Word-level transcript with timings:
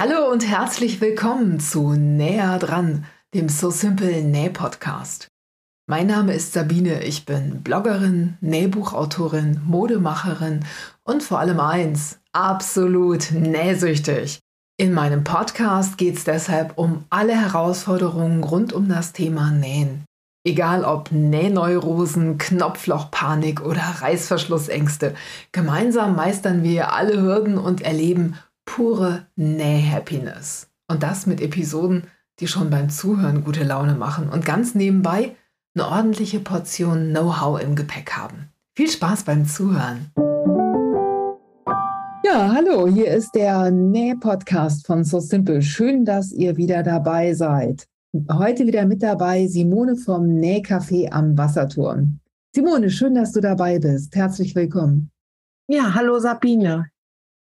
Hallo 0.00 0.30
und 0.30 0.46
herzlich 0.46 1.00
willkommen 1.00 1.58
zu 1.58 1.94
Näher 1.94 2.60
dran, 2.60 3.04
dem 3.34 3.48
So 3.48 3.70
Simple 3.70 4.22
Näh 4.22 4.48
Podcast. 4.48 5.26
Mein 5.88 6.06
Name 6.06 6.34
ist 6.34 6.52
Sabine, 6.52 7.02
ich 7.02 7.26
bin 7.26 7.64
Bloggerin, 7.64 8.38
Nähbuchautorin, 8.40 9.60
Modemacherin 9.64 10.64
und 11.02 11.24
vor 11.24 11.40
allem 11.40 11.58
eins, 11.58 12.20
absolut 12.30 13.32
nähsüchtig. 13.32 14.38
In 14.76 14.94
meinem 14.94 15.24
Podcast 15.24 15.98
geht 15.98 16.16
es 16.16 16.22
deshalb 16.22 16.78
um 16.78 17.04
alle 17.10 17.34
Herausforderungen 17.34 18.44
rund 18.44 18.72
um 18.72 18.88
das 18.88 19.12
Thema 19.12 19.50
Nähen. 19.50 20.04
Egal 20.46 20.84
ob 20.84 21.10
Nähneurosen, 21.10 22.38
Knopflochpanik 22.38 23.62
oder 23.62 23.82
Reißverschlussängste, 23.82 25.16
gemeinsam 25.50 26.14
meistern 26.14 26.62
wir 26.62 26.92
alle 26.92 27.20
Hürden 27.20 27.58
und 27.58 27.80
erleben 27.80 28.36
pure 28.68 29.26
Näh-Happiness. 29.36 30.68
Und 30.88 31.02
das 31.02 31.26
mit 31.26 31.40
Episoden, 31.40 32.04
die 32.38 32.46
schon 32.46 32.68
beim 32.68 32.90
Zuhören 32.90 33.42
gute 33.42 33.64
Laune 33.64 33.94
machen 33.94 34.28
und 34.28 34.44
ganz 34.44 34.74
nebenbei 34.74 35.34
eine 35.74 35.88
ordentliche 35.88 36.38
Portion 36.38 37.08
Know-how 37.08 37.60
im 37.62 37.76
Gepäck 37.76 38.12
haben. 38.12 38.50
Viel 38.76 38.90
Spaß 38.90 39.24
beim 39.24 39.46
Zuhören! 39.46 40.12
Ja, 42.24 42.52
hallo, 42.54 42.86
hier 42.86 43.08
ist 43.08 43.34
der 43.34 43.70
Näh-Podcast 43.70 44.86
von 44.86 45.02
So 45.02 45.18
Simple. 45.18 45.62
Schön, 45.62 46.04
dass 46.04 46.30
ihr 46.30 46.58
wieder 46.58 46.82
dabei 46.82 47.32
seid. 47.32 47.86
Heute 48.30 48.66
wieder 48.66 48.84
mit 48.84 49.02
dabei 49.02 49.46
Simone 49.46 49.96
vom 49.96 50.24
Nähcafé 50.24 51.10
am 51.10 51.38
Wasserturm. 51.38 52.20
Simone, 52.54 52.90
schön, 52.90 53.14
dass 53.14 53.32
du 53.32 53.40
dabei 53.40 53.78
bist. 53.78 54.14
Herzlich 54.14 54.54
willkommen. 54.54 55.10
Ja, 55.68 55.94
hallo 55.94 56.18
Sabine. 56.18 56.90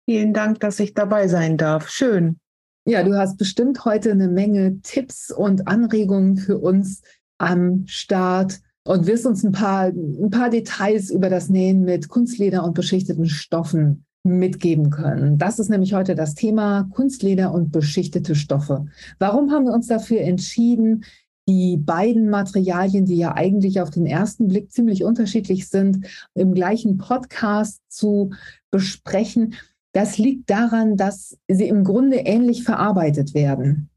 Vielen 0.05 0.33
Dank, 0.33 0.59
dass 0.59 0.79
ich 0.79 0.93
dabei 0.93 1.27
sein 1.27 1.57
darf. 1.57 1.89
Schön. 1.89 2.37
Ja, 2.85 3.03
du 3.03 3.15
hast 3.15 3.37
bestimmt 3.37 3.85
heute 3.85 4.11
eine 4.11 4.27
Menge 4.27 4.81
Tipps 4.81 5.31
und 5.31 5.67
Anregungen 5.67 6.37
für 6.37 6.57
uns 6.57 7.01
am 7.37 7.85
Start 7.85 8.59
und 8.83 9.05
wirst 9.05 9.25
uns 9.25 9.43
ein 9.43 9.51
paar, 9.51 9.87
ein 9.87 10.29
paar 10.31 10.49
Details 10.49 11.11
über 11.11 11.29
das 11.29 11.49
Nähen 11.49 11.83
mit 11.83 12.09
Kunstleder 12.09 12.63
und 12.63 12.73
beschichteten 12.73 13.27
Stoffen 13.27 14.05
mitgeben 14.23 14.89
können. 14.89 15.37
Das 15.37 15.59
ist 15.59 15.69
nämlich 15.69 15.93
heute 15.93 16.15
das 16.15 16.35
Thema 16.35 16.87
Kunstleder 16.93 17.53
und 17.53 17.71
beschichtete 17.71 18.35
Stoffe. 18.35 18.85
Warum 19.19 19.51
haben 19.51 19.65
wir 19.65 19.73
uns 19.73 19.87
dafür 19.87 20.21
entschieden, 20.21 21.03
die 21.47 21.77
beiden 21.77 22.29
Materialien, 22.29 23.05
die 23.05 23.17
ja 23.17 23.33
eigentlich 23.35 23.81
auf 23.81 23.89
den 23.89 24.05
ersten 24.05 24.47
Blick 24.47 24.71
ziemlich 24.71 25.03
unterschiedlich 25.03 25.69
sind, 25.69 26.05
im 26.35 26.53
gleichen 26.53 26.97
Podcast 26.97 27.81
zu 27.89 28.31
besprechen? 28.69 29.55
Das 29.93 30.17
liegt 30.17 30.49
daran, 30.49 30.95
dass 30.95 31.37
sie 31.47 31.67
im 31.67 31.83
Grunde 31.83 32.17
ähnlich 32.17 32.63
verarbeitet 32.63 33.33
werden. 33.33 33.89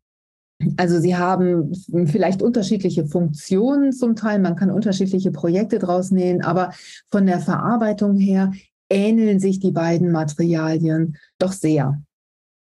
Also 0.77 1.01
sie 1.01 1.17
haben 1.17 1.73
vielleicht 2.07 2.43
unterschiedliche 2.43 3.07
Funktionen 3.07 3.93
zum 3.93 4.17
Teil, 4.17 4.39
man 4.39 4.57
kann 4.57 4.71
unterschiedliche 4.71 5.31
Projekte 5.31 5.79
draus 5.79 6.11
nähen, 6.11 6.43
aber 6.43 6.73
von 7.11 7.27
der 7.27 7.41
Verarbeitung 7.41 8.17
her 8.17 8.53
ähneln 8.89 9.41
sich 9.41 9.59
die 9.59 9.73
beiden 9.73 10.13
Materialien 10.13 11.17
doch 11.39 11.53
sehr. 11.53 12.01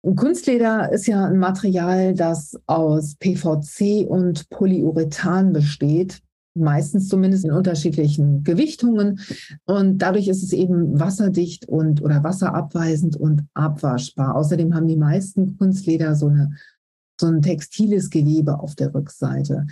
Kunstleder 0.02 0.92
ist 0.92 1.06
ja 1.06 1.26
ein 1.26 1.38
Material, 1.38 2.14
das 2.14 2.58
aus 2.66 3.16
PVC 3.16 4.06
und 4.08 4.48
Polyurethan 4.48 5.52
besteht, 5.52 6.22
meistens 6.54 7.08
zumindest 7.08 7.44
in 7.44 7.52
unterschiedlichen 7.52 8.42
Gewichtungen. 8.44 9.20
Und 9.64 9.98
dadurch 9.98 10.28
ist 10.28 10.42
es 10.42 10.52
eben 10.52 10.98
wasserdicht 10.98 11.68
und 11.68 12.02
oder 12.02 12.24
wasserabweisend 12.24 13.16
und 13.16 13.44
abwaschbar. 13.54 14.34
Außerdem 14.34 14.74
haben 14.74 14.88
die 14.88 14.96
meisten 14.96 15.56
Kunstleder 15.56 16.14
so, 16.14 16.28
eine, 16.28 16.56
so 17.20 17.26
ein 17.26 17.42
textiles 17.42 18.10
Gewebe 18.10 18.58
auf 18.60 18.74
der 18.74 18.94
Rückseite. 18.94 19.66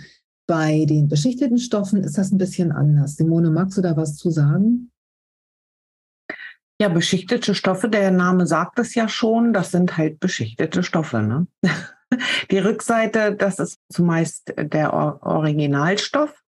Bei 0.47 0.85
den 0.85 1.07
beschichteten 1.07 1.59
Stoffen 1.59 2.03
ist 2.03 2.17
das 2.17 2.31
ein 2.31 2.37
bisschen 2.37 2.71
anders. 2.71 3.15
Simone, 3.15 3.51
magst 3.51 3.77
du 3.77 3.81
da 3.81 3.95
was 3.95 4.15
zu 4.15 4.31
sagen? 4.31 4.91
Ja, 6.81 6.87
beschichtete 6.87 7.53
Stoffe, 7.55 7.89
der 7.89 8.09
Name 8.09 8.47
sagt 8.47 8.79
es 8.79 8.95
ja 8.95 9.09
schon, 9.09 9.51
das 9.51 9.71
sind 9.71 9.97
halt 9.97 10.21
beschichtete 10.21 10.81
Stoffe. 10.81 11.21
Ne? 11.21 11.47
Die 12.51 12.57
Rückseite, 12.57 13.35
das 13.35 13.59
ist 13.59 13.79
zumeist 13.89 14.53
der 14.57 14.93
Originalstoff, 14.93 16.41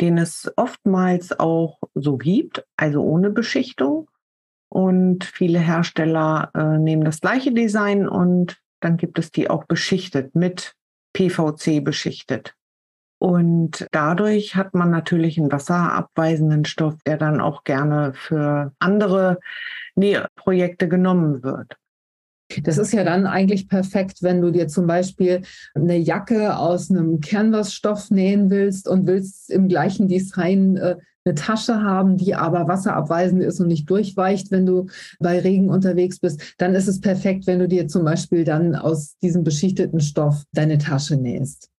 den 0.00 0.18
es 0.18 0.52
oftmals 0.56 1.38
auch 1.38 1.78
so 1.94 2.16
gibt, 2.16 2.64
also 2.76 3.02
ohne 3.02 3.30
Beschichtung. 3.30 4.10
Und 4.68 5.24
viele 5.24 5.60
Hersteller 5.60 6.50
äh, 6.54 6.78
nehmen 6.78 7.04
das 7.04 7.20
gleiche 7.20 7.52
Design 7.52 8.08
und 8.08 8.60
dann 8.80 8.96
gibt 8.96 9.18
es 9.18 9.30
die 9.30 9.48
auch 9.48 9.64
beschichtet, 9.64 10.34
mit 10.34 10.74
PVC 11.12 11.82
beschichtet. 11.82 12.54
Und 13.18 13.86
dadurch 13.92 14.56
hat 14.56 14.74
man 14.74 14.90
natürlich 14.90 15.38
einen 15.38 15.52
wasserabweisenden 15.52 16.64
Stoff, 16.64 16.96
der 17.06 17.16
dann 17.16 17.40
auch 17.40 17.64
gerne 17.64 18.12
für 18.12 18.72
andere 18.80 19.38
Nähprojekte 19.94 20.88
genommen 20.88 21.42
wird. 21.42 21.78
Das 22.62 22.78
ist 22.78 22.92
ja 22.92 23.04
dann 23.04 23.26
eigentlich 23.26 23.68
perfekt, 23.68 24.22
wenn 24.22 24.40
du 24.40 24.50
dir 24.50 24.68
zum 24.68 24.86
Beispiel 24.86 25.42
eine 25.74 25.96
Jacke 25.96 26.56
aus 26.56 26.90
einem 26.90 27.20
Canvas-Stoff 27.20 28.10
nähen 28.10 28.50
willst 28.50 28.88
und 28.88 29.06
willst 29.06 29.50
im 29.50 29.68
gleichen 29.68 30.08
Design 30.08 30.76
äh, 30.76 30.96
eine 31.24 31.34
Tasche 31.34 31.82
haben, 31.82 32.16
die 32.16 32.34
aber 32.34 32.68
wasserabweisend 32.68 33.42
ist 33.42 33.60
und 33.60 33.68
nicht 33.68 33.88
durchweicht, 33.88 34.50
wenn 34.50 34.66
du 34.66 34.88
bei 35.20 35.38
Regen 35.38 35.70
unterwegs 35.70 36.18
bist, 36.18 36.54
dann 36.58 36.74
ist 36.74 36.86
es 36.86 37.00
perfekt, 37.00 37.46
wenn 37.46 37.58
du 37.58 37.68
dir 37.68 37.88
zum 37.88 38.04
Beispiel 38.04 38.44
dann 38.44 38.74
aus 38.74 39.16
diesem 39.22 39.42
beschichteten 39.42 40.00
Stoff 40.00 40.42
deine 40.52 40.78
Tasche 40.78 41.16
nähst. 41.16 41.70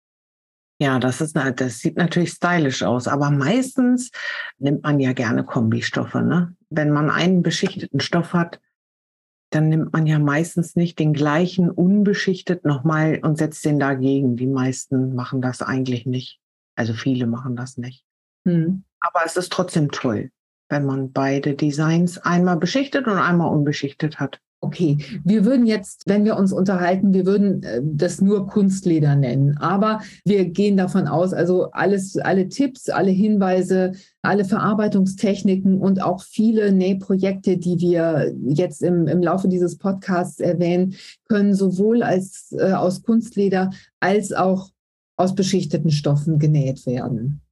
Ja, 0.79 0.99
das 0.99 1.21
ist 1.21 1.37
das 1.37 1.79
sieht 1.79 1.95
natürlich 1.95 2.31
stylisch 2.31 2.83
aus, 2.83 3.07
aber 3.07 3.31
meistens 3.31 4.11
nimmt 4.57 4.83
man 4.83 4.99
ja 4.99 5.13
gerne 5.13 5.45
Kombistoffe. 5.45 6.21
Ne? 6.21 6.53
Wenn 6.69 6.91
man 6.91 7.09
einen 7.09 7.43
beschichteten 7.43 8.01
Stoff 8.01 8.33
hat, 8.33 8.59
dann 9.55 9.69
nimmt 9.69 9.93
man 9.93 10.05
ja 10.05 10.19
meistens 10.19 10.75
nicht 10.75 10.99
den 10.99 11.13
gleichen 11.13 11.71
unbeschichtet 11.71 12.65
nochmal 12.65 13.19
und 13.23 13.37
setzt 13.37 13.63
den 13.63 13.79
dagegen. 13.79 14.35
Die 14.35 14.47
meisten 14.47 15.15
machen 15.15 15.41
das 15.41 15.61
eigentlich 15.61 16.05
nicht. 16.05 16.41
Also 16.75 16.93
viele 16.93 17.25
machen 17.25 17.55
das 17.55 17.77
nicht. 17.77 18.03
Hm. 18.45 18.83
Aber 18.99 19.21
es 19.25 19.37
ist 19.37 19.53
trotzdem 19.53 19.91
toll, 19.91 20.29
wenn 20.67 20.85
man 20.85 21.13
beide 21.13 21.53
Designs 21.53 22.17
einmal 22.17 22.57
beschichtet 22.57 23.07
und 23.07 23.17
einmal 23.17 23.49
unbeschichtet 23.49 24.19
hat. 24.19 24.41
Okay, 24.65 24.97
wir 25.23 25.45
würden 25.45 25.67
jetzt, 25.67 26.01
wenn 26.07 26.25
wir 26.25 26.35
uns 26.37 26.51
unterhalten, 26.51 27.13
wir 27.13 27.27
würden 27.27 27.61
äh, 27.61 27.81
das 27.83 28.19
nur 28.19 28.47
Kunstleder 28.47 29.15
nennen. 29.15 29.55
Aber 29.57 30.01
wir 30.25 30.45
gehen 30.45 30.75
davon 30.75 31.07
aus, 31.07 31.33
also 31.33 31.69
alles, 31.69 32.17
alle 32.17 32.49
Tipps, 32.49 32.89
alle 32.89 33.11
Hinweise, 33.11 33.91
alle 34.23 34.43
Verarbeitungstechniken 34.43 35.79
und 35.79 36.01
auch 36.01 36.23
viele 36.23 36.71
Nähprojekte, 36.71 37.57
die 37.57 37.79
wir 37.79 38.33
jetzt 38.43 38.81
im, 38.81 39.07
im 39.07 39.21
Laufe 39.21 39.49
dieses 39.49 39.77
Podcasts 39.77 40.39
erwähnen, 40.39 40.95
können 41.29 41.53
sowohl 41.53 42.01
als 42.01 42.51
äh, 42.57 42.71
aus 42.71 43.03
Kunstleder 43.03 43.69
als 43.99 44.33
auch 44.33 44.71
aus 45.15 45.35
beschichteten 45.35 45.91
Stoffen 45.91 46.39
genäht 46.39 46.87
werden. 46.87 47.44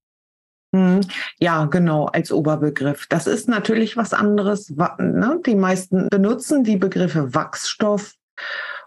Hm, 0.74 1.02
ja, 1.40 1.66
genau, 1.66 2.06
als 2.06 2.32
Oberbegriff. 2.32 3.06
Das 3.08 3.28
ist 3.28 3.48
natürlich 3.48 3.96
was 3.96 4.14
anderes. 4.14 4.74
Ne? 4.98 5.40
Die 5.46 5.56
meisten 5.56 6.08
benutzen 6.10 6.64
die 6.64 6.78
Begriffe 6.78 7.36
Wachsstoff 7.36 8.16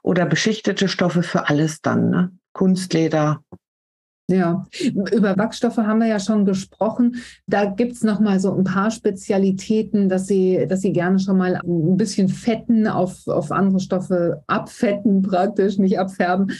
oder 0.02 0.26
beschichtete 0.26 0.88
Stoffe 0.88 1.22
für 1.22 1.48
alles 1.48 1.80
dann. 1.82 2.10
Ne? 2.10 2.32
Kunstleder, 2.52 3.40
ja, 4.28 4.66
über 5.12 5.36
Wachsstoffe 5.36 5.76
haben 5.76 6.00
wir 6.00 6.08
ja 6.08 6.18
schon 6.18 6.44
gesprochen. 6.44 7.16
Da 7.46 7.66
gibt's 7.66 8.02
noch 8.02 8.18
mal 8.18 8.40
so 8.40 8.52
ein 8.52 8.64
paar 8.64 8.90
Spezialitäten, 8.90 10.08
dass 10.08 10.26
Sie, 10.26 10.66
dass 10.68 10.80
Sie 10.80 10.92
gerne 10.92 11.20
schon 11.20 11.36
mal 11.38 11.60
ein 11.64 11.96
bisschen 11.96 12.28
fetten 12.28 12.88
auf, 12.88 13.28
auf 13.28 13.52
andere 13.52 13.78
Stoffe 13.78 14.42
abfetten 14.48 15.22
praktisch, 15.30 15.78
nicht 15.78 16.00
abfärben. 16.00 16.50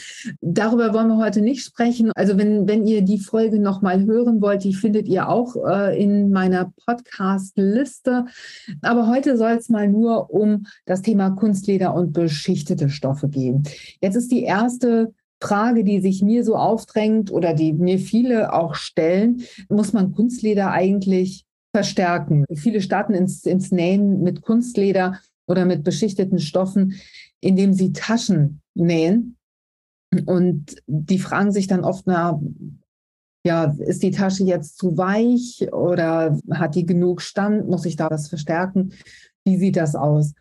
Darüber 0.41 0.95
wollen 0.95 1.09
wir 1.09 1.17
heute 1.17 1.41
nicht 1.41 1.65
sprechen. 1.65 2.13
Also 2.15 2.39
wenn, 2.39 2.69
wenn 2.69 2.87
ihr 2.87 3.03
die 3.03 3.19
Folge 3.19 3.59
noch 3.59 3.83
mal 3.83 4.05
hören 4.05 4.41
wollt, 4.41 4.63
die 4.63 4.75
findet 4.75 5.09
ihr 5.09 5.29
auch 5.29 5.57
äh, 5.67 6.01
in 6.01 6.31
meiner 6.31 6.73
Podcast-Liste. 6.87 8.27
Aber 8.83 9.09
heute 9.09 9.37
soll 9.37 9.53
es 9.53 9.69
mal 9.69 9.89
nur 9.89 10.33
um 10.33 10.67
das 10.85 11.03
Thema 11.03 11.31
Kunstleder 11.31 11.95
und 11.95 12.13
beschichtete 12.13 12.91
Stoffe 12.91 13.29
gehen. 13.29 13.65
Jetzt 14.01 14.15
ist 14.15 14.31
die 14.31 14.45
erste 14.45 15.13
Frage, 15.43 15.85
die 15.85 16.01
sich 16.01 16.23
mir 16.23 16.45
so 16.45 16.57
aufdrängt 16.57 17.31
oder 17.31 17.55
die 17.55 17.73
mir 17.73 17.99
viele 17.99 18.53
auch 18.53 18.75
stellen, 18.75 19.43
muss 19.69 19.93
man 19.93 20.13
Kunstleder 20.13 20.71
eigentlich 20.71 21.45
verstärken? 21.75 22.45
Viele 22.55 22.81
starten 22.81 23.15
ins, 23.15 23.45
ins 23.45 23.71
Nähen 23.71 24.23
mit 24.23 24.43
Kunstleder 24.43 25.21
oder 25.47 25.65
mit 25.65 25.85
beschichteten 25.85 26.39
Stoffen, 26.39 26.95
indem 27.41 27.73
sie 27.73 27.93
Taschen 27.93 28.63
nähen. 28.75 29.37
Und 30.25 30.77
die 30.87 31.19
fragen 31.19 31.53
sich 31.53 31.67
dann 31.67 31.85
oft, 31.85 32.07
na, 32.07 32.41
ja, 33.45 33.77
ist 33.79 34.03
die 34.03 34.11
Tasche 34.11 34.45
jetzt 34.45 34.79
zu 34.79 34.97
weich 34.97 35.69
oder 35.73 36.39
hat 36.51 36.75
die 36.75 36.87
genug 36.87 37.23
Stand? 37.23 37.69
Muss 37.69 37.85
ich 37.85 37.97
da 37.97 38.11
was 38.11 38.29
verstärken? 38.29 38.93
Wie 39.45 39.57
sieht 39.57 39.77
das 39.77 39.95
aus? 39.95 40.33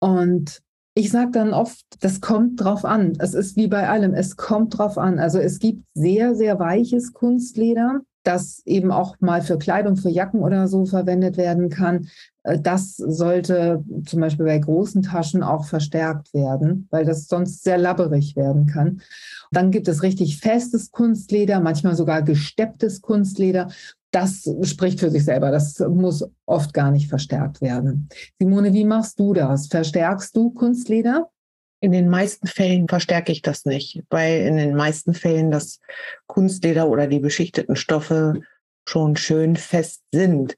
Und 0.00 0.62
Ich 0.98 1.12
sage 1.12 1.30
dann 1.30 1.54
oft, 1.54 1.84
das 2.00 2.20
kommt 2.20 2.60
drauf 2.60 2.84
an. 2.84 3.12
Es 3.20 3.32
ist 3.32 3.54
wie 3.54 3.68
bei 3.68 3.88
allem, 3.88 4.14
es 4.14 4.36
kommt 4.36 4.76
drauf 4.76 4.98
an. 4.98 5.20
Also 5.20 5.38
es 5.38 5.60
gibt 5.60 5.84
sehr, 5.94 6.34
sehr 6.34 6.58
weiches 6.58 7.12
Kunstleder, 7.12 8.00
das 8.24 8.62
eben 8.66 8.90
auch 8.90 9.14
mal 9.20 9.40
für 9.40 9.58
Kleidung, 9.58 9.94
für 9.94 10.08
Jacken 10.08 10.40
oder 10.40 10.66
so 10.66 10.86
verwendet 10.86 11.36
werden 11.36 11.70
kann. 11.70 12.08
Äh, 12.42 12.58
das 12.60 12.96
sollte 12.96 13.84
zum 14.06 14.18
Beispiel 14.18 14.46
bei 14.46 14.58
großen 14.58 15.02
Taschen 15.02 15.44
auch 15.44 15.66
verstärkt 15.66 16.34
werden, 16.34 16.88
weil 16.90 17.04
das 17.04 17.28
sonst 17.28 17.62
sehr 17.62 17.78
labberig 17.78 18.34
werden 18.34 18.66
kann. 18.66 19.00
Dann 19.52 19.70
gibt 19.70 19.86
es 19.86 20.02
richtig 20.02 20.38
festes 20.40 20.90
Kunstleder, 20.90 21.60
manchmal 21.60 21.94
sogar 21.94 22.22
gestepptes 22.22 23.02
Kunstleder. 23.02 23.68
Das 24.10 24.48
spricht 24.62 25.00
für 25.00 25.10
sich 25.10 25.24
selber. 25.24 25.50
Das 25.50 25.78
muss 25.80 26.24
oft 26.46 26.72
gar 26.72 26.90
nicht 26.90 27.08
verstärkt 27.08 27.60
werden. 27.60 28.08
Simone, 28.38 28.72
wie 28.72 28.84
machst 28.84 29.18
du 29.20 29.34
das? 29.34 29.66
Verstärkst 29.66 30.34
du 30.36 30.50
Kunstleder? 30.50 31.30
In 31.80 31.92
den 31.92 32.08
meisten 32.08 32.46
Fällen 32.46 32.88
verstärke 32.88 33.30
ich 33.30 33.42
das 33.42 33.64
nicht, 33.64 34.02
weil 34.10 34.40
in 34.40 34.56
den 34.56 34.74
meisten 34.74 35.14
Fällen 35.14 35.50
das 35.50 35.78
Kunstleder 36.26 36.88
oder 36.88 37.06
die 37.06 37.20
beschichteten 37.20 37.76
Stoffe 37.76 38.40
schon 38.88 39.16
schön 39.16 39.54
fest 39.54 40.02
sind. 40.12 40.56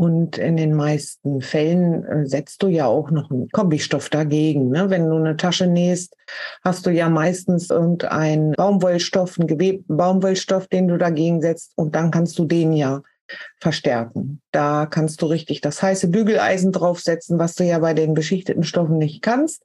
Und 0.00 0.38
in 0.38 0.56
den 0.56 0.72
meisten 0.72 1.42
Fällen 1.42 2.06
äh, 2.06 2.26
setzt 2.26 2.62
du 2.62 2.68
ja 2.68 2.86
auch 2.86 3.10
noch 3.10 3.30
einen 3.30 3.50
Kombistoff 3.50 4.08
dagegen. 4.08 4.70
Ne? 4.70 4.88
Wenn 4.88 5.10
du 5.10 5.16
eine 5.16 5.36
Tasche 5.36 5.66
nähst, 5.66 6.16
hast 6.64 6.86
du 6.86 6.90
ja 6.90 7.10
meistens 7.10 7.68
irgendeinen 7.68 8.52
Baumwollstoff, 8.52 9.38
einen 9.38 9.46
gewebten 9.46 9.98
Baumwollstoff, 9.98 10.68
den 10.68 10.88
du 10.88 10.96
dagegen 10.96 11.42
setzt. 11.42 11.72
Und 11.76 11.94
dann 11.94 12.10
kannst 12.10 12.38
du 12.38 12.46
den 12.46 12.72
ja 12.72 13.02
verstärken. 13.60 14.40
Da 14.52 14.86
kannst 14.86 15.20
du 15.20 15.26
richtig 15.26 15.60
das 15.60 15.82
heiße 15.82 16.08
Bügeleisen 16.08 16.72
draufsetzen, 16.72 17.38
was 17.38 17.54
du 17.54 17.64
ja 17.64 17.78
bei 17.78 17.92
den 17.92 18.14
beschichteten 18.14 18.62
Stoffen 18.62 18.96
nicht 18.96 19.20
kannst. 19.20 19.64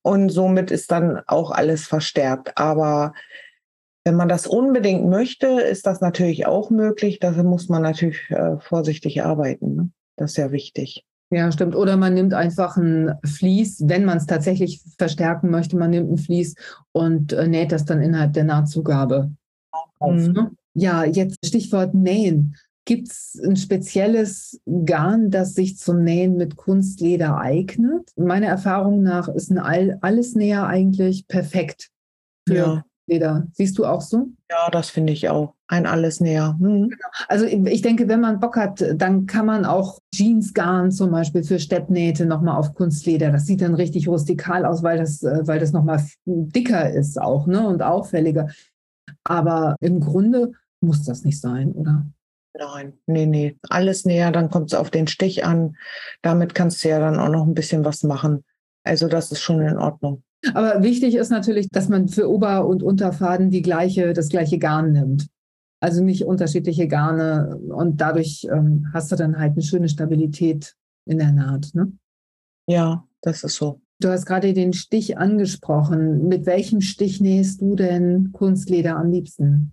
Und 0.00 0.30
somit 0.30 0.70
ist 0.70 0.90
dann 0.90 1.20
auch 1.26 1.50
alles 1.50 1.86
verstärkt. 1.86 2.56
Aber 2.56 3.12
wenn 4.04 4.16
man 4.16 4.28
das 4.28 4.46
unbedingt 4.46 5.08
möchte, 5.08 5.46
ist 5.46 5.86
das 5.86 6.00
natürlich 6.00 6.46
auch 6.46 6.70
möglich. 6.70 7.20
Dafür 7.20 7.44
muss 7.44 7.68
man 7.68 7.82
natürlich 7.82 8.18
äh, 8.30 8.58
vorsichtig 8.58 9.22
arbeiten. 9.22 9.76
Ne? 9.76 9.90
Das 10.16 10.32
ist 10.32 10.36
ja 10.36 10.50
wichtig. 10.50 11.04
Ja, 11.30 11.50
stimmt. 11.50 11.74
Oder 11.74 11.96
man 11.96 12.12
nimmt 12.12 12.34
einfach 12.34 12.76
ein 12.76 13.14
Vlies, 13.24 13.82
wenn 13.86 14.04
man 14.04 14.18
es 14.18 14.26
tatsächlich 14.26 14.82
verstärken 14.98 15.50
möchte, 15.50 15.76
man 15.76 15.90
nimmt 15.90 16.10
ein 16.10 16.18
Vlies 16.18 16.54
und 16.92 17.32
äh, 17.32 17.48
näht 17.48 17.72
das 17.72 17.84
dann 17.84 18.02
innerhalb 18.02 18.34
der 18.34 18.44
Nahtzugabe. 18.44 19.30
Mhm. 20.00 20.32
Ne? 20.32 20.50
Ja, 20.74 21.04
jetzt 21.04 21.38
Stichwort 21.44 21.94
Nähen. 21.94 22.56
Gibt 22.84 23.08
es 23.08 23.40
ein 23.42 23.56
spezielles 23.56 24.60
Garn, 24.84 25.30
das 25.30 25.54
sich 25.54 25.78
zum 25.78 26.02
Nähen 26.02 26.36
mit 26.36 26.56
Kunstleder 26.56 27.38
eignet? 27.38 28.10
Meiner 28.16 28.48
Erfahrung 28.48 29.02
nach 29.02 29.28
ist 29.28 29.50
ein 29.50 29.58
All 29.58 29.98
Allesnäher 30.00 30.66
eigentlich 30.66 31.28
perfekt 31.28 31.90
für 32.46 32.54
ja. 32.54 32.84
Leder. 33.06 33.46
Siehst 33.52 33.78
du 33.78 33.84
auch 33.84 34.00
so? 34.00 34.28
Ja, 34.50 34.70
das 34.70 34.90
finde 34.90 35.12
ich 35.12 35.28
auch. 35.28 35.54
Ein 35.66 35.86
Allesnäher. 35.86 36.56
Hm. 36.58 36.90
Genau. 36.90 37.08
Also 37.28 37.46
ich 37.46 37.82
denke, 37.82 38.08
wenn 38.08 38.20
man 38.20 38.38
Bock 38.38 38.56
hat, 38.56 38.84
dann 38.94 39.26
kann 39.26 39.46
man 39.46 39.64
auch 39.64 39.98
Jeansgarn 40.14 40.92
zum 40.92 41.10
Beispiel 41.10 41.42
für 41.42 41.58
Steppnähte 41.58 42.26
nochmal 42.26 42.56
auf 42.56 42.74
Kunstleder. 42.74 43.32
Das 43.32 43.46
sieht 43.46 43.62
dann 43.62 43.74
richtig 43.74 44.06
rustikal 44.08 44.64
aus, 44.64 44.82
weil 44.82 44.98
das, 44.98 45.22
äh, 45.22 45.46
weil 45.46 45.58
das 45.58 45.72
nochmal 45.72 46.04
dicker 46.26 46.90
ist 46.90 47.20
auch 47.20 47.46
ne? 47.46 47.66
und 47.66 47.82
auffälliger. 47.82 48.48
Aber 49.24 49.76
im 49.80 50.00
Grunde 50.00 50.52
muss 50.80 51.04
das 51.04 51.24
nicht 51.24 51.40
sein, 51.40 51.72
oder? 51.72 52.06
Nein, 52.54 52.92
nee, 53.06 53.26
nee. 53.26 53.56
Alles 53.70 54.04
näher, 54.04 54.30
dann 54.30 54.50
kommt 54.50 54.72
es 54.72 54.78
auf 54.78 54.90
den 54.90 55.06
Stich 55.06 55.44
an. 55.44 55.76
Damit 56.20 56.54
kannst 56.54 56.84
du 56.84 56.88
ja 56.88 56.98
dann 56.98 57.18
auch 57.18 57.30
noch 57.30 57.46
ein 57.46 57.54
bisschen 57.54 57.84
was 57.84 58.02
machen. 58.02 58.44
Also 58.84 59.08
das 59.08 59.32
ist 59.32 59.40
schon 59.40 59.60
in 59.62 59.78
Ordnung. 59.78 60.22
Aber 60.54 60.82
wichtig 60.82 61.14
ist 61.14 61.30
natürlich, 61.30 61.68
dass 61.68 61.88
man 61.88 62.08
für 62.08 62.28
Ober- 62.28 62.66
und 62.66 62.82
Unterfaden 62.82 63.50
die 63.50 63.62
gleiche, 63.62 64.12
das 64.12 64.28
gleiche 64.28 64.58
Garn 64.58 64.92
nimmt. 64.92 65.28
Also 65.80 66.02
nicht 66.02 66.24
unterschiedliche 66.24 66.86
Garne 66.86 67.58
und 67.68 68.00
dadurch 68.00 68.46
ähm, 68.50 68.88
hast 68.92 69.10
du 69.10 69.16
dann 69.16 69.38
halt 69.38 69.52
eine 69.52 69.62
schöne 69.62 69.88
Stabilität 69.88 70.76
in 71.06 71.18
der 71.18 71.32
Naht. 71.32 71.70
Ne? 71.74 71.92
Ja, 72.68 73.04
das 73.20 73.42
ist 73.42 73.56
so. 73.56 73.80
Du 74.00 74.08
hast 74.08 74.26
gerade 74.26 74.52
den 74.52 74.72
Stich 74.72 75.18
angesprochen. 75.18 76.28
Mit 76.28 76.46
welchem 76.46 76.80
Stich 76.80 77.20
nähst 77.20 77.60
du 77.60 77.76
denn 77.76 78.32
Kunstleder 78.32 78.96
am 78.96 79.10
liebsten? 79.10 79.72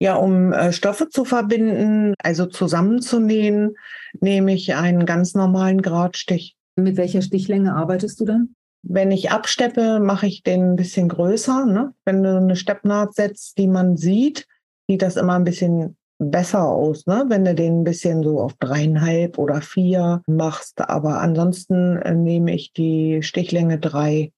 Ja, 0.00 0.16
um 0.16 0.52
äh, 0.52 0.72
Stoffe 0.72 1.08
zu 1.08 1.24
verbinden, 1.24 2.14
also 2.22 2.46
zusammenzunähen, 2.46 3.74
nehme 4.20 4.54
ich 4.54 4.74
einen 4.74 5.06
ganz 5.06 5.34
normalen 5.34 5.82
Gradstich. 5.82 6.56
Mit 6.76 6.96
welcher 6.96 7.22
Stichlänge 7.22 7.74
arbeitest 7.74 8.20
du 8.20 8.24
dann? 8.24 8.54
Wenn 8.90 9.10
ich 9.10 9.30
absteppe, 9.30 10.00
mache 10.00 10.26
ich 10.26 10.42
den 10.42 10.72
ein 10.72 10.76
bisschen 10.76 11.08
größer. 11.08 11.66
Ne? 11.66 11.92
Wenn 12.06 12.22
du 12.22 12.36
eine 12.38 12.56
Steppnaht 12.56 13.14
setzt, 13.14 13.58
die 13.58 13.68
man 13.68 13.98
sieht, 13.98 14.46
sieht 14.88 15.02
das 15.02 15.16
immer 15.16 15.34
ein 15.34 15.44
bisschen 15.44 15.98
besser 16.18 16.64
aus, 16.64 17.06
ne? 17.06 17.26
wenn 17.28 17.44
du 17.44 17.54
den 17.54 17.80
ein 17.80 17.84
bisschen 17.84 18.22
so 18.22 18.40
auf 18.40 18.54
dreieinhalb 18.54 19.36
oder 19.36 19.60
vier 19.60 20.22
machst. 20.26 20.80
Aber 20.80 21.20
ansonsten 21.20 21.98
äh, 21.98 22.14
nehme 22.14 22.54
ich 22.54 22.72
die 22.72 23.22
Stichlänge 23.22 23.78
drei 23.78 24.32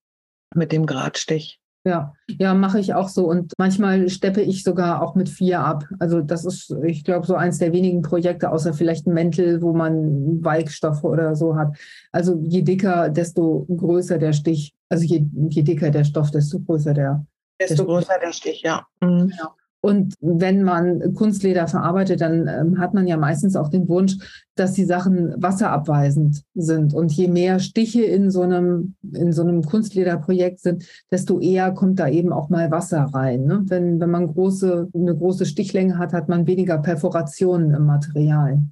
mit 0.53 0.73
dem 0.73 0.85
Gradstich. 0.85 1.60
Ja, 1.85 2.13
ja, 2.29 2.53
mache 2.53 2.79
ich 2.79 2.93
auch 2.93 3.09
so. 3.09 3.27
Und 3.27 3.55
manchmal 3.59 4.09
steppe 4.11 4.43
ich 4.43 4.65
sogar 4.65 5.03
auch 5.03 5.15
mit 5.15 5.31
vier 5.31 5.61
ab. 5.61 5.85
Also 5.99 6.21
das 6.21 6.45
ist, 6.45 6.75
ich 6.85 7.05
glaube, 7.05 7.27
so 7.27 7.35
eins 7.35 7.59
der 7.59 7.73
wenigen 7.73 8.03
Projekte, 8.03 8.51
außer 8.51 8.75
vielleicht 8.75 9.07
ein 9.07 9.15
Mäntel, 9.15 9.63
wo 9.63 9.73
man 9.73 10.45
Walkstoffe 10.45 11.05
oder 11.05 11.35
so 11.35 11.57
hat. 11.57 11.77
Also 12.13 12.39
je 12.43 12.63
dicker, 12.63 13.09
desto 13.09 13.67
größer 13.69 14.19
der 14.19 14.35
Stich. 14.35 14.75
Also 14.91 15.05
je, 15.05 15.25
je 15.49 15.63
dicker 15.63 15.91
der 15.91 16.05
Stoff, 16.05 16.31
desto 16.31 16.61
größer 16.61 16.93
der. 16.93 17.25
Desto 17.59 17.77
der 17.77 17.87
größer 17.87 18.19
der 18.23 18.33
Stich, 18.33 18.61
ja. 18.63 18.87
Mhm. 19.01 19.29
Genau. 19.29 19.55
Und 19.83 20.15
wenn 20.21 20.63
man 20.63 21.15
Kunstleder 21.15 21.67
verarbeitet, 21.67 22.21
dann 22.21 22.47
ähm, 22.49 22.79
hat 22.79 22.93
man 22.93 23.07
ja 23.07 23.17
meistens 23.17 23.57
auch 23.57 23.69
den 23.69 23.89
Wunsch, 23.89 24.17
dass 24.55 24.75
die 24.75 24.85
Sachen 24.85 25.43
wasserabweisend 25.43 26.43
sind. 26.55 26.93
Und 26.93 27.13
je 27.13 27.29
mehr 27.29 27.61
Stiche 27.61 28.03
in 28.03 28.31
so 28.31 28.43
einem, 28.43 28.95
in 29.15 29.33
so 29.33 29.41
einem 29.41 29.63
Kunstlederprojekt 29.63 30.61
sind, 30.61 30.85
desto 31.11 31.41
eher 31.41 31.73
kommt 31.73 31.99
da 31.99 32.09
eben 32.09 32.31
auch 32.33 32.51
mal 32.51 32.71
Wasser 32.71 33.09
rein. 33.15 33.45
Ne? 33.45 33.63
Wenn, 33.67 34.01
wenn 34.01 34.11
man 34.11 34.27
große, 34.27 34.89
eine 34.93 35.17
große 35.17 35.47
Stichlänge 35.47 35.97
hat, 35.97 36.13
hat 36.13 36.29
man 36.29 36.47
weniger 36.47 36.77
Perforationen 36.77 37.73
im 37.73 37.87
Material. 37.87 38.63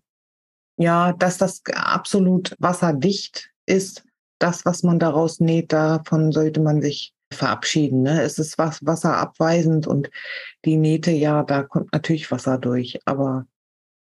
Ja, 0.76 1.14
dass 1.14 1.38
das 1.38 1.62
absolut 1.74 2.54
wasserdicht 2.58 3.50
ist, 3.66 4.04
das, 4.38 4.64
was 4.64 4.82
man 4.82 4.98
daraus 4.98 5.40
näht, 5.40 5.72
davon 5.72 6.32
sollte 6.32 6.60
man 6.60 6.82
sich 6.82 7.12
verabschieden. 7.32 8.02
Ne? 8.02 8.22
Es 8.22 8.38
ist 8.38 8.58
was 8.58 8.84
wasserabweisend 8.84 9.86
und 9.86 10.10
die 10.64 10.76
Nähte, 10.76 11.10
ja, 11.10 11.42
da 11.42 11.62
kommt 11.62 11.92
natürlich 11.92 12.30
Wasser 12.30 12.58
durch, 12.58 12.98
aber 13.04 13.46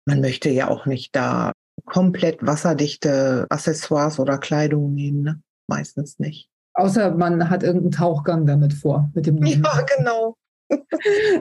man 0.06 0.22
möchte 0.22 0.50
ja 0.50 0.70
auch 0.70 0.86
nicht 0.86 1.16
da 1.16 1.52
komplett 1.86 2.46
wasserdichte 2.46 3.46
Accessoires 3.50 4.20
oder 4.20 4.38
Kleidung 4.38 4.94
nehmen, 4.94 5.24
ne? 5.24 5.42
meistens 5.68 6.20
nicht. 6.20 6.50
Außer 6.74 7.12
man 7.12 7.50
hat 7.50 7.64
irgendeinen 7.64 7.92
Tauchgang 7.92 8.46
damit 8.46 8.74
vor, 8.74 9.10
mit 9.14 9.26
dem 9.26 9.44
Ja, 9.44 9.86
genau. 9.98 10.36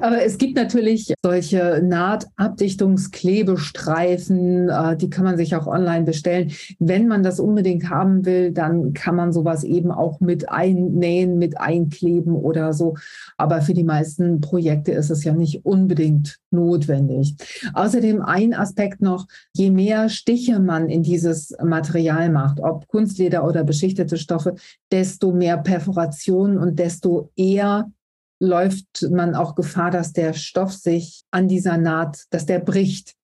Aber 0.01 0.25
es 0.25 0.39
gibt 0.39 0.57
natürlich 0.57 1.13
solche 1.23 1.83
Nahtabdichtungsklebestreifen, 1.83 4.69
äh, 4.69 4.97
die 4.97 5.11
kann 5.11 5.25
man 5.25 5.37
sich 5.37 5.57
auch 5.57 5.67
online 5.67 6.05
bestellen. 6.05 6.53
Wenn 6.79 7.09
man 7.09 7.25
das 7.25 7.41
unbedingt 7.41 7.91
haben 7.91 8.25
will, 8.25 8.53
dann 8.53 8.93
kann 8.93 9.17
man 9.17 9.33
sowas 9.33 9.65
eben 9.65 9.91
auch 9.91 10.21
mit 10.21 10.49
einnähen, 10.49 11.39
mit 11.39 11.61
einkleben 11.61 12.35
oder 12.35 12.73
so. 12.73 12.95
Aber 13.37 13.63
für 13.63 13.75
die 13.75 13.83
meisten 13.85 14.41
Projekte 14.41 14.93
ist 14.93 15.11
es 15.11 15.25
ja 15.25 15.35
nicht 15.35 15.65
unbedingt 15.65 16.39
notwendig. 16.51 17.35
Außerdem 17.75 18.23
ein 18.23 18.55
Aspekt 18.55 19.01
noch, 19.01 19.27
je 19.53 19.71
mehr 19.71 20.09
Stiche 20.09 20.61
man 20.61 20.89
in 20.89 21.03
dieses 21.03 21.55
Material 21.63 22.31
macht, 22.31 22.61
ob 22.61 22.87
Kunstleder 22.89 23.47
oder 23.47 23.65
beschichtete 23.65 24.17
Stoffe, 24.17 24.55
desto 24.91 25.33
mehr 25.33 25.59
Perforation 25.59 26.59
und 26.59 26.79
desto 26.79 27.31
eher 27.37 27.91
läuft 28.41 29.07
man 29.11 29.35
auch 29.35 29.55
Gefahr, 29.55 29.91
dass 29.91 30.13
der 30.13 30.33
Stoff 30.35 30.73
sich 30.73 31.23
an 31.31 31.49
dieser 31.49 31.79
Naht, 31.79 32.25
dass 32.31 32.47
der 32.47 32.59
bricht. 32.59 33.15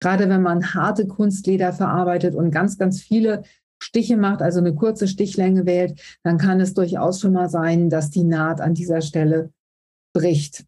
Gerade 0.00 0.28
wenn 0.28 0.42
man 0.42 0.74
harte 0.74 1.06
Kunstleder 1.06 1.72
verarbeitet 1.72 2.34
und 2.34 2.50
ganz, 2.50 2.78
ganz 2.78 3.00
viele 3.00 3.42
Stiche 3.82 4.16
macht, 4.16 4.42
also 4.42 4.60
eine 4.60 4.74
kurze 4.74 5.08
Stichlänge 5.08 5.66
wählt, 5.66 6.00
dann 6.22 6.38
kann 6.38 6.60
es 6.60 6.74
durchaus 6.74 7.20
schon 7.20 7.32
mal 7.32 7.48
sein, 7.48 7.90
dass 7.90 8.10
die 8.10 8.24
Naht 8.24 8.60
an 8.60 8.74
dieser 8.74 9.00
Stelle 9.00 9.50
bricht. 10.14 10.64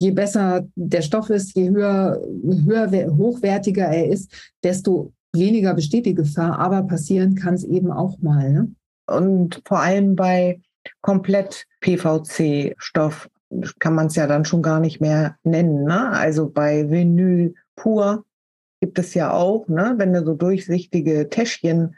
Je 0.00 0.10
besser 0.10 0.66
der 0.74 1.02
Stoff 1.02 1.30
ist, 1.30 1.54
je 1.54 1.70
höher, 1.70 2.20
höher 2.64 3.16
hochwertiger 3.16 3.86
er 3.86 4.08
ist, 4.08 4.52
desto 4.64 5.12
weniger 5.32 5.74
besteht 5.74 6.06
die 6.06 6.14
Gefahr. 6.14 6.58
Aber 6.58 6.82
passieren 6.82 7.34
kann 7.34 7.54
es 7.54 7.64
eben 7.64 7.90
auch 7.90 8.18
mal. 8.18 8.52
Ne? 8.52 8.74
Und 9.06 9.62
vor 9.66 9.80
allem 9.80 10.16
bei 10.16 10.60
komplett 11.00 11.66
PVC-Stoff 11.80 13.28
kann 13.78 13.94
man 13.94 14.06
es 14.06 14.16
ja 14.16 14.26
dann 14.26 14.44
schon 14.44 14.62
gar 14.62 14.80
nicht 14.80 15.00
mehr 15.00 15.36
nennen. 15.42 15.84
Ne? 15.84 16.10
Also 16.10 16.48
bei 16.48 16.90
Vinyl 16.90 17.54
pur 17.76 18.24
gibt 18.80 18.98
es 18.98 19.14
ja 19.14 19.32
auch, 19.32 19.68
ne? 19.68 19.94
wenn 19.98 20.12
du 20.12 20.24
so 20.24 20.34
durchsichtige 20.34 21.28
Täschchen 21.28 21.96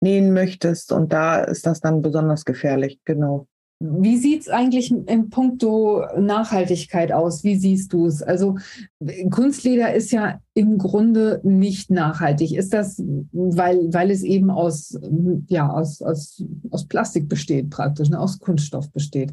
nähen 0.00 0.32
möchtest. 0.32 0.92
Und 0.92 1.12
da 1.12 1.42
ist 1.42 1.66
das 1.66 1.80
dann 1.80 2.02
besonders 2.02 2.44
gefährlich, 2.44 3.00
genau. 3.04 3.46
Wie 3.82 4.18
sieht 4.18 4.42
es 4.42 4.48
eigentlich 4.50 4.90
in 4.90 5.30
puncto 5.30 6.04
Nachhaltigkeit 6.18 7.12
aus? 7.12 7.44
Wie 7.44 7.56
siehst 7.56 7.94
du 7.94 8.04
es? 8.04 8.22
Also 8.22 8.58
Kunstleder 9.30 9.94
ist 9.94 10.10
ja 10.12 10.38
im 10.52 10.76
Grunde 10.76 11.40
nicht 11.44 11.90
nachhaltig. 11.90 12.54
Ist 12.54 12.74
das, 12.74 13.02
weil, 13.32 13.90
weil 13.94 14.10
es 14.10 14.22
eben 14.22 14.50
aus, 14.50 14.98
ja, 15.48 15.70
aus, 15.70 16.02
aus, 16.02 16.44
aus 16.70 16.88
Plastik 16.88 17.30
besteht 17.30 17.70
praktisch, 17.70 18.10
ne? 18.10 18.20
aus 18.20 18.38
Kunststoff 18.38 18.92
besteht? 18.92 19.32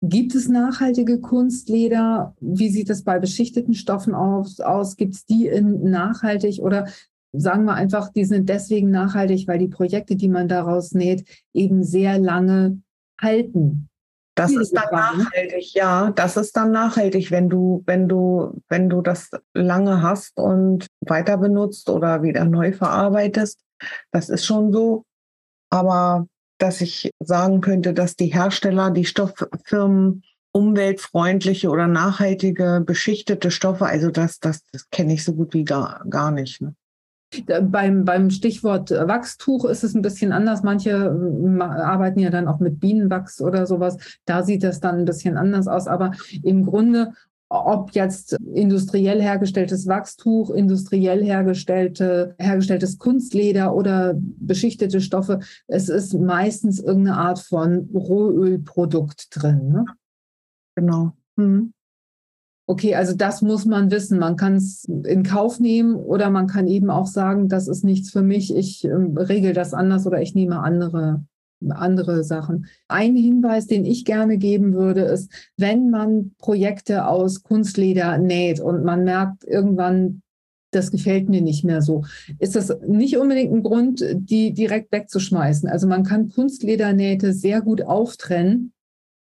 Gibt 0.00 0.34
es 0.34 0.48
nachhaltige 0.48 1.20
Kunstleder? 1.20 2.34
Wie 2.40 2.70
sieht 2.70 2.88
es 2.88 3.04
bei 3.04 3.18
beschichteten 3.18 3.74
Stoffen 3.74 4.14
aus? 4.14 4.60
aus? 4.60 4.96
Gibt 4.96 5.16
es 5.16 5.26
die 5.26 5.48
in 5.48 5.90
nachhaltig 5.90 6.60
oder 6.60 6.86
sagen 7.32 7.66
wir 7.66 7.74
einfach, 7.74 8.10
die 8.10 8.24
sind 8.24 8.48
deswegen 8.48 8.90
nachhaltig, 8.90 9.48
weil 9.48 9.58
die 9.58 9.68
Projekte, 9.68 10.16
die 10.16 10.28
man 10.28 10.48
daraus 10.48 10.92
näht, 10.92 11.26
eben 11.52 11.82
sehr 11.82 12.18
lange 12.18 12.80
halten. 13.22 13.88
Das 14.34 14.50
ist 14.52 14.72
dann 14.72 14.90
nachhaltig, 14.90 15.74
ja. 15.74 16.10
Das 16.10 16.36
ist 16.36 16.56
dann 16.56 16.72
nachhaltig, 16.72 17.30
wenn 17.30 17.50
du, 17.50 17.82
wenn 17.86 18.08
du, 18.08 18.62
wenn 18.68 18.88
du 18.88 19.02
das 19.02 19.30
lange 19.52 20.02
hast 20.02 20.38
und 20.38 20.86
weiter 21.00 21.36
benutzt 21.36 21.90
oder 21.90 22.22
wieder 22.22 22.44
neu 22.44 22.72
verarbeitest. 22.72 23.60
Das 24.10 24.30
ist 24.30 24.46
schon 24.46 24.72
so. 24.72 25.04
Aber 25.70 26.26
dass 26.58 26.80
ich 26.80 27.10
sagen 27.20 27.60
könnte, 27.60 27.92
dass 27.92 28.16
die 28.16 28.32
Hersteller, 28.32 28.90
die 28.90 29.04
Stofffirmen 29.04 30.22
umweltfreundliche 30.52 31.68
oder 31.68 31.86
nachhaltige 31.86 32.82
beschichtete 32.84 33.50
Stoffe, 33.50 33.86
also 33.86 34.10
das, 34.10 34.38
das, 34.38 34.62
das 34.70 34.88
kenne 34.90 35.14
ich 35.14 35.24
so 35.24 35.34
gut 35.34 35.54
wie 35.54 35.64
gar, 35.64 36.04
gar 36.08 36.30
nicht. 36.30 36.60
Ne? 36.60 36.74
Beim, 37.62 38.04
beim 38.04 38.30
Stichwort 38.30 38.90
Wachstuch 38.90 39.64
ist 39.64 39.84
es 39.84 39.94
ein 39.94 40.02
bisschen 40.02 40.32
anders. 40.32 40.62
Manche 40.62 40.90
äh, 40.90 41.62
arbeiten 41.62 42.20
ja 42.20 42.30
dann 42.30 42.48
auch 42.48 42.60
mit 42.60 42.78
Bienenwachs 42.78 43.40
oder 43.40 43.66
sowas. 43.66 43.96
Da 44.26 44.42
sieht 44.42 44.62
das 44.62 44.80
dann 44.80 45.00
ein 45.00 45.04
bisschen 45.04 45.36
anders 45.36 45.66
aus. 45.66 45.86
Aber 45.86 46.12
im 46.42 46.64
Grunde, 46.64 47.12
ob 47.48 47.92
jetzt 47.92 48.36
industriell 48.54 49.20
hergestelltes 49.20 49.86
Wachstuch, 49.86 50.50
industriell 50.50 51.24
hergestellte, 51.24 52.34
hergestelltes 52.38 52.98
Kunstleder 52.98 53.74
oder 53.74 54.14
beschichtete 54.16 55.00
Stoffe, 55.00 55.40
es 55.68 55.88
ist 55.88 56.14
meistens 56.14 56.80
irgendeine 56.80 57.16
Art 57.16 57.38
von 57.38 57.88
Rohölprodukt 57.94 59.28
drin. 59.30 59.68
Ne? 59.70 59.84
Genau. 60.74 61.12
Mhm. 61.36 61.72
Okay, 62.66 62.94
also 62.94 63.14
das 63.16 63.42
muss 63.42 63.66
man 63.66 63.90
wissen. 63.90 64.18
Man 64.18 64.36
kann 64.36 64.54
es 64.54 64.84
in 64.84 65.24
Kauf 65.24 65.58
nehmen 65.58 65.96
oder 65.96 66.30
man 66.30 66.46
kann 66.46 66.68
eben 66.68 66.90
auch 66.90 67.06
sagen, 67.06 67.48
das 67.48 67.66
ist 67.66 67.84
nichts 67.84 68.10
für 68.10 68.22
mich, 68.22 68.54
ich 68.54 68.84
äh, 68.84 68.92
regel 68.92 69.52
das 69.52 69.74
anders 69.74 70.06
oder 70.06 70.22
ich 70.22 70.34
nehme 70.34 70.60
andere, 70.60 71.24
andere 71.70 72.22
Sachen. 72.22 72.66
Ein 72.86 73.16
Hinweis, 73.16 73.66
den 73.66 73.84
ich 73.84 74.04
gerne 74.04 74.38
geben 74.38 74.74
würde, 74.74 75.02
ist, 75.02 75.30
wenn 75.56 75.90
man 75.90 76.34
Projekte 76.38 77.06
aus 77.06 77.42
Kunstleder 77.42 78.18
näht 78.18 78.60
und 78.60 78.84
man 78.84 79.04
merkt 79.04 79.44
irgendwann, 79.44 80.22
das 80.70 80.90
gefällt 80.90 81.28
mir 81.28 81.42
nicht 81.42 81.64
mehr 81.64 81.82
so, 81.82 82.04
ist 82.38 82.56
das 82.56 82.74
nicht 82.86 83.18
unbedingt 83.18 83.52
ein 83.52 83.62
Grund, 83.62 84.04
die 84.14 84.54
direkt 84.54 84.90
wegzuschmeißen. 84.90 85.68
Also 85.68 85.86
man 85.86 86.04
kann 86.04 86.30
Kunstledernähte 86.30 87.32
sehr 87.32 87.60
gut 87.60 87.82
auftrennen, 87.82 88.72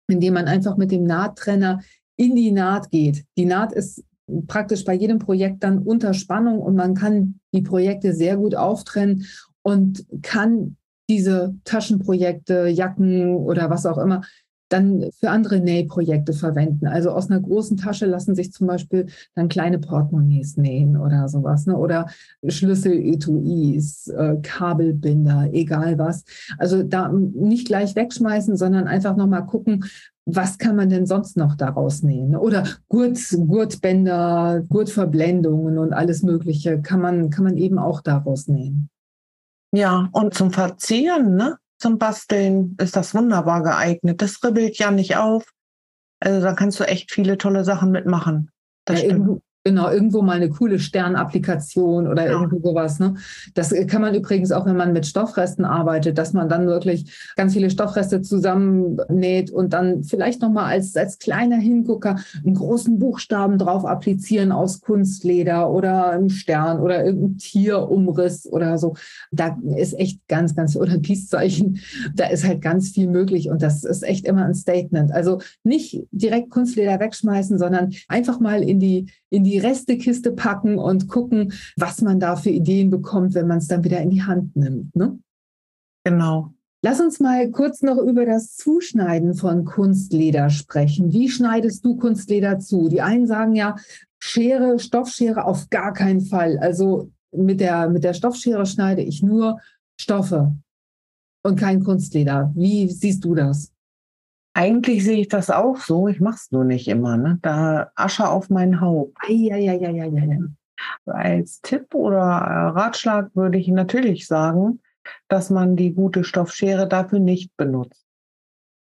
indem 0.09 0.33
man 0.33 0.47
einfach 0.47 0.75
mit 0.75 0.91
dem 0.91 1.03
Nahttrenner 1.05 1.81
in 2.19 2.35
die 2.35 2.51
Naht 2.51 2.91
geht. 2.91 3.23
Die 3.37 3.45
Naht 3.45 3.71
ist 3.71 4.03
praktisch 4.47 4.83
bei 4.83 4.93
jedem 4.93 5.19
Projekt 5.19 5.63
dann 5.63 5.79
unter 5.79 6.13
Spannung 6.13 6.59
und 6.59 6.75
man 6.75 6.93
kann 6.93 7.39
die 7.53 7.61
Projekte 7.61 8.13
sehr 8.13 8.35
gut 8.37 8.55
auftrennen 8.55 9.25
und 9.63 10.05
kann 10.21 10.75
diese 11.09 11.55
Taschenprojekte, 11.63 12.67
Jacken 12.67 13.35
oder 13.35 13.69
was 13.69 13.85
auch 13.85 13.97
immer 13.97 14.21
dann 14.69 15.09
für 15.19 15.31
andere 15.31 15.59
Nähprojekte 15.59 16.33
verwenden. 16.33 16.87
Also 16.87 17.09
aus 17.09 17.29
einer 17.29 17.39
großen 17.39 17.77
Tasche 17.77 18.05
lassen 18.05 18.35
sich 18.35 18.53
zum 18.53 18.67
Beispiel 18.67 19.07
dann 19.35 19.49
kleine 19.49 19.79
Portemonnaies 19.79 20.57
nähen 20.57 20.95
oder 20.95 21.27
sowas, 21.27 21.65
ne? 21.65 21.75
oder 21.75 22.07
Schlüssel-Etuis, 22.47 24.07
äh, 24.09 24.35
Kabelbinder, 24.41 25.49
egal 25.51 25.97
was. 25.97 26.23
Also 26.57 26.83
da 26.83 27.11
nicht 27.11 27.67
gleich 27.67 27.95
wegschmeißen, 27.95 28.55
sondern 28.55 28.87
einfach 28.87 29.17
nochmal 29.17 29.45
gucken, 29.45 29.85
was 30.35 30.57
kann 30.57 30.75
man 30.75 30.89
denn 30.89 31.05
sonst 31.05 31.37
noch 31.37 31.55
daraus 31.55 32.03
nähen? 32.03 32.35
Oder 32.35 32.67
Gurt, 32.87 33.19
Gurtbänder, 33.31 34.63
Gurtverblendungen 34.67 35.77
und 35.77 35.93
alles 35.93 36.23
Mögliche 36.23 36.81
kann 36.81 37.01
man, 37.01 37.29
kann 37.29 37.43
man 37.43 37.57
eben 37.57 37.79
auch 37.79 38.01
daraus 38.01 38.47
nähen. 38.47 38.89
Ja, 39.71 40.09
und 40.13 40.33
zum 40.33 40.51
Verzieren, 40.51 41.35
ne? 41.35 41.57
zum 41.79 41.97
Basteln 41.97 42.75
ist 42.79 42.95
das 42.95 43.15
wunderbar 43.15 43.63
geeignet. 43.63 44.21
Das 44.21 44.43
ribbelt 44.43 44.77
ja 44.77 44.91
nicht 44.91 45.15
auf. 45.15 45.45
Also 46.19 46.41
da 46.41 46.53
kannst 46.53 46.79
du 46.79 46.83
echt 46.83 47.11
viele 47.11 47.37
tolle 47.37 47.63
Sachen 47.63 47.91
mitmachen. 47.91 48.51
Das 48.85 49.01
ja, 49.01 49.05
stimmt. 49.05 49.41
Genau, 49.69 49.91
irgendwo 49.91 50.23
mal 50.23 50.37
eine 50.37 50.49
coole 50.49 50.79
Sternapplikation 50.79 52.07
oder 52.07 52.25
ja. 52.25 52.31
irgendwie 52.31 52.59
sowas. 52.59 52.97
Ne? 52.97 53.13
Das 53.53 53.71
kann 53.85 54.01
man 54.01 54.15
übrigens 54.15 54.51
auch, 54.51 54.65
wenn 54.65 54.75
man 54.75 54.93
mit 54.93 55.05
Stoffresten 55.05 55.63
arbeitet, 55.63 56.17
dass 56.17 56.33
man 56.33 56.49
dann 56.49 56.65
wirklich 56.65 57.31
ganz 57.35 57.53
viele 57.53 57.69
Stoffreste 57.69 58.23
zusammennäht 58.23 59.51
und 59.51 59.73
dann 59.73 60.01
vielleicht 60.01 60.41
nochmal 60.41 60.73
als, 60.73 60.95
als 60.95 61.19
kleiner 61.19 61.57
Hingucker 61.57 62.15
einen 62.43 62.55
großen 62.55 62.97
Buchstaben 62.97 63.59
drauf 63.59 63.85
applizieren 63.85 64.51
aus 64.51 64.81
Kunstleder 64.81 65.69
oder 65.69 66.09
einen 66.09 66.31
Stern 66.31 66.79
oder 66.79 67.05
irgendein 67.05 67.37
Tierumriss 67.37 68.47
oder 68.51 68.79
so. 68.79 68.95
Da 69.31 69.55
ist 69.75 69.93
echt 69.99 70.27
ganz, 70.27 70.55
ganz, 70.55 70.75
oder 70.75 70.93
ein 70.93 71.03
Peace-Zeichen, 71.03 71.79
da 72.15 72.25
ist 72.25 72.43
halt 72.43 72.63
ganz 72.63 72.89
viel 72.89 73.07
möglich 73.07 73.51
und 73.51 73.61
das 73.61 73.83
ist 73.83 74.01
echt 74.01 74.25
immer 74.25 74.45
ein 74.45 74.55
Statement. 74.55 75.11
Also 75.11 75.41
nicht 75.63 76.07
direkt 76.09 76.49
Kunstleder 76.49 76.99
wegschmeißen, 76.99 77.59
sondern 77.59 77.91
einfach 78.07 78.39
mal 78.39 78.63
in 78.63 78.79
die 78.79 79.05
in 79.29 79.43
die 79.43 79.59
Restekiste 79.59 80.31
packen 80.31 80.77
und 80.77 81.07
gucken, 81.07 81.53
was 81.77 82.01
man 82.01 82.19
da 82.19 82.35
für 82.35 82.49
Ideen 82.49 82.89
bekommt, 82.89 83.33
wenn 83.33 83.47
man 83.47 83.59
es 83.59 83.67
dann 83.67 83.83
wieder 83.83 84.01
in 84.01 84.09
die 84.09 84.23
Hand 84.23 84.55
nimmt. 84.55 84.95
Ne? 84.95 85.19
Genau. 86.03 86.53
Lass 86.81 87.01
uns 87.01 87.19
mal 87.19 87.51
kurz 87.51 87.81
noch 87.81 87.97
über 87.97 88.25
das 88.25 88.55
Zuschneiden 88.55 89.33
von 89.33 89.65
Kunstleder 89.65 90.49
sprechen. 90.49 91.11
Wie 91.11 91.29
schneidest 91.29 91.83
du 91.83 91.97
Kunstleder 91.97 92.59
zu? 92.59 92.87
Die 92.87 93.01
einen 93.01 93.27
sagen 93.27 93.53
ja, 93.53 93.75
Schere, 94.17 94.79
Stoffschere 94.79 95.45
auf 95.45 95.69
gar 95.69 95.93
keinen 95.93 96.21
Fall. 96.21 96.57
Also 96.57 97.11
mit 97.31 97.59
der, 97.59 97.89
mit 97.89 98.03
der 98.03 98.13
Stoffschere 98.13 98.65
schneide 98.65 99.01
ich 99.01 99.21
nur 99.21 99.59
Stoffe 99.99 100.55
und 101.43 101.59
kein 101.59 101.83
Kunstleder. 101.83 102.51
Wie 102.55 102.89
siehst 102.89 103.23
du 103.25 103.35
das? 103.35 103.73
Eigentlich 104.53 105.03
sehe 105.03 105.21
ich 105.21 105.27
das 105.27 105.49
auch 105.49 105.77
so, 105.77 106.07
ich 106.07 106.19
mache 106.19 106.35
es 106.35 106.51
nur 106.51 106.63
nicht 106.63 106.87
immer. 106.87 107.17
Ne? 107.17 107.39
Da 107.41 107.91
Asche 107.95 108.27
auf 108.27 108.49
mein 108.49 108.81
Haupt. 108.81 109.17
Ja. 111.05 111.13
Als 111.13 111.61
Tipp 111.61 111.93
oder 111.93 112.17
äh, 112.17 112.79
Ratschlag 112.79 113.35
würde 113.35 113.57
ich 113.57 113.67
natürlich 113.67 114.27
sagen, 114.27 114.81
dass 115.27 115.49
man 115.49 115.75
die 115.75 115.93
gute 115.93 116.23
Stoffschere 116.23 116.87
dafür 116.87 117.19
nicht 117.19 117.55
benutzt. 117.57 118.05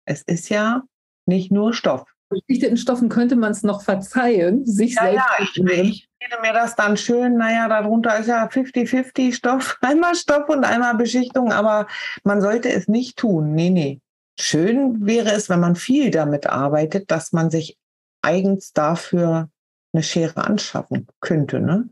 Es 0.06 0.22
ist 0.22 0.50
ja 0.50 0.84
nicht 1.26 1.52
nur 1.52 1.74
Stoff. 1.74 2.06
Beschichteten 2.30 2.78
Stoffen 2.78 3.10
könnte 3.10 3.36
man 3.36 3.52
es 3.52 3.64
noch 3.64 3.82
verzeihen, 3.82 4.66
sich 4.66 4.96
ja, 4.96 5.04
selbst. 5.04 5.58
Ja, 5.58 5.72
ich, 5.72 5.90
ich 5.90 6.10
rede 6.22 6.42
mir 6.42 6.54
das 6.54 6.76
dann 6.76 6.98
schön, 6.98 7.38
naja, 7.38 7.70
darunter 7.70 8.18
ist 8.20 8.28
ja 8.28 8.48
50-50 8.48 9.34
Stoff, 9.34 9.78
einmal 9.82 10.16
Stoff 10.16 10.50
und 10.50 10.66
einmal 10.66 10.96
Beschichtung, 10.96 11.52
aber 11.54 11.88
man 12.24 12.42
sollte 12.42 12.70
es 12.70 12.88
nicht 12.88 13.18
tun. 13.18 13.54
Nee, 13.54 13.70
nee. 13.70 14.02
Schön 14.40 15.06
wäre 15.06 15.32
es, 15.32 15.50
wenn 15.50 15.60
man 15.60 15.76
viel 15.76 16.12
damit 16.12 16.48
arbeitet, 16.48 17.10
dass 17.12 17.32
man 17.32 17.50
sich 17.50 17.78
eigens 18.22 18.74
dafür 18.74 19.50
eine 19.94 20.04
Schere 20.04 20.46
anschaffen 20.46 21.08
könnte. 21.20 21.60
Ne? 21.60 21.90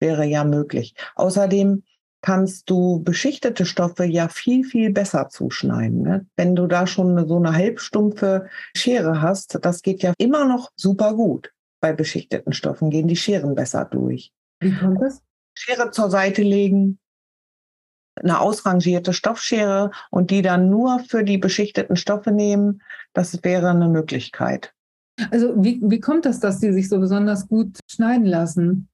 Wäre 0.00 0.24
ja 0.24 0.44
möglich. 0.44 0.94
Außerdem 1.16 1.82
kannst 2.20 2.68
du 2.70 3.02
beschichtete 3.02 3.64
Stoffe 3.64 4.04
ja 4.04 4.28
viel, 4.28 4.64
viel 4.64 4.92
besser 4.92 5.28
zuschneiden. 5.28 6.02
Ne? 6.02 6.26
Wenn 6.36 6.54
du 6.54 6.66
da 6.66 6.86
schon 6.86 7.26
so 7.26 7.36
eine 7.36 7.52
halbstumpfe 7.52 8.48
Schere 8.76 9.22
hast, 9.22 9.58
das 9.62 9.82
geht 9.82 10.02
ja 10.02 10.14
immer 10.18 10.44
noch 10.44 10.70
super 10.76 11.14
gut. 11.14 11.52
Bei 11.80 11.92
beschichteten 11.92 12.52
Stoffen 12.52 12.90
gehen 12.90 13.08
die 13.08 13.16
Scheren 13.16 13.54
besser 13.54 13.84
durch. 13.84 14.32
Wie 14.60 14.74
kommt 14.74 15.00
das? 15.00 15.22
Schere 15.54 15.90
zur 15.90 16.10
Seite 16.10 16.42
legen, 16.42 16.98
eine 18.22 18.40
ausrangierte 18.40 19.12
Stoffschere 19.12 19.90
und 20.10 20.30
die 20.30 20.42
dann 20.42 20.68
nur 20.68 21.00
für 21.00 21.24
die 21.24 21.38
beschichteten 21.38 21.96
Stoffe 21.96 22.30
nehmen, 22.30 22.82
das 23.12 23.42
wäre 23.42 23.70
eine 23.70 23.88
Möglichkeit. 23.88 24.72
Also 25.30 25.54
wie, 25.62 25.80
wie 25.82 26.00
kommt 26.00 26.24
das, 26.24 26.40
dass 26.40 26.60
die 26.60 26.72
sich 26.72 26.88
so 26.88 27.00
besonders 27.00 27.48
gut 27.48 27.78
schneiden 27.90 28.26
lassen? 28.26 28.88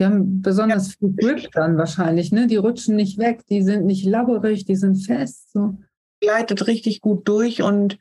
Die 0.00 0.06
haben 0.06 0.42
besonders 0.42 0.88
ja. 0.88 0.94
viel 0.98 1.14
Grip 1.16 1.52
dann 1.52 1.76
wahrscheinlich, 1.76 2.32
ne? 2.32 2.46
Die 2.46 2.56
rutschen 2.56 2.96
nicht 2.96 3.18
weg, 3.18 3.44
die 3.46 3.62
sind 3.62 3.86
nicht 3.86 4.04
labberig, 4.04 4.64
die 4.64 4.76
sind 4.76 4.96
fest. 4.96 5.52
So. 5.52 5.78
Gleitet 6.20 6.66
richtig 6.66 7.00
gut 7.00 7.28
durch 7.28 7.62
und 7.62 7.98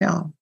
ja, 0.00 0.32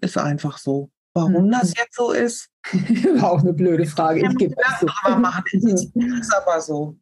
ist 0.00 0.16
einfach 0.18 0.58
so. 0.58 0.90
Warum 1.14 1.46
mhm. 1.46 1.50
das 1.50 1.72
jetzt 1.76 1.96
so 1.96 2.12
ist? 2.12 2.48
War 3.20 3.32
auch 3.32 3.40
eine 3.40 3.52
blöde 3.52 3.84
Frage. 3.86 4.20
Ich 4.20 4.36
gebe 4.36 4.54
das 4.54 4.80
so. 4.80 4.86
aber 5.02 5.18
machen. 5.18 5.42
Ist 5.52 6.34
aber 6.34 6.60
so. 6.60 6.96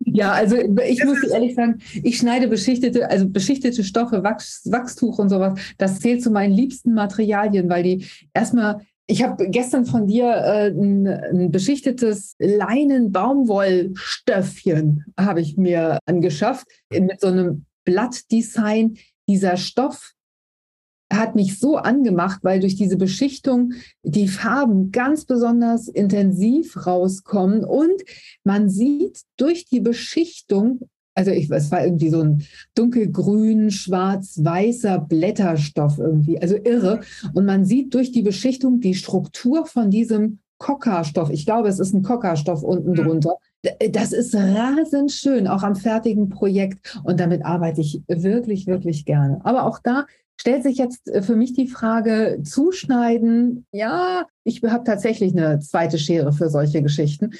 ja, 0.00 0.32
also 0.32 0.56
ich 0.56 1.04
muss 1.04 1.22
ehrlich 1.22 1.54
sagen, 1.54 1.80
ich 1.92 2.18
schneide 2.18 2.48
beschichtete, 2.48 3.08
also 3.08 3.28
beschichtete 3.28 3.84
Stoffe, 3.84 4.24
Wachs, 4.24 4.62
Wachstuch 4.70 5.18
und 5.18 5.28
sowas, 5.28 5.60
das 5.78 6.00
zählt 6.00 6.22
zu 6.22 6.30
meinen 6.30 6.52
liebsten 6.52 6.94
Materialien, 6.94 7.68
weil 7.68 7.82
die 7.82 8.06
erstmal 8.32 8.80
ich 9.06 9.22
habe 9.22 9.50
gestern 9.50 9.84
von 9.84 10.06
dir 10.06 10.30
äh, 10.30 10.68
ein, 10.68 11.06
ein, 11.06 11.50
beschichtetes 11.50 12.36
Leinen-Baumwollstöffchen 12.38 15.04
habe 15.20 15.42
ich 15.42 15.58
mir 15.58 15.98
angeschafft 16.06 16.66
mit 16.90 17.20
so 17.20 17.26
einem 17.26 17.66
Blattdesign. 17.84 18.96
Dieser 19.28 19.58
Stoff 19.58 20.13
hat 21.12 21.34
mich 21.34 21.58
so 21.58 21.76
angemacht, 21.76 22.40
weil 22.42 22.60
durch 22.60 22.76
diese 22.76 22.96
Beschichtung 22.96 23.72
die 24.02 24.28
Farben 24.28 24.90
ganz 24.90 25.24
besonders 25.24 25.88
intensiv 25.88 26.86
rauskommen 26.86 27.64
und 27.64 28.02
man 28.42 28.68
sieht 28.68 29.20
durch 29.36 29.66
die 29.66 29.80
Beschichtung, 29.80 30.80
also 31.14 31.30
ich, 31.30 31.50
es 31.50 31.70
war 31.70 31.84
irgendwie 31.84 32.10
so 32.10 32.20
ein 32.22 32.42
dunkelgrün, 32.74 33.70
schwarz-weißer 33.70 34.98
Blätterstoff 34.98 35.98
irgendwie, 35.98 36.40
also 36.40 36.56
irre. 36.56 37.00
Und 37.34 37.46
man 37.46 37.64
sieht 37.64 37.94
durch 37.94 38.10
die 38.10 38.22
Beschichtung 38.22 38.80
die 38.80 38.94
Struktur 38.94 39.66
von 39.66 39.90
diesem 39.90 40.40
Coca-Stoff. 40.58 41.30
Ich 41.30 41.46
glaube, 41.46 41.68
es 41.68 41.78
ist 41.78 41.94
ein 41.94 42.02
Coca-Stoff 42.02 42.62
unten 42.62 42.90
mhm. 42.90 42.96
drunter. 42.96 43.36
Das 43.90 44.12
ist 44.12 44.34
rasend 44.34 45.12
schön, 45.12 45.46
auch 45.46 45.62
am 45.62 45.76
fertigen 45.76 46.28
Projekt. 46.28 46.98
Und 47.04 47.20
damit 47.20 47.44
arbeite 47.44 47.80
ich 47.80 48.02
wirklich, 48.08 48.66
wirklich 48.66 49.04
gerne. 49.04 49.40
Aber 49.44 49.66
auch 49.66 49.78
da 49.82 50.06
stellt 50.44 50.62
sich 50.62 50.76
jetzt 50.76 51.08
äh, 51.08 51.22
für 51.22 51.36
mich 51.36 51.54
die 51.54 51.68
Frage, 51.68 52.40
zuschneiden, 52.44 53.64
ja, 53.72 54.26
ich 54.44 54.62
habe 54.62 54.84
tatsächlich 54.84 55.32
eine 55.32 55.58
zweite 55.60 55.96
Schere 55.96 56.34
für 56.34 56.50
solche 56.50 56.82
Geschichten. 56.82 57.30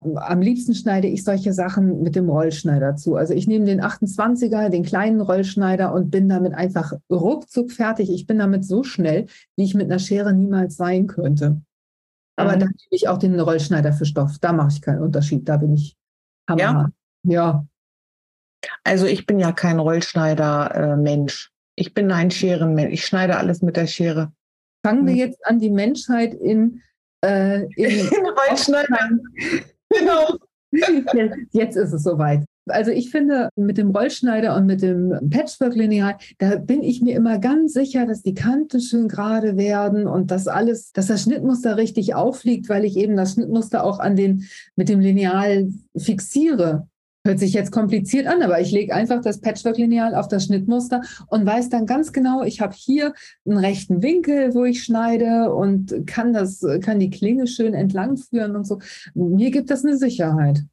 Am 0.00 0.40
liebsten 0.40 0.72
schneide 0.72 1.08
ich 1.08 1.24
solche 1.24 1.52
Sachen 1.52 2.02
mit 2.02 2.14
dem 2.14 2.30
Rollschneider 2.30 2.94
zu. 2.94 3.16
Also 3.16 3.34
ich 3.34 3.48
nehme 3.48 3.64
den 3.64 3.82
28er, 3.82 4.68
den 4.68 4.84
kleinen 4.84 5.20
Rollschneider 5.20 5.92
und 5.92 6.12
bin 6.12 6.28
damit 6.28 6.54
einfach 6.54 6.92
ruckzuck 7.10 7.72
fertig. 7.72 8.12
Ich 8.12 8.28
bin 8.28 8.38
damit 8.38 8.64
so 8.64 8.84
schnell, 8.84 9.26
wie 9.56 9.64
ich 9.64 9.74
mit 9.74 9.86
einer 9.86 9.98
Schere 9.98 10.32
niemals 10.32 10.76
sein 10.76 11.08
könnte. 11.08 11.60
Aber 12.36 12.54
mhm. 12.54 12.60
dann 12.60 12.68
nehme 12.68 12.92
ich 12.92 13.08
auch 13.08 13.18
den 13.18 13.40
Rollschneider 13.40 13.92
für 13.92 14.06
Stoff. 14.06 14.38
Da 14.40 14.52
mache 14.52 14.70
ich 14.70 14.82
keinen 14.82 15.02
Unterschied. 15.02 15.48
Da 15.48 15.56
bin 15.56 15.74
ich 15.74 15.96
hammer. 16.48 16.92
Ja. 17.24 17.32
ja. 17.32 17.66
Also 18.84 19.06
ich 19.06 19.26
bin 19.26 19.40
ja 19.40 19.50
kein 19.50 19.80
Rollschneider-Mensch. 19.80 21.51
Ich 21.76 21.94
bin 21.94 22.10
ein 22.10 22.30
Scherenmensch. 22.30 22.92
Ich 22.92 23.04
schneide 23.04 23.36
alles 23.36 23.62
mit 23.62 23.76
der 23.76 23.86
Schere. 23.86 24.32
Fangen 24.84 25.06
wir 25.06 25.12
hm. 25.12 25.18
jetzt 25.18 25.46
an, 25.46 25.58
die 25.58 25.70
Menschheit 25.70 26.34
in, 26.34 26.82
äh, 27.24 27.62
in, 27.76 28.08
Rollschneidern. 28.48 29.20
genau. 29.88 30.36
Jetzt, 30.70 31.36
jetzt 31.52 31.76
ist 31.76 31.92
es 31.92 32.02
soweit. 32.02 32.44
Also 32.68 32.92
ich 32.92 33.10
finde, 33.10 33.48
mit 33.56 33.76
dem 33.76 33.90
Rollschneider 33.90 34.54
und 34.56 34.66
mit 34.66 34.82
dem 34.82 35.30
Patchwork-Lineal, 35.30 36.16
da 36.38 36.56
bin 36.56 36.82
ich 36.82 37.02
mir 37.02 37.16
immer 37.16 37.38
ganz 37.38 37.72
sicher, 37.72 38.06
dass 38.06 38.22
die 38.22 38.34
Kanten 38.34 38.80
schön 38.80 39.08
gerade 39.08 39.56
werden 39.56 40.06
und 40.06 40.30
dass 40.30 40.46
alles, 40.46 40.92
dass 40.92 41.08
das 41.08 41.22
Schnittmuster 41.22 41.76
richtig 41.76 42.14
aufliegt, 42.14 42.68
weil 42.68 42.84
ich 42.84 42.96
eben 42.96 43.16
das 43.16 43.32
Schnittmuster 43.32 43.82
auch 43.82 43.98
an 43.98 44.14
den, 44.14 44.46
mit 44.76 44.88
dem 44.88 45.00
Lineal 45.00 45.68
fixiere. 45.96 46.86
Hört 47.24 47.38
sich 47.38 47.52
jetzt 47.52 47.70
kompliziert 47.70 48.26
an, 48.26 48.42
aber 48.42 48.60
ich 48.60 48.72
lege 48.72 48.92
einfach 48.92 49.20
das 49.20 49.40
Patchwork-Lineal 49.40 50.16
auf 50.16 50.26
das 50.26 50.46
Schnittmuster 50.46 51.02
und 51.28 51.46
weiß 51.46 51.68
dann 51.68 51.86
ganz 51.86 52.12
genau, 52.12 52.42
ich 52.42 52.60
habe 52.60 52.74
hier 52.74 53.14
einen 53.46 53.58
rechten 53.58 54.02
Winkel, 54.02 54.54
wo 54.54 54.64
ich 54.64 54.82
schneide 54.82 55.54
und 55.54 56.04
kann 56.06 56.32
das, 56.32 56.66
kann 56.80 56.98
die 56.98 57.10
Klinge 57.10 57.46
schön 57.46 57.74
entlang 57.74 58.16
führen 58.16 58.56
und 58.56 58.66
so. 58.66 58.80
Mir 59.14 59.52
gibt 59.52 59.70
das 59.70 59.84
eine 59.84 59.96
Sicherheit. 59.96 60.64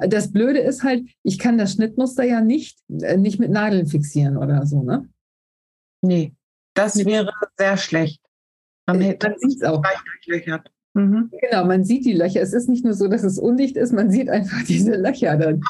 Das 0.00 0.32
Blöde 0.32 0.58
ist 0.58 0.82
halt, 0.82 1.08
ich 1.22 1.38
kann 1.38 1.58
das 1.58 1.72
Schnittmuster 1.72 2.24
ja 2.24 2.40
nicht, 2.40 2.80
äh, 3.00 3.16
nicht 3.16 3.38
mit 3.38 3.50
Nadeln 3.50 3.86
fixieren 3.86 4.36
oder 4.36 4.66
so, 4.66 4.82
ne? 4.82 5.08
Nee, 6.02 6.34
das 6.74 7.04
wäre 7.04 7.32
sehr 7.56 7.76
schlecht. 7.76 8.20
Man, 8.86 9.00
hätte 9.00 9.30
man 9.30 9.38
sieht 9.38 9.62
es 9.62 9.68
auch. 9.68 9.82
Durchlöchert. 10.26 10.70
Mhm. 10.98 11.30
Genau, 11.40 11.64
man 11.64 11.84
sieht 11.84 12.04
die 12.04 12.14
Löcher. 12.14 12.42
Es 12.42 12.52
ist 12.52 12.68
nicht 12.68 12.84
nur 12.84 12.94
so, 12.94 13.08
dass 13.08 13.22
es 13.22 13.38
undicht 13.38 13.76
ist, 13.76 13.92
man 13.92 14.10
sieht 14.10 14.28
einfach 14.28 14.62
diese 14.68 14.96
Löcher 14.96 15.36
dann. 15.36 15.62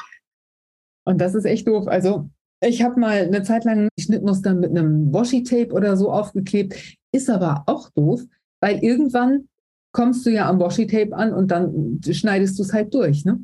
Und 1.05 1.19
das 1.21 1.35
ist 1.35 1.45
echt 1.45 1.67
doof. 1.67 1.87
Also 1.87 2.29
ich 2.61 2.83
habe 2.83 2.99
mal 2.99 3.21
eine 3.21 3.43
Zeit 3.43 3.63
lang 3.63 3.87
die 3.97 4.03
Schnittmuster 4.03 4.53
mit 4.53 4.71
einem 4.71 5.13
Washi-Tape 5.13 5.71
oder 5.71 5.95
so 5.95 6.11
aufgeklebt. 6.11 6.97
Ist 7.11 7.29
aber 7.29 7.63
auch 7.67 7.89
doof, 7.91 8.21
weil 8.59 8.83
irgendwann 8.83 9.47
kommst 9.91 10.25
du 10.25 10.29
ja 10.29 10.47
am 10.47 10.59
Washi-Tape 10.59 11.15
an 11.15 11.33
und 11.33 11.49
dann 11.51 11.99
schneidest 12.03 12.59
du 12.59 12.63
es 12.63 12.73
halt 12.73 12.93
durch. 12.93 13.25
Ne? 13.25 13.43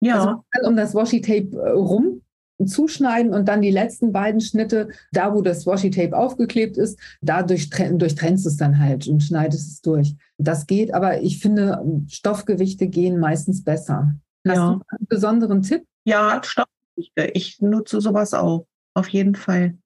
Ja. 0.00 0.44
Also 0.50 0.68
um 0.68 0.76
das 0.76 0.94
Washi-Tape 0.94 1.56
äh, 1.56 1.70
rum 1.70 2.13
zuschneiden 2.64 3.32
und 3.32 3.48
dann 3.48 3.62
die 3.62 3.70
letzten 3.70 4.12
beiden 4.12 4.40
Schnitte, 4.40 4.88
da 5.12 5.34
wo 5.34 5.42
das 5.42 5.66
Washi-Tape 5.66 6.16
aufgeklebt 6.16 6.76
ist, 6.76 6.98
da 7.20 7.42
durchtrennst 7.42 8.44
du 8.44 8.48
es 8.48 8.56
dann 8.56 8.78
halt 8.78 9.08
und 9.08 9.22
schneidest 9.22 9.72
es 9.72 9.80
durch. 9.80 10.14
Das 10.38 10.66
geht, 10.66 10.94
aber 10.94 11.20
ich 11.20 11.40
finde, 11.40 11.82
Stoffgewichte 12.08 12.86
gehen 12.86 13.18
meistens 13.18 13.64
besser. 13.64 14.14
Hast 14.46 14.56
ja. 14.56 14.74
du 14.74 14.82
einen 14.88 15.06
besonderen 15.08 15.62
Tipp? 15.62 15.84
Ja, 16.04 16.40
Stoffgewichte. 16.42 17.30
Ich 17.34 17.60
nutze 17.60 18.00
sowas 18.00 18.34
auch, 18.34 18.66
auf 18.94 19.08
jeden 19.08 19.34
Fall. 19.34 19.76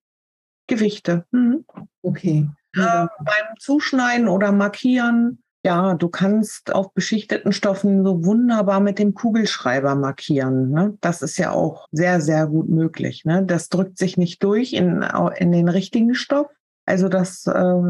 Gewichte. 0.67 1.25
Mhm. 1.31 1.65
Okay. 2.03 2.47
Äh, 2.75 3.07
beim 3.17 3.57
Zuschneiden 3.57 4.27
oder 4.27 4.51
Markieren 4.51 5.41
ja, 5.63 5.93
du 5.93 6.07
kannst 6.07 6.73
auf 6.73 6.93
beschichteten 6.93 7.51
Stoffen 7.51 8.03
so 8.05 8.23
wunderbar 8.23 8.79
mit 8.79 8.97
dem 8.97 9.13
Kugelschreiber 9.13 9.95
markieren. 9.95 10.69
Ne? 10.69 10.97
Das 11.01 11.21
ist 11.21 11.37
ja 11.37 11.51
auch 11.51 11.87
sehr, 11.91 12.21
sehr 12.21 12.47
gut 12.47 12.69
möglich. 12.69 13.25
Ne? 13.25 13.43
Das 13.43 13.67
drückt 13.67 13.97
sich 13.97 14.17
nicht 14.17 14.41
durch 14.43 14.73
in, 14.73 15.05
in 15.37 15.51
den 15.51 15.67
richtigen 15.67 16.15
Stoff. 16.15 16.47
Also 16.85 17.09
das 17.09 17.45
äh, 17.45 17.81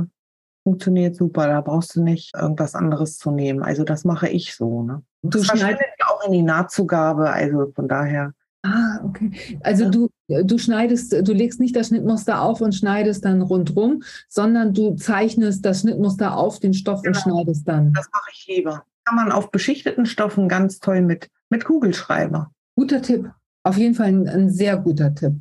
funktioniert 0.64 1.16
super. 1.16 1.48
Da 1.48 1.62
brauchst 1.62 1.96
du 1.96 2.02
nicht 2.02 2.36
irgendwas 2.36 2.74
anderes 2.74 3.18
zu 3.18 3.30
nehmen. 3.30 3.62
Also 3.62 3.84
das 3.84 4.04
mache 4.04 4.30
ich 4.30 4.56
so. 4.56 4.82
Ne? 4.82 5.04
Du 5.22 5.44
schneidest 5.44 5.84
auch 6.08 6.26
in 6.26 6.32
die 6.32 6.44
Nahtzugabe. 6.44 7.30
Also 7.30 7.72
von 7.76 7.88
daher. 7.88 8.34
Ah, 8.62 9.00
okay. 9.06 9.60
Also 9.62 9.86
ja. 9.86 9.90
du, 9.90 10.10
du 10.28 10.58
schneidest, 10.58 11.14
du 11.14 11.34
legst 11.34 11.60
nicht 11.60 11.76
das 11.76 11.88
Schnittmuster 11.88 12.42
auf 12.42 12.60
und 12.62 12.76
schneidest 12.76 13.24
dann 13.24 13.42
rundrum, 13.42 14.04
sondern 14.28 14.74
du 14.74 14.96
zeichnest 14.96 15.66
das 15.66 15.82
Schnittmuster 15.82 16.36
auf 16.36 16.60
den 16.60 16.74
Stoff 16.74 17.02
genau. 17.02 17.18
und 17.18 17.22
schneidest 17.22 17.68
dann. 17.68 17.94
Das 17.94 18.10
mache 18.12 18.30
ich 18.34 18.48
lieber. 18.48 18.84
Kann 19.06 19.16
man 19.16 19.32
auf 19.32 19.52
beschichteten 19.52 20.06
Stoffen 20.06 20.50
ganz 20.50 20.80
toll 20.80 21.02
mit, 21.02 21.30
mit 21.50 21.64
Kugelschreiber. 21.64 22.52
Guter 22.76 23.02
Tipp. 23.02 23.32
Auf 23.64 23.78
jeden 23.78 23.94
Fall 23.94 24.08
ein, 24.08 24.28
ein, 24.28 24.50
sehr 24.50 24.78
guter 24.78 25.14
Tipp. 25.14 25.34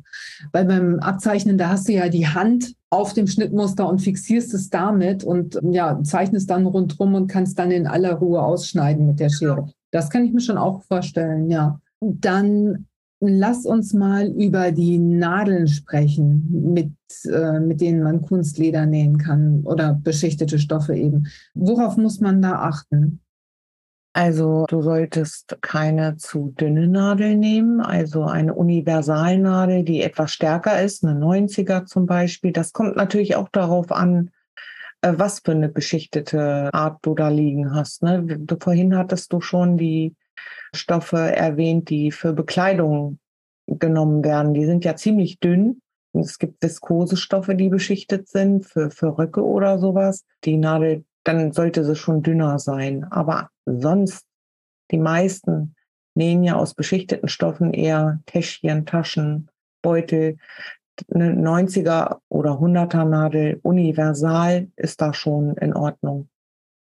Weil 0.51 0.65
beim 0.65 0.99
Abzeichnen, 0.99 1.57
da 1.57 1.69
hast 1.69 1.87
du 1.87 1.93
ja 1.93 2.09
die 2.09 2.27
Hand 2.27 2.75
auf 2.89 3.13
dem 3.13 3.27
Schnittmuster 3.27 3.87
und 3.87 3.99
fixierst 3.99 4.53
es 4.53 4.69
damit 4.69 5.23
und 5.23 5.59
ja, 5.63 6.01
zeichnest 6.03 6.49
dann 6.49 6.65
rundrum 6.65 7.15
und 7.15 7.27
kannst 7.27 7.59
dann 7.59 7.71
in 7.71 7.87
aller 7.87 8.13
Ruhe 8.13 8.41
ausschneiden 8.41 9.05
mit 9.05 9.19
der 9.19 9.29
Schere. 9.29 9.55
Genau. 9.55 9.71
Das 9.91 10.09
kann 10.09 10.25
ich 10.25 10.33
mir 10.33 10.41
schon 10.41 10.57
auch 10.57 10.83
vorstellen, 10.83 11.49
ja. 11.49 11.79
Dann 12.01 12.87
Lass 13.21 13.65
uns 13.65 13.93
mal 13.93 14.27
über 14.27 14.71
die 14.71 14.97
Nadeln 14.97 15.67
sprechen, 15.67 16.47
mit, 16.73 16.93
äh, 17.25 17.59
mit 17.59 17.81
denen 17.81 18.01
man 18.01 18.21
Kunstleder 18.21 18.85
nähen 18.85 19.17
kann 19.17 19.63
oder 19.65 19.93
beschichtete 19.93 20.57
Stoffe 20.57 20.95
eben. 20.95 21.27
Worauf 21.53 21.97
muss 21.97 22.21
man 22.21 22.41
da 22.41 22.59
achten? 22.61 23.19
Also 24.13 24.65
du 24.67 24.81
solltest 24.81 25.57
keine 25.61 26.17
zu 26.17 26.53
dünne 26.57 26.87
Nadel 26.87 27.35
nehmen, 27.35 27.79
also 27.79 28.23
eine 28.23 28.55
Universalnadel, 28.55 29.83
die 29.83 30.01
etwas 30.01 30.31
stärker 30.31 30.81
ist, 30.81 31.03
eine 31.03 31.19
90er 31.19 31.85
zum 31.85 32.05
Beispiel. 32.05 32.51
Das 32.51 32.73
kommt 32.73 32.95
natürlich 32.95 33.35
auch 33.35 33.49
darauf 33.49 33.91
an, 33.91 34.31
äh, 35.01 35.13
was 35.15 35.39
für 35.39 35.51
eine 35.51 35.69
beschichtete 35.69 36.69
Art 36.73 36.99
du 37.03 37.15
da 37.15 37.29
liegen 37.29 37.73
hast. 37.73 38.01
Ne? 38.01 38.45
Vorhin 38.59 38.97
hattest 38.97 39.31
du 39.31 39.41
schon 39.41 39.77
die 39.77 40.15
Stoffe 40.73 41.17
erwähnt, 41.17 41.89
die 41.89 42.11
für 42.11 42.33
Bekleidung 42.33 43.19
genommen 43.67 44.23
werden. 44.23 44.53
Die 44.53 44.65
sind 44.65 44.85
ja 44.85 44.95
ziemlich 44.95 45.39
dünn. 45.39 45.81
Es 46.13 46.39
gibt 46.39 46.63
Viskosestoffe, 46.63 47.55
die 47.55 47.69
beschichtet 47.69 48.27
sind 48.27 48.65
für, 48.65 48.89
für 48.89 49.17
Röcke 49.17 49.43
oder 49.43 49.77
sowas. 49.77 50.25
Die 50.43 50.57
Nadel, 50.57 51.05
dann 51.23 51.51
sollte 51.51 51.83
sie 51.83 51.95
schon 51.95 52.23
dünner 52.23 52.57
sein. 52.59 53.03
Aber 53.11 53.49
sonst, 53.65 54.25
die 54.91 54.97
meisten 54.97 55.75
nähen 56.15 56.43
ja 56.43 56.55
aus 56.55 56.73
beschichteten 56.73 57.29
Stoffen 57.29 57.73
eher 57.73 58.21
Täschchen, 58.25 58.85
Taschen, 58.85 59.49
Beutel. 59.81 60.37
Eine 61.13 61.33
90er 61.33 62.17
oder 62.27 62.53
100er 62.53 63.05
Nadel 63.05 63.59
universal 63.61 64.67
ist 64.75 64.99
da 64.99 65.13
schon 65.13 65.55
in 65.57 65.73
Ordnung. 65.73 66.27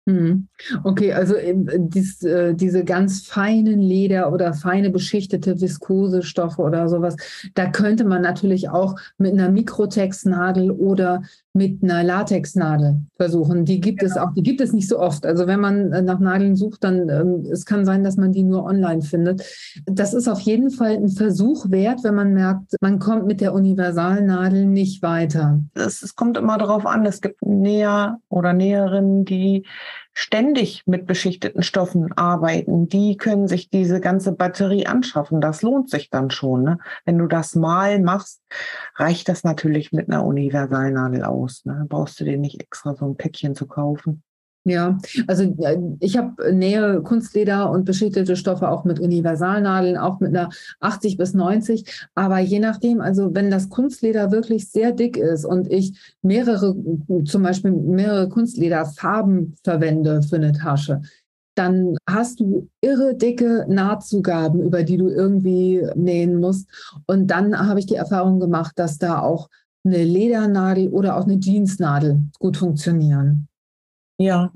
Hm. 0.08 0.48
Okay, 0.86 1.12
also 1.12 1.36
dies, 1.44 2.24
äh, 2.24 2.56
diese 2.56 2.86
ganz 2.86 3.28
feinen 3.28 3.82
Leder 3.82 4.32
oder 4.32 4.54
feine 4.54 4.90
beschichtete 4.90 5.60
Viskosestoffe 5.60 6.60
oder 6.60 6.88
sowas, 6.88 7.18
da 7.56 7.66
könnte 7.70 8.06
man 8.06 8.22
natürlich 8.22 8.70
auch 8.70 8.96
mit 9.18 9.34
einer 9.34 9.50
Mikrotextnadel 9.50 10.72
oder 10.72 11.24
mit 11.58 11.84
einer 11.84 12.04
Latexnadel 12.04 13.02
versuchen. 13.18 13.66
Die 13.66 13.82
gibt 13.82 14.00
genau. 14.00 14.12
es 14.12 14.18
auch, 14.18 14.34
die 14.34 14.44
gibt 14.44 14.62
es 14.62 14.74
nicht 14.74 14.88
so 14.88 15.00
oft. 15.00 15.26
Also 15.26 15.48
wenn 15.48 15.60
man 15.60 15.92
äh, 15.92 16.02
nach 16.02 16.20
Nadeln 16.20 16.56
sucht, 16.56 16.84
dann 16.84 17.10
ähm, 17.10 17.46
es 17.52 17.66
kann 17.66 17.86
sein, 17.86 18.04
dass 18.04 18.16
man 18.16 18.32
die 18.32 18.44
nur 18.44 18.64
online 18.64 19.02
findet. 19.02 19.44
Das 19.86 20.14
ist 20.14 20.28
auf 20.28 20.40
jeden 20.40 20.70
Fall 20.70 20.96
ein 20.96 21.10
Versuch 21.10 21.70
wert, 21.70 22.04
wenn 22.04 22.16
man 22.16 22.34
merkt, 22.34 22.76
man 22.82 23.00
kommt 23.00 23.26
mit 23.26 23.42
der 23.42 23.54
Universalnadel 23.54 24.66
nicht 24.66 25.02
weiter. 25.02 25.60
Es, 25.74 26.02
es 26.04 26.16
kommt 26.16 26.38
immer 26.38 26.58
darauf 26.58 26.86
an, 26.86 27.06
es 27.06 27.22
gibt 27.22 27.46
Näher 27.46 28.20
oder 28.30 28.54
Näherinnen, 28.54 29.26
die 29.26 29.66
ständig 30.18 30.82
mit 30.88 31.06
beschichteten 31.06 31.62
Stoffen 31.62 32.12
arbeiten, 32.14 32.88
die 32.88 33.18
können 33.18 33.48
sich 33.48 33.70
diese 33.70 34.02
ganze 34.02 34.32
Batterie 34.32 34.88
anschaffen. 34.88 35.42
Das 35.42 35.62
lohnt 35.62 35.92
sich 35.92 36.10
dann 36.10 36.32
schon. 36.32 36.64
Ne? 36.64 36.80
Wenn 37.06 37.20
du 37.20 37.28
das 37.28 37.54
mal 37.54 38.02
machst, 38.02 38.42
reicht 38.96 39.30
das 39.30 39.44
natürlich 39.44 39.92
mit 39.92 40.10
einer 40.10 40.26
Universalnadel 40.26 41.24
aus. 41.24 41.66
Ne? 41.66 41.86
Brauchst 41.88 42.20
du 42.20 42.24
dir 42.24 42.38
nicht 42.38 42.60
extra 42.60 42.96
so 42.96 43.06
ein 43.06 43.16
Päckchen 43.16 43.54
zu 43.54 43.68
kaufen. 43.68 44.24
Ja, 44.68 44.98
also 45.28 45.44
äh, 45.44 45.78
ich 46.02 46.18
habe 46.18 46.54
Nähe, 46.54 47.02
Kunstleder 47.02 47.72
und 47.72 47.86
beschichtete 47.86 48.36
Stoffe 48.36 48.70
auch 48.70 48.84
mit 48.84 49.00
Universalnadeln, 49.00 49.98
auch 49.98 50.20
mit 50.20 50.36
einer 50.36 50.50
80 50.82 51.16
bis 51.16 51.34
90. 51.34 52.06
Aber 52.16 52.40
je 52.40 52.60
nachdem, 52.60 53.00
also 53.00 53.34
wenn 53.34 53.50
das 53.50 53.70
Kunstleder 53.70 54.30
wirklich 54.32 54.70
sehr 54.70 54.92
dick 54.92 55.16
ist 55.16 55.46
und 55.46 55.72
ich 55.72 55.98
mehrere, 56.22 56.76
zum 57.24 57.44
Beispiel 57.44 57.72
mehrere 57.72 58.28
Kunstlederfarben 58.28 59.56
verwende 59.64 60.22
für 60.22 60.36
eine 60.36 60.52
Tasche, 60.52 61.02
dann 61.56 61.96
hast 62.08 62.42
du 62.42 62.68
irre 62.82 63.16
dicke 63.16 63.66
Nahtzugaben, 63.70 64.62
über 64.62 64.84
die 64.84 64.98
du 64.98 65.08
irgendwie 65.08 65.82
nähen 65.96 66.42
musst. 66.42 66.68
Und 67.06 67.28
dann 67.28 67.58
habe 67.58 67.80
ich 67.80 67.86
die 67.86 67.96
Erfahrung 67.96 68.42
gemacht, 68.42 68.74
dass 68.76 68.98
da 68.98 69.22
auch 69.22 69.48
eine 69.86 70.04
Ledernadel 70.04 70.90
oder 70.90 71.16
auch 71.16 71.24
eine 71.24 71.40
Jeansnadel 71.40 72.20
gut 72.38 72.58
funktionieren. 72.58 73.48
Ja, 74.18 74.52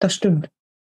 das 0.00 0.14
stimmt. 0.14 0.48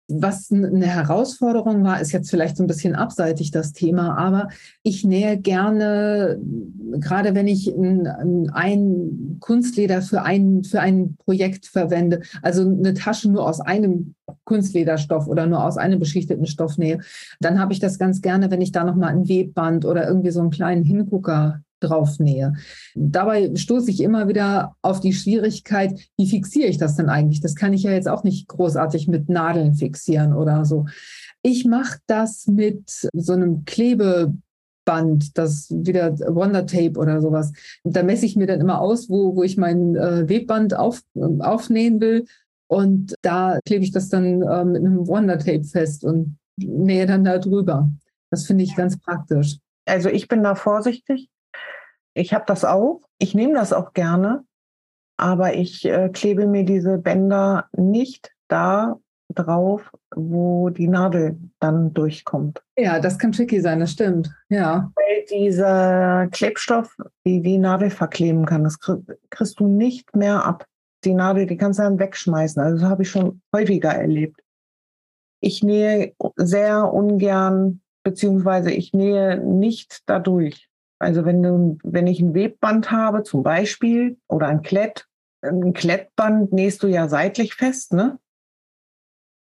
Was 0.10 0.52
eine 0.52 0.86
Herausforderung 0.86 1.84
war, 1.86 2.02
ist 2.02 2.12
jetzt 2.12 2.30
vielleicht 2.30 2.58
so 2.58 2.64
ein 2.64 2.68
bisschen 2.68 2.94
abseitig 2.94 3.52
das 3.52 3.72
Thema, 3.72 4.18
aber 4.18 4.50
ich 4.84 5.06
nähe 5.06 5.38
gerne, 5.38 6.42
gerade 7.00 7.36
wenn 7.36 7.48
ich 7.48 7.70
ein, 7.70 8.50
ein 8.52 9.38
Kunstleder 9.40 10.02
für 10.02 10.24
ein, 10.24 10.66
für 10.66 10.82
ein 10.82 11.16
Projekt 11.24 11.68
verwende, 11.68 12.22
also 12.42 12.64
eine 12.64 12.94
Tasche 12.94 13.32
nur 13.32 13.48
aus 13.48 13.62
einem 13.62 14.16
Kunstlederstoff 14.44 15.28
oder 15.28 15.48
nur 15.48 15.64
aus 15.64 15.78
einem 15.78 16.00
beschichteten 16.00 16.48
Stoff 16.48 16.78
nähe, 16.78 17.00
dann 17.40 17.58
habe 17.58 17.72
ich 17.72 17.80
das 17.80 17.98
ganz 17.98 18.22
gerne, 18.22 18.52
wenn 18.52 18.62
ich 18.62 18.74
da 18.74 18.84
nochmal 18.84 19.10
ein 19.12 19.30
Webband 19.30 19.86
oder 19.86 20.06
irgendwie 20.06 20.32
so 20.32 20.42
einen 20.42 20.52
kleinen 20.52 20.84
Hingucker 20.84 21.62
drauf 21.84 22.20
nähe. 22.20 22.54
Dabei 22.96 23.56
stoße 23.56 23.92
ich 23.92 24.02
immer 24.02 24.28
wieder 24.28 24.76
auf 24.82 25.00
die 25.00 25.14
Schwierigkeit, 25.14 26.00
wie 26.18 26.30
fixiere 26.30 26.70
ich 26.70 26.78
das 26.78 26.96
denn 26.96 27.10
eigentlich? 27.10 27.42
Das 27.42 27.56
kann 27.56 27.74
ich 27.74 27.84
ja 27.84 27.92
jetzt 27.92 28.08
auch 28.08 28.24
nicht 28.24 28.48
großartig 28.48 29.08
mit 29.08 29.30
Nadeln 29.30 29.76
fixieren 29.76 30.34
oder 30.34 30.66
so. 30.66 30.86
Ich 31.42 31.66
mache 31.66 32.00
das 32.08 32.48
mit 32.48 33.10
so 33.14 33.34
einem 33.34 33.66
Klebeband, 33.66 35.38
das 35.38 35.70
wieder 35.70 36.18
Wonder 36.34 36.66
Tape 36.66 36.98
oder 36.98 37.22
sowas. 37.22 37.52
Und 37.84 37.96
da 37.96 38.04
messe 38.04 38.26
ich 38.26 38.36
mir 38.36 38.48
dann 38.48 38.62
immer 38.62 38.80
aus, 38.80 39.10
wo, 39.10 39.36
wo 39.36 39.44
ich 39.44 39.58
mein 39.58 39.96
äh, 39.96 40.28
Webband 40.30 40.76
auf, 40.76 41.02
aufnähen 41.40 42.00
will. 42.00 42.26
Und 42.68 43.14
da 43.22 43.60
klebe 43.66 43.84
ich 43.84 43.92
das 43.92 44.10
dann 44.10 44.42
äh, 44.42 44.66
mit 44.66 44.84
einem 44.84 45.06
Wonder 45.08 45.38
Tape 45.38 45.64
fest 45.64 46.04
und 46.06 46.38
nähe 46.58 47.06
dann 47.06 47.24
da 47.24 47.38
drüber. 47.38 47.92
Das 48.32 48.46
finde 48.46 48.64
ich 48.64 48.76
ganz 48.76 48.98
praktisch. 48.98 49.58
Also 49.86 50.10
ich 50.10 50.28
bin 50.28 50.44
da 50.44 50.56
vorsichtig. 50.56 51.30
Ich 52.14 52.34
habe 52.34 52.46
das 52.48 52.66
auch. 52.66 53.02
Ich 53.18 53.34
nehme 53.34 53.54
das 53.54 53.74
auch 53.74 53.94
gerne, 53.94 54.44
aber 55.18 55.56
ich 55.56 55.86
äh, 55.86 56.10
klebe 56.10 56.48
mir 56.48 56.64
diese 56.64 56.98
Bänder 56.98 57.68
nicht 57.76 58.32
da 58.48 59.00
drauf, 59.34 59.92
wo 60.16 60.70
die 60.70 60.88
Nadel 60.88 61.40
dann 61.60 61.94
durchkommt. 61.94 62.62
Ja, 62.78 63.00
das 63.00 63.18
kann 63.18 63.32
tricky 63.32 63.60
sein, 63.62 63.80
das 63.80 63.92
stimmt. 63.92 64.30
Ja. 64.50 64.92
Weil 64.96 65.26
dieser 65.30 66.28
Klebstoff 66.32 66.96
die, 67.26 67.42
die 67.42 67.58
Nadel 67.58 67.90
verkleben 67.90 68.46
kann, 68.46 68.64
das 68.64 68.80
kriegst 68.80 69.60
du 69.60 69.68
nicht 69.68 70.16
mehr 70.16 70.46
ab. 70.46 70.66
Die 71.04 71.14
Nadel, 71.14 71.46
die 71.46 71.58
kannst 71.58 71.80
du 71.80 71.84
dann 71.84 72.00
wegschmeißen. 72.00 72.62
Also 72.62 72.82
das 72.82 72.90
habe 72.90 73.04
ich 73.04 73.10
schon 73.10 73.42
häufiger 73.54 73.92
erlebt. 73.92 74.42
Ich 75.42 75.64
nähe 75.64 76.14
sehr 76.38 76.94
ungern, 76.94 77.82
beziehungsweise 78.04 78.72
ich 78.72 78.94
nähe 78.94 79.38
nicht 79.38 80.02
dadurch. 80.06 80.70
Also 81.04 81.26
wenn 81.26 81.44
du, 81.44 81.78
wenn 81.84 82.08
ich 82.08 82.22
ein 82.22 82.34
Webband 82.34 82.90
habe, 82.90 83.24
zum 83.24 83.44
Beispiel, 83.44 84.18
oder 84.28 84.48
ein 84.48 84.62
Klett, 84.62 85.06
ein 85.42 85.74
Klettband 85.74 86.54
nähst 86.54 86.82
du 86.82 86.88
ja 86.88 87.10
seitlich 87.10 87.56
fest, 87.56 87.94
ne? 87.94 88.20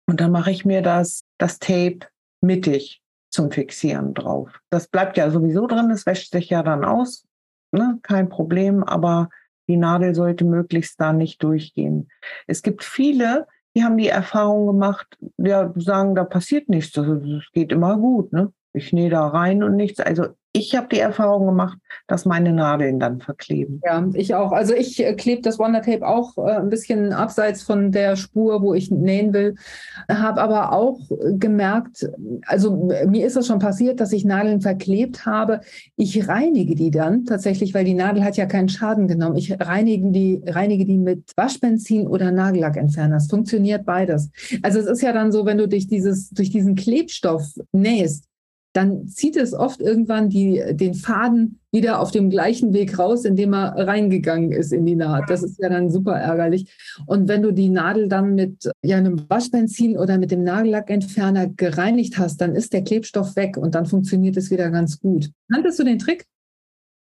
Und 0.07 0.21
dann 0.21 0.31
mache 0.31 0.51
ich 0.51 0.65
mir 0.65 0.81
das, 0.81 1.21
das 1.37 1.59
Tape 1.59 1.99
mittig 2.41 3.01
zum 3.29 3.51
Fixieren 3.51 4.13
drauf. 4.13 4.59
Das 4.71 4.87
bleibt 4.87 5.17
ja 5.17 5.29
sowieso 5.29 5.67
drin, 5.67 5.89
das 5.89 6.05
wäscht 6.05 6.31
sich 6.31 6.49
ja 6.49 6.63
dann 6.63 6.85
aus, 6.85 7.27
ne? 7.71 7.99
Kein 8.03 8.29
Problem, 8.29 8.83
aber 8.83 9.29
die 9.67 9.77
Nadel 9.77 10.15
sollte 10.15 10.45
möglichst 10.45 10.99
da 10.99 11.11
nicht 11.11 11.43
durchgehen. 11.43 12.09
Es 12.47 12.63
gibt 12.63 12.83
viele, 12.85 13.47
die 13.75 13.83
haben 13.83 13.97
die 13.97 14.07
Erfahrung 14.07 14.65
gemacht, 14.65 15.17
ja, 15.37 15.73
sagen, 15.75 16.15
da 16.15 16.23
passiert 16.23 16.69
nichts, 16.69 16.93
das, 16.93 17.05
das 17.05 17.43
geht 17.51 17.73
immer 17.73 17.97
gut, 17.97 18.31
ne? 18.31 18.53
Ich 18.73 18.93
nähe 18.93 19.09
da 19.09 19.27
rein 19.27 19.63
und 19.63 19.75
nichts. 19.75 19.99
Also 19.99 20.27
ich 20.51 20.75
habe 20.75 20.87
die 20.91 20.99
Erfahrung 20.99 21.45
gemacht, 21.45 21.77
dass 22.07 22.25
meine 22.25 22.51
Nadeln 22.51 22.99
dann 22.99 23.21
verkleben. 23.21 23.81
Ja, 23.85 24.07
ich 24.13 24.33
auch. 24.33 24.51
Also 24.51 24.73
ich 24.73 25.03
äh, 25.03 25.13
klebe 25.13 25.43
das 25.43 25.59
Wonder 25.59 25.83
Tape 25.83 26.07
auch 26.07 26.37
äh, 26.37 26.57
ein 26.57 26.69
bisschen 26.69 27.13
abseits 27.13 27.61
von 27.61 27.91
der 27.91 28.15
Spur, 28.15 28.63
wo 28.63 28.73
ich 28.73 28.89
nähen 28.89 29.31
will. 29.31 29.55
Habe 30.09 30.41
aber 30.41 30.73
auch 30.73 30.99
gemerkt, 31.37 32.09
also 32.47 32.89
mir 33.07 33.27
ist 33.27 33.35
das 33.35 33.45
schon 33.45 33.59
passiert, 33.59 33.99
dass 33.99 34.11
ich 34.11 34.25
Nadeln 34.25 34.59
verklebt 34.59 35.27
habe. 35.27 35.61
Ich 35.95 36.27
reinige 36.27 36.73
die 36.73 36.89
dann 36.89 37.25
tatsächlich, 37.25 37.75
weil 37.75 37.85
die 37.85 37.93
Nadel 37.93 38.23
hat 38.23 38.35
ja 38.35 38.47
keinen 38.47 38.69
Schaden 38.69 39.07
genommen. 39.07 39.37
Ich 39.37 39.51
reinige 39.59 40.09
die, 40.09 40.41
reinige 40.47 40.85
die 40.85 40.97
mit 40.97 41.31
Waschbenzin 41.35 42.07
oder 42.07 42.31
Nagellackentferner. 42.31 43.17
Es 43.17 43.27
funktioniert 43.27 43.85
beides. 43.85 44.31
Also 44.63 44.79
es 44.79 44.87
ist 44.87 45.01
ja 45.03 45.13
dann 45.13 45.31
so, 45.31 45.45
wenn 45.45 45.59
du 45.59 45.67
durch, 45.67 45.87
dieses, 45.87 46.31
durch 46.31 46.49
diesen 46.49 46.73
Klebstoff 46.73 47.45
nähst, 47.71 48.28
dann 48.73 49.07
zieht 49.07 49.35
es 49.35 49.53
oft 49.53 49.81
irgendwann 49.81 50.29
die, 50.29 50.63
den 50.71 50.93
Faden 50.93 51.59
wieder 51.71 51.99
auf 51.99 52.11
dem 52.11 52.29
gleichen 52.29 52.73
Weg 52.73 52.99
raus, 52.99 53.25
indem 53.25 53.53
er 53.53 53.87
reingegangen 53.87 54.51
ist 54.51 54.71
in 54.71 54.85
die 54.85 54.95
Naht. 54.95 55.29
Das 55.29 55.43
ist 55.43 55.59
ja 55.59 55.69
dann 55.69 55.89
super 55.89 56.13
ärgerlich. 56.13 56.71
Und 57.07 57.27
wenn 57.27 57.41
du 57.41 57.51
die 57.51 57.69
Nadel 57.69 58.07
dann 58.07 58.35
mit 58.35 58.69
ja, 58.83 58.97
einem 58.97 59.29
Waschbenzin 59.29 59.97
oder 59.97 60.17
mit 60.17 60.31
dem 60.31 60.43
Nagellackentferner 60.43 61.47
gereinigt 61.47 62.17
hast, 62.17 62.37
dann 62.41 62.55
ist 62.55 62.73
der 62.73 62.83
Klebstoff 62.83 63.35
weg 63.35 63.57
und 63.57 63.75
dann 63.75 63.85
funktioniert 63.85 64.37
es 64.37 64.51
wieder 64.51 64.69
ganz 64.69 64.99
gut. 64.99 65.29
Kanntest 65.51 65.79
du 65.79 65.83
den 65.83 65.99
Trick? 65.99 66.25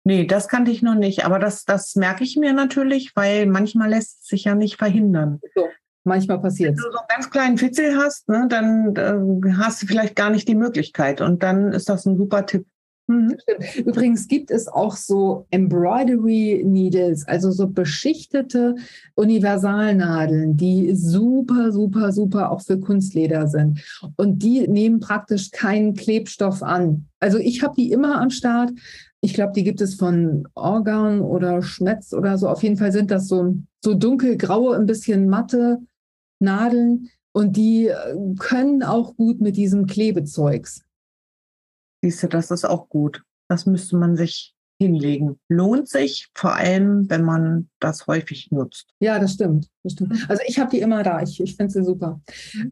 Nee, 0.07 0.27
das 0.27 0.49
kannte 0.49 0.71
ich 0.71 0.83
noch 0.83 0.97
nicht, 0.97 1.25
aber 1.25 1.39
das, 1.39 1.65
das 1.65 1.95
merke 1.97 2.25
ich 2.25 2.37
mir 2.37 2.53
natürlich, 2.53 3.17
weil 3.17 3.47
manchmal 3.47 3.89
lässt 3.89 4.21
es 4.23 4.27
sich 4.29 4.45
ja 4.45 4.55
nicht 4.55 4.77
verhindern. 4.77 5.41
So 5.55 5.65
manchmal 6.05 6.41
passiert. 6.41 6.71
Wenn 6.71 6.77
du 6.77 6.93
so 6.93 6.99
einen 6.99 7.09
ganz 7.09 7.31
kleinen 7.31 7.59
Fitzel 7.59 7.97
hast, 7.97 8.29
ne, 8.29 8.47
dann 8.49 8.95
äh, 8.97 9.53
hast 9.55 9.83
du 9.83 9.87
vielleicht 9.87 10.17
gar 10.17 10.31
nicht 10.31 10.47
die 10.49 10.55
Möglichkeit. 10.55 11.21
Und 11.21 11.43
dann 11.43 11.73
ist 11.73 11.89
das 11.89 12.07
ein 12.07 12.17
super 12.17 12.47
Tipp. 12.47 12.67
Mhm. 13.07 13.37
Übrigens 13.85 14.29
gibt 14.29 14.51
es 14.51 14.67
auch 14.67 14.97
so 14.97 15.47
Embroidery 15.51 16.63
Needles, 16.65 17.29
also 17.29 17.51
so 17.51 17.69
beschichtete 17.69 18.77
Universalnadeln, 19.15 20.57
die 20.57 20.95
super, 20.95 21.71
super, 21.71 22.13
super 22.13 22.51
auch 22.51 22.63
für 22.63 22.81
Kunstleder 22.81 23.47
sind. 23.47 23.81
Und 24.17 24.43
die 24.43 24.67
nehmen 24.69 25.01
praktisch 25.01 25.51
keinen 25.51 25.95
Klebstoff 25.95 26.63
an. 26.63 27.07
Also 27.21 27.39
ich 27.39 27.63
habe 27.63 27.75
die 27.77 27.93
immer 27.93 28.21
am 28.21 28.31
Start. 28.31 28.73
Ich 29.21 29.35
glaube, 29.35 29.53
die 29.55 29.65
gibt 29.65 29.81
es 29.81 29.95
von 29.95 30.49
Organ 30.55 31.21
oder 31.21 31.63
Schmetz 31.63 32.13
oder 32.13 32.39
so. 32.39 32.49
Auf 32.49 32.63
jeden 32.63 32.77
Fall 32.77 32.93
sind 32.93 33.11
das 33.11 33.29
so, 33.29 33.57
so 33.83 33.95
dunkelgraue, 33.95 34.77
ein 34.77 34.87
bisschen 34.87 35.29
matte 35.29 35.79
Nadeln 36.45 37.11
und 37.33 37.57
die 37.57 37.89
äh, 37.89 38.17
können 38.39 38.83
auch 38.83 39.17
gut 39.17 39.41
mit 39.41 39.57
diesem 39.57 39.87
Klebezeugs. 39.87 40.85
Siehst 42.03 42.23
du, 42.23 42.29
das 42.29 42.51
ist 42.51 42.65
auch 42.65 42.89
gut. 42.89 43.23
Das 43.49 43.67
müsste 43.67 43.97
man 43.97 44.17
sich 44.17 44.55
hinlegen. 44.79 45.39
Lohnt 45.49 45.89
sich, 45.89 46.29
vor 46.35 46.55
allem, 46.55 47.09
wenn 47.09 47.23
man 47.23 47.69
das 47.81 48.07
häufig 48.07 48.51
nutzt. 48.51 48.89
Ja, 49.01 49.19
das 49.19 49.35
stimmt. 49.35 49.69
Das 49.83 49.93
stimmt. 49.93 50.27
Also 50.29 50.43
ich 50.47 50.59
habe 50.59 50.71
die 50.71 50.81
immer 50.81 51.03
da. 51.03 51.23
Ich, 51.23 51.41
ich 51.41 51.57
finde 51.57 51.73
sie 51.73 51.85
super. 51.85 52.21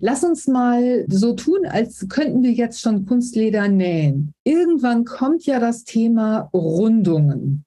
Lass 0.01 0.25
uns 0.25 0.47
mal 0.47 1.07
so 1.09 1.35
tun, 1.35 1.67
als 1.67 2.07
könnten 2.09 2.43
wir 2.43 2.53
jetzt 2.53 2.81
schon 2.81 3.07
Kunstleder 3.07 3.69
nähen. 3.69 4.35
Irgendwann 4.45 5.05
kommt 5.05 5.47
ja 5.47 5.61
das 5.61 5.85
Thema 5.85 6.51
Rundungen. 6.53 7.65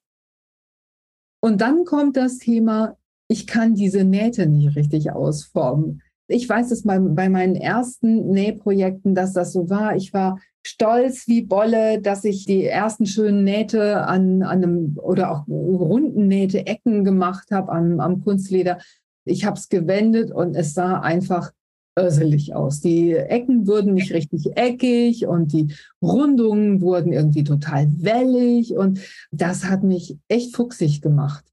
Und 1.41 1.61
dann 1.61 1.85
kommt 1.85 2.17
das 2.17 2.39
Thema 2.39 2.97
ich 3.27 3.47
kann 3.47 3.75
diese 3.75 4.03
Nähte 4.03 4.47
nicht 4.47 4.75
richtig 4.75 5.11
ausformen. 5.11 6.01
Ich 6.27 6.47
weiß 6.49 6.71
es 6.71 6.83
bei, 6.83 6.97
bei 6.99 7.29
meinen 7.29 7.55
ersten 7.55 8.31
Nähprojekten, 8.31 9.13
dass 9.13 9.33
das 9.33 9.53
so 9.53 9.69
war. 9.69 9.95
Ich 9.95 10.13
war 10.13 10.39
stolz 10.65 11.27
wie 11.27 11.43
Bolle, 11.43 12.01
dass 12.01 12.23
ich 12.23 12.45
die 12.45 12.65
ersten 12.65 13.05
schönen 13.05 13.43
Nähte 13.43 14.05
an, 14.05 14.41
an 14.41 14.63
einem 14.63 14.97
oder 14.97 15.31
auch 15.31 15.47
runden 15.47 16.27
Nähte, 16.27 16.65
Ecken 16.65 17.03
gemacht 17.03 17.51
habe 17.51 17.71
am, 17.71 17.99
am 17.99 18.23
Kunstleder. 18.23 18.79
Ich 19.25 19.45
habe 19.45 19.57
es 19.57 19.69
gewendet 19.69 20.31
und 20.31 20.55
es 20.55 20.73
sah 20.73 20.99
einfach 20.99 21.51
örselig 21.97 22.55
aus. 22.55 22.81
Die 22.81 23.13
Ecken 23.13 23.67
wurden 23.67 23.93
nicht 23.93 24.11
richtig 24.11 24.57
eckig 24.57 25.27
und 25.27 25.53
die 25.53 25.73
Rundungen 26.01 26.81
wurden 26.81 27.13
irgendwie 27.13 27.43
total 27.43 27.88
wellig 27.97 28.75
und 28.75 28.99
das 29.31 29.65
hat 29.65 29.83
mich 29.83 30.17
echt 30.27 30.55
fuchsig 30.55 31.01
gemacht. 31.01 31.45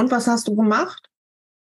Und 0.00 0.10
was 0.10 0.26
hast 0.26 0.48
du 0.48 0.56
gemacht? 0.56 1.10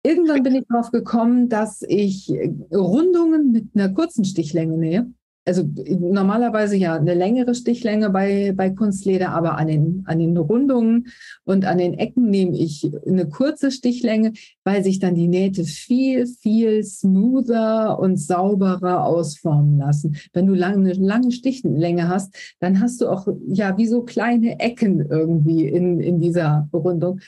Irgendwann 0.01 0.43
bin 0.43 0.55
ich 0.55 0.65
darauf 0.69 0.91
gekommen, 0.91 1.49
dass 1.49 1.81
ich 1.81 2.31
Rundungen 2.71 3.51
mit 3.51 3.71
einer 3.75 3.89
kurzen 3.89 4.23
Stichlänge 4.23 4.77
nähe 4.77 5.13
also 5.45 5.63
normalerweise 5.87 6.77
ja 6.77 6.95
eine 6.95 7.13
längere 7.13 7.53
Stichlänge 7.53 8.09
bei, 8.09 8.53
bei 8.55 8.69
Kunstleder, 8.69 9.29
aber 9.29 9.57
an 9.57 9.67
den, 9.67 10.03
an 10.05 10.19
den 10.19 10.37
Rundungen 10.37 11.07
und 11.43 11.65
an 11.65 11.77
den 11.77 11.95
Ecken 11.95 12.29
nehme 12.29 12.57
ich 12.57 12.89
eine 13.05 13.27
kurze 13.27 13.71
Stichlänge, 13.71 14.33
weil 14.63 14.83
sich 14.83 14.99
dann 14.99 15.15
die 15.15 15.27
Nähte 15.27 15.65
viel, 15.65 16.27
viel 16.27 16.83
smoother 16.83 17.99
und 17.99 18.17
sauberer 18.17 19.05
ausformen 19.05 19.79
lassen. 19.79 20.15
Wenn 20.31 20.47
du 20.47 20.53
lang, 20.53 20.75
eine 20.75 20.93
lange 20.93 21.31
Stichlänge 21.31 22.07
hast, 22.07 22.33
dann 22.59 22.79
hast 22.79 23.01
du 23.01 23.09
auch 23.09 23.27
ja 23.45 23.77
wie 23.77 23.87
so 23.87 24.03
kleine 24.03 24.59
Ecken 24.59 25.05
irgendwie 25.09 25.67
in, 25.67 25.99
in 25.99 26.21
dieser 26.21 26.69
Rundung. 26.71 27.19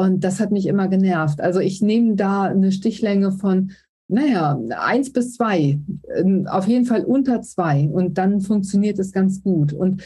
Und 0.00 0.24
das 0.24 0.40
hat 0.40 0.50
mich 0.50 0.66
immer 0.66 0.88
genervt. 0.88 1.42
Also 1.42 1.60
ich 1.60 1.82
nehme 1.82 2.16
da 2.16 2.44
eine 2.44 2.72
Stichlänge 2.72 3.32
von 3.32 3.72
naja, 4.08 4.58
eins 4.76 5.12
bis 5.12 5.34
zwei, 5.34 5.78
ähm, 6.16 6.46
auf 6.48 6.66
jeden 6.66 6.84
Fall 6.84 7.04
unter 7.04 7.42
zwei 7.42 7.88
und 7.88 8.18
dann 8.18 8.40
funktioniert 8.40 8.98
es 8.98 9.12
ganz 9.12 9.42
gut. 9.42 9.72
Und 9.72 10.02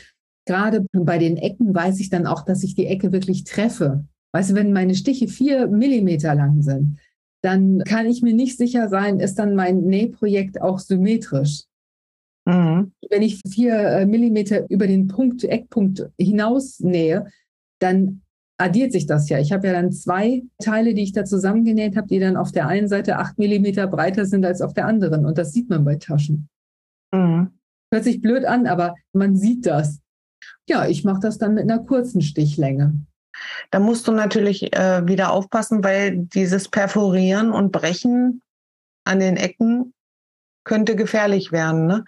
gerade 0.47 0.85
bei 0.93 1.17
den 1.17 1.39
Ecken 1.39 1.75
weiß 1.75 2.01
ich 2.01 2.11
dann 2.11 2.27
auch, 2.27 2.45
dass 2.45 2.65
ich 2.65 2.75
die 2.75 2.87
Ecke 2.87 3.13
wirklich 3.13 3.45
treffe. 3.45 4.05
Weißt 4.33 4.51
du, 4.51 4.55
wenn 4.57 4.73
meine 4.73 4.95
Stiche 4.95 5.29
vier 5.29 5.69
Millimeter 5.69 6.35
lang 6.35 6.61
sind, 6.61 6.99
dann 7.41 7.79
kann 7.85 8.07
ich 8.07 8.21
mir 8.21 8.35
nicht 8.35 8.59
sicher 8.59 8.89
sein, 8.89 9.21
ist 9.21 9.39
dann 9.39 9.55
mein 9.55 9.83
Nähprojekt 9.83 10.61
auch 10.61 10.81
symmetrisch. 10.81 11.63
Mhm. 12.47 12.93
Wenn 13.09 13.23
ich 13.23 13.41
vier 13.49 13.75
äh, 13.75 14.07
Millimeter 14.07 14.69
über 14.69 14.87
den 14.87 15.07
Punkt, 15.07 15.45
Eckpunkt 15.45 16.11
hinaus 16.19 16.81
nähe, 16.81 17.27
dann 17.79 18.24
addiert 18.57 18.93
sich 18.93 19.07
das 19.07 19.29
ja. 19.29 19.39
Ich 19.39 19.53
habe 19.53 19.67
ja 19.67 19.73
dann 19.73 19.93
zwei 19.93 20.43
Teile, 20.63 20.95
die 20.95 21.03
ich 21.03 21.13
da 21.13 21.25
zusammengenäht 21.25 21.97
habe, 21.97 22.07
die 22.07 22.19
dann 22.19 22.37
auf 22.37 22.53
der 22.53 22.69
einen 22.69 22.89
Seite 22.89 23.19
acht 23.19 23.39
Millimeter 23.39 23.87
breiter 23.87 24.27
sind 24.27 24.45
als 24.45 24.63
auf 24.63 24.75
der 24.75 24.87
anderen. 24.87 25.27
Und 25.27 25.39
das 25.39 25.53
sieht 25.53 25.69
man 25.69 25.85
bei 25.85 25.97
Taschen. 25.97 26.49
Mhm. 27.13 27.51
Hört 27.93 28.05
sich 28.05 28.21
blöd 28.21 28.45
an, 28.45 28.67
aber 28.67 28.95
man 29.13 29.37
sieht 29.37 29.67
das. 29.67 30.01
Ja, 30.69 30.87
ich 30.87 31.05
mache 31.05 31.21
das 31.21 31.39
dann 31.39 31.55
mit 31.55 31.65
einer 31.65 31.81
kurzen 31.81 32.23
Stichlänge. 32.23 32.95
Da 33.71 33.81
musst 33.81 34.07
du 34.07 34.13
natürlich 34.13 34.73
äh, 34.77 35.07
wieder 35.07 35.33
aufpassen, 35.33 35.83
weil 35.83 36.17
dieses 36.19 36.69
Perforieren 36.69 37.51
und 37.51 37.73
Brechen 37.73 38.43
an 39.05 39.21
den 39.21 39.37
Ecken 39.37 39.93
könnte 40.65 40.97
gefährlich 40.97 41.53
werden. 41.53 41.87
Ne? 41.87 42.05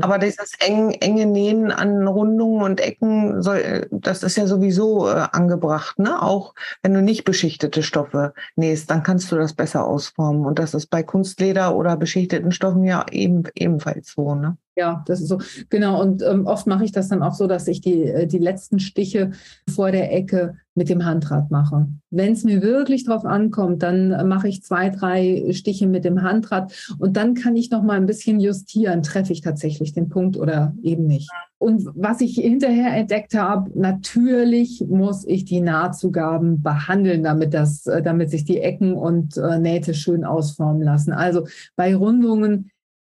Aber 0.00 0.18
dieses 0.18 0.54
eng, 0.60 0.90
enge 0.92 1.26
Nähen 1.26 1.70
an 1.70 2.06
Rundungen 2.06 2.62
und 2.62 2.80
Ecken, 2.80 3.42
soll, 3.42 3.88
das 3.90 4.22
ist 4.22 4.36
ja 4.36 4.46
sowieso 4.46 5.08
äh, 5.08 5.26
angebracht. 5.32 5.98
Ne? 5.98 6.20
Auch 6.20 6.54
wenn 6.82 6.94
du 6.94 7.02
nicht 7.02 7.24
beschichtete 7.24 7.82
Stoffe 7.82 8.34
nähst, 8.56 8.90
dann 8.90 9.02
kannst 9.02 9.30
du 9.32 9.36
das 9.36 9.54
besser 9.54 9.84
ausformen. 9.84 10.44
Und 10.44 10.58
das 10.58 10.74
ist 10.74 10.86
bei 10.86 11.02
Kunstleder 11.02 11.74
oder 11.74 11.96
beschichteten 11.96 12.52
Stoffen 12.52 12.84
ja 12.84 13.06
eben, 13.10 13.44
ebenfalls 13.54 14.12
so. 14.12 14.34
Ne? 14.34 14.56
Ja, 14.76 15.02
das 15.06 15.20
ist 15.20 15.28
so. 15.28 15.38
Genau. 15.68 16.00
Und 16.00 16.22
ähm, 16.22 16.46
oft 16.46 16.66
mache 16.66 16.84
ich 16.84 16.92
das 16.92 17.08
dann 17.08 17.22
auch 17.22 17.34
so, 17.34 17.46
dass 17.46 17.66
ich 17.66 17.80
die, 17.80 18.04
äh, 18.04 18.26
die 18.26 18.38
letzten 18.38 18.78
Stiche 18.78 19.32
vor 19.68 19.90
der 19.90 20.12
Ecke 20.12 20.56
mit 20.74 20.88
dem 20.88 21.04
Handrad 21.04 21.50
mache. 21.50 21.88
Wenn 22.10 22.32
es 22.32 22.44
mir 22.44 22.62
wirklich 22.62 23.04
drauf 23.04 23.24
ankommt, 23.24 23.82
dann 23.82 24.28
mache 24.28 24.48
ich 24.48 24.62
zwei, 24.62 24.88
drei 24.88 25.48
Stiche 25.50 25.86
mit 25.86 26.04
dem 26.04 26.22
Handrad 26.22 26.72
und 26.98 27.16
dann 27.16 27.34
kann 27.34 27.56
ich 27.56 27.70
noch 27.70 27.82
mal 27.82 27.96
ein 27.96 28.06
bisschen 28.06 28.40
justieren, 28.40 29.02
treffe 29.02 29.32
ich 29.32 29.40
tatsächlich 29.40 29.92
den 29.92 30.08
Punkt 30.08 30.36
oder 30.36 30.72
eben 30.82 31.06
nicht. 31.06 31.28
Und 31.58 31.86
was 31.94 32.22
ich 32.22 32.36
hinterher 32.36 32.96
entdeckt 32.96 33.34
habe, 33.34 33.70
natürlich 33.78 34.82
muss 34.88 35.26
ich 35.26 35.44
die 35.44 35.60
Nahtzugaben 35.60 36.62
behandeln, 36.62 37.24
damit 37.24 37.52
das, 37.52 37.86
äh, 37.86 38.00
damit 38.00 38.30
sich 38.30 38.44
die 38.44 38.60
Ecken 38.60 38.94
und 38.94 39.36
äh, 39.36 39.58
Nähte 39.58 39.92
schön 39.92 40.24
ausformen 40.24 40.82
lassen. 40.82 41.12
Also 41.12 41.46
bei 41.76 41.94
Rundungen 41.94 42.70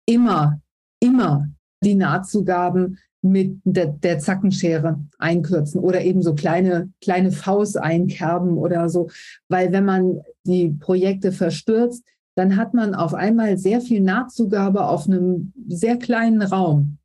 immer 0.06 0.60
immer 1.04 1.48
die 1.84 1.94
Nahtzugaben 1.94 2.98
mit 3.22 3.60
der, 3.64 3.86
der, 3.86 4.18
Zackenschere 4.18 5.00
einkürzen 5.18 5.80
oder 5.80 6.02
eben 6.02 6.22
so 6.22 6.34
kleine, 6.34 6.90
kleine 7.00 7.32
Faust 7.32 7.78
einkerben 7.78 8.58
oder 8.58 8.88
so. 8.88 9.08
Weil 9.48 9.72
wenn 9.72 9.84
man 9.84 10.20
die 10.44 10.70
Projekte 10.70 11.32
verstürzt, 11.32 12.04
dann 12.36 12.56
hat 12.56 12.74
man 12.74 12.94
auf 12.94 13.14
einmal 13.14 13.56
sehr 13.58 13.80
viel 13.80 14.00
Nahtzugabe 14.00 14.86
auf 14.86 15.06
einem 15.06 15.52
sehr 15.68 15.96
kleinen 15.96 16.42
Raum. 16.42 16.98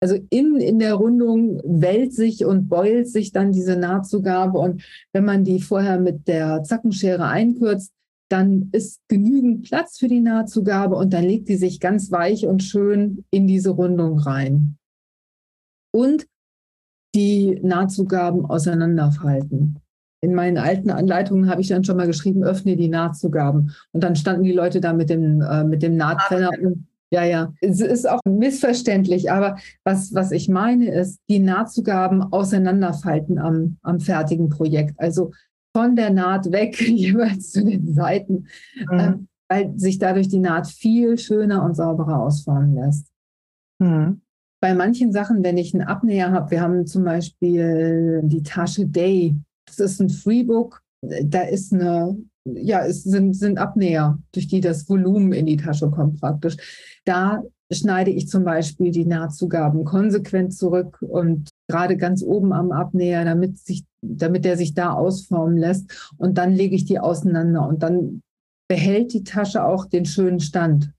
Also 0.00 0.18
in, 0.28 0.56
in 0.56 0.78
der 0.78 0.94
Rundung 0.94 1.62
wellt 1.64 2.12
sich 2.12 2.44
und 2.44 2.68
beult 2.68 3.08
sich 3.08 3.32
dann 3.32 3.52
diese 3.52 3.76
Nahtzugabe. 3.76 4.58
Und 4.58 4.82
wenn 5.14 5.24
man 5.24 5.44
die 5.44 5.62
vorher 5.62 5.98
mit 5.98 6.28
der 6.28 6.62
Zackenschere 6.62 7.26
einkürzt, 7.26 7.90
dann 8.34 8.68
ist 8.72 9.00
genügend 9.06 9.62
Platz 9.62 9.96
für 9.96 10.08
die 10.08 10.20
Nahtzugabe 10.20 10.96
und 10.96 11.12
dann 11.12 11.22
legt 11.22 11.48
die 11.48 11.56
sich 11.56 11.78
ganz 11.78 12.10
weich 12.10 12.46
und 12.46 12.64
schön 12.64 13.24
in 13.30 13.46
diese 13.46 13.70
Rundung 13.70 14.18
rein. 14.18 14.76
Und 15.92 16.26
die 17.14 17.60
Nahtzugaben 17.62 18.44
auseinanderfalten. 18.44 19.78
In 20.20 20.34
meinen 20.34 20.58
alten 20.58 20.90
Anleitungen 20.90 21.48
habe 21.48 21.60
ich 21.60 21.68
dann 21.68 21.84
schon 21.84 21.96
mal 21.96 22.08
geschrieben, 22.08 22.42
öffne 22.42 22.76
die 22.76 22.88
Nahtzugaben. 22.88 23.72
Und 23.92 24.02
dann 24.02 24.16
standen 24.16 24.42
die 24.42 24.52
Leute 24.52 24.80
da 24.80 24.92
mit 24.92 25.10
dem, 25.10 25.40
äh, 25.40 25.62
mit 25.62 25.84
dem 25.84 25.96
Nahtrenner. 25.96 26.50
Ja, 27.10 27.22
ja, 27.22 27.52
es 27.60 27.80
ist 27.80 28.10
auch 28.10 28.18
missverständlich, 28.24 29.30
aber 29.30 29.58
was, 29.84 30.12
was 30.12 30.32
ich 30.32 30.48
meine 30.48 30.92
ist, 30.92 31.20
die 31.28 31.38
Nahtzugaben 31.38 32.20
auseinanderfalten 32.32 33.38
am, 33.38 33.76
am 33.82 34.00
fertigen 34.00 34.48
Projekt. 34.48 34.98
Also 34.98 35.30
von 35.74 35.96
der 35.96 36.10
Naht 36.10 36.50
weg, 36.52 36.80
jeweils 36.88 37.50
zu 37.50 37.64
den 37.64 37.92
Seiten, 37.94 38.46
mhm. 38.90 38.98
äh, 38.98 39.14
weil 39.48 39.78
sich 39.78 39.98
dadurch 39.98 40.28
die 40.28 40.38
Naht 40.38 40.66
viel 40.66 41.18
schöner 41.18 41.64
und 41.64 41.74
sauberer 41.74 42.20
ausformen 42.20 42.74
lässt. 42.74 43.08
Mhm. 43.80 44.20
Bei 44.60 44.74
manchen 44.74 45.12
Sachen, 45.12 45.44
wenn 45.44 45.58
ich 45.58 45.74
einen 45.74 45.86
Abnäher 45.86 46.32
habe, 46.32 46.52
wir 46.52 46.60
haben 46.62 46.86
zum 46.86 47.04
Beispiel 47.04 48.22
die 48.24 48.42
Tasche 48.42 48.86
Day, 48.86 49.36
das 49.66 49.78
ist 49.78 50.00
ein 50.00 50.08
Freebook, 50.08 50.80
da 51.02 51.42
ist 51.42 51.74
eine, 51.74 52.16
ja, 52.44 52.86
es 52.86 53.02
sind, 53.02 53.34
sind 53.34 53.58
Abnäher, 53.58 54.18
durch 54.32 54.46
die 54.46 54.62
das 54.62 54.88
Volumen 54.88 55.32
in 55.32 55.44
die 55.44 55.58
Tasche 55.58 55.90
kommt 55.90 56.18
praktisch. 56.18 56.56
Da 57.04 57.42
schneide 57.70 58.10
ich 58.10 58.28
zum 58.28 58.44
Beispiel 58.44 58.90
die 58.90 59.04
Nahtzugaben 59.04 59.84
konsequent 59.84 60.54
zurück 60.54 60.98
und 61.02 61.50
gerade 61.68 61.96
ganz 61.96 62.22
oben 62.22 62.52
am 62.52 62.72
Abnäher, 62.72 63.24
damit 63.24 63.58
sich, 63.58 63.84
damit 64.02 64.44
der 64.44 64.56
sich 64.56 64.74
da 64.74 64.92
ausformen 64.92 65.56
lässt. 65.56 66.12
Und 66.18 66.38
dann 66.38 66.52
lege 66.52 66.76
ich 66.76 66.84
die 66.84 66.98
auseinander 66.98 67.66
und 67.66 67.82
dann 67.82 68.22
behält 68.68 69.12
die 69.12 69.24
Tasche 69.24 69.64
auch 69.64 69.86
den 69.86 70.06
schönen 70.06 70.40
Stand. 70.40 70.92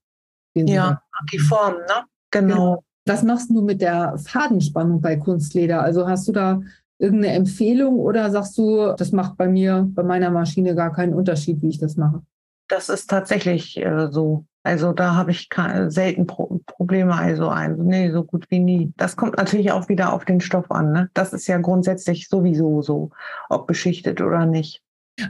Den 0.56 0.68
ja, 0.68 1.02
die 1.32 1.40
Form, 1.40 1.74
ne? 1.74 2.06
Genau. 2.32 2.56
genau. 2.56 2.84
Was 3.08 3.24
machst 3.24 3.50
du 3.52 3.62
mit 3.62 3.82
der 3.82 4.18
Fadenspannung 4.18 5.00
bei 5.00 5.16
Kunstleder? 5.16 5.82
Also 5.84 6.08
hast 6.08 6.28
du 6.28 6.32
da 6.32 6.62
irgendeine 6.98 7.36
Empfehlung 7.36 8.00
oder 8.00 8.32
sagst 8.32 8.58
du, 8.58 8.94
das 8.98 9.12
macht 9.12 9.38
bei 9.38 9.48
mir, 9.48 9.88
bei 9.94 10.02
meiner 10.02 10.32
Maschine 10.32 10.74
gar 10.74 10.92
keinen 10.92 11.14
Unterschied, 11.14 11.62
wie 11.62 11.70
ich 11.70 11.78
das 11.78 11.98
mache? 11.98 12.24
Das 12.68 12.90
ist 12.90 13.10
tatsächlich 13.10 13.78
äh, 13.78 14.08
so. 14.12 14.46
Also 14.64 14.94
da 14.94 15.14
habe 15.14 15.30
ich 15.30 15.48
selten 15.90 16.26
Pro 16.26 16.60
Probleme, 16.66 17.14
also 17.14 17.50
ein, 17.50 17.78
nee, 17.86 18.10
so 18.10 18.24
gut 18.24 18.50
wie 18.50 18.60
nie. 18.60 18.94
Das 18.98 19.16
kommt 19.16 19.38
natürlich 19.38 19.72
auch 19.72 19.90
wieder 19.90 20.12
auf 20.12 20.26
den 20.26 20.42
Stoff 20.42 20.72
an. 20.72 20.92
Ne? 20.92 21.10
Das 21.14 21.34
ist 21.34 21.46
ja 21.46 21.60
grundsätzlich 21.60 22.28
sowieso 22.28 22.82
so, 22.82 23.12
ob 23.50 23.68
beschichtet 23.68 24.22
oder 24.22 24.48
nicht. 24.48 24.82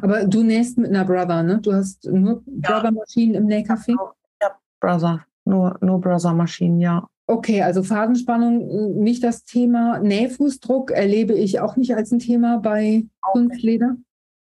Aber 0.01 0.25
du 0.25 0.41
nähst 0.41 0.77
mit 0.77 0.89
einer 0.89 1.03
Brother, 1.03 1.43
ne? 1.43 1.59
Du 1.61 1.73
hast 1.73 2.05
nur 2.05 2.43
ja. 2.45 2.71
Brother-Maschinen 2.71 3.35
im 3.35 3.47
Nähcafé? 3.47 3.95
Ja, 4.41 4.57
Brother. 4.79 5.25
Nur, 5.43 5.77
nur 5.81 6.01
Brother-Maschinen, 6.01 6.79
ja. 6.79 7.07
Okay, 7.27 7.61
also 7.61 7.83
Fadenspannung 7.83 9.01
nicht 9.01 9.23
das 9.23 9.43
Thema. 9.43 9.99
Nähfußdruck 9.99 10.91
erlebe 10.91 11.33
ich 11.33 11.59
auch 11.59 11.75
nicht 11.75 11.95
als 11.95 12.11
ein 12.11 12.19
Thema 12.19 12.59
bei 12.59 13.05
auch 13.21 13.33
Kunstleder. 13.33 13.95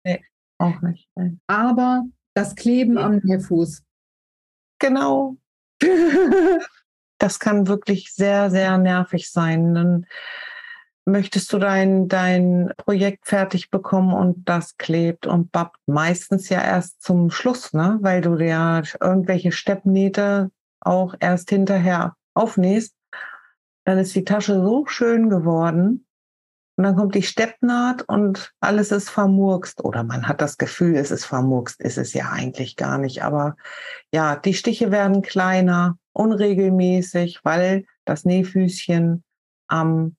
Nee, 0.05 0.21
auch 0.59 0.81
nicht. 0.83 1.09
Nee. 1.15 1.37
Aber 1.47 2.05
das 2.41 2.55
Kleben 2.55 2.99
am 2.99 3.21
Nähfuß 3.23 3.83
Genau. 4.81 5.37
das 7.19 7.39
kann 7.39 7.69
wirklich 7.69 8.13
sehr, 8.13 8.51
sehr 8.51 8.79
nervig 8.79 9.31
sein. 9.31 9.75
Dann 9.75 10.07
möchtest 11.05 11.53
du 11.53 11.59
dein, 11.59 12.09
dein 12.09 12.73
Projekt 12.77 13.27
fertig 13.27 13.71
bekommen 13.71 14.13
und 14.15 14.49
das 14.49 14.77
klebt 14.79 15.27
und 15.27 15.53
bappt 15.53 15.77
meistens 15.87 16.49
ja 16.49 16.63
erst 16.63 17.03
zum 17.03 17.31
Schluss, 17.31 17.73
ne? 17.73 17.99
weil 18.01 18.21
du 18.23 18.37
ja 18.37 18.83
irgendwelche 19.01 19.53
Steppnähte 19.53 20.51
auch 20.81 21.15
erst 21.21 21.51
hinterher 21.51 22.17
aufnähst. 22.35 22.95
Dann 23.85 23.99
ist 23.99 24.15
die 24.15 24.25
Tasche 24.25 24.55
so 24.55 24.87
schön 24.87 25.29
geworden. 25.29 26.07
Und 26.81 26.85
dann 26.85 26.97
kommt 26.97 27.15
die 27.15 27.23
Steppnaht 27.23 28.09
und 28.09 28.55
alles 28.61 28.91
ist 28.91 29.11
vermurkst. 29.11 29.85
Oder 29.85 30.03
man 30.03 30.27
hat 30.27 30.41
das 30.41 30.57
Gefühl, 30.57 30.97
es 30.97 31.11
ist 31.11 31.27
vermurkst. 31.27 31.79
Ist 31.79 31.99
es 31.99 32.15
ja 32.15 32.31
eigentlich 32.31 32.75
gar 32.77 32.97
nicht. 32.97 33.23
Aber 33.23 33.57
ja, 34.15 34.35
die 34.37 34.55
Stiche 34.55 34.91
werden 34.91 35.21
kleiner, 35.21 35.99
unregelmäßig, 36.15 37.41
weil 37.43 37.85
das 38.07 38.25
Nähfüßchen 38.25 39.23
am 39.69 40.17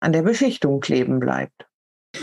an 0.00 0.12
der 0.12 0.22
Beschichtung 0.22 0.80
kleben 0.80 1.20
bleibt. 1.20 1.68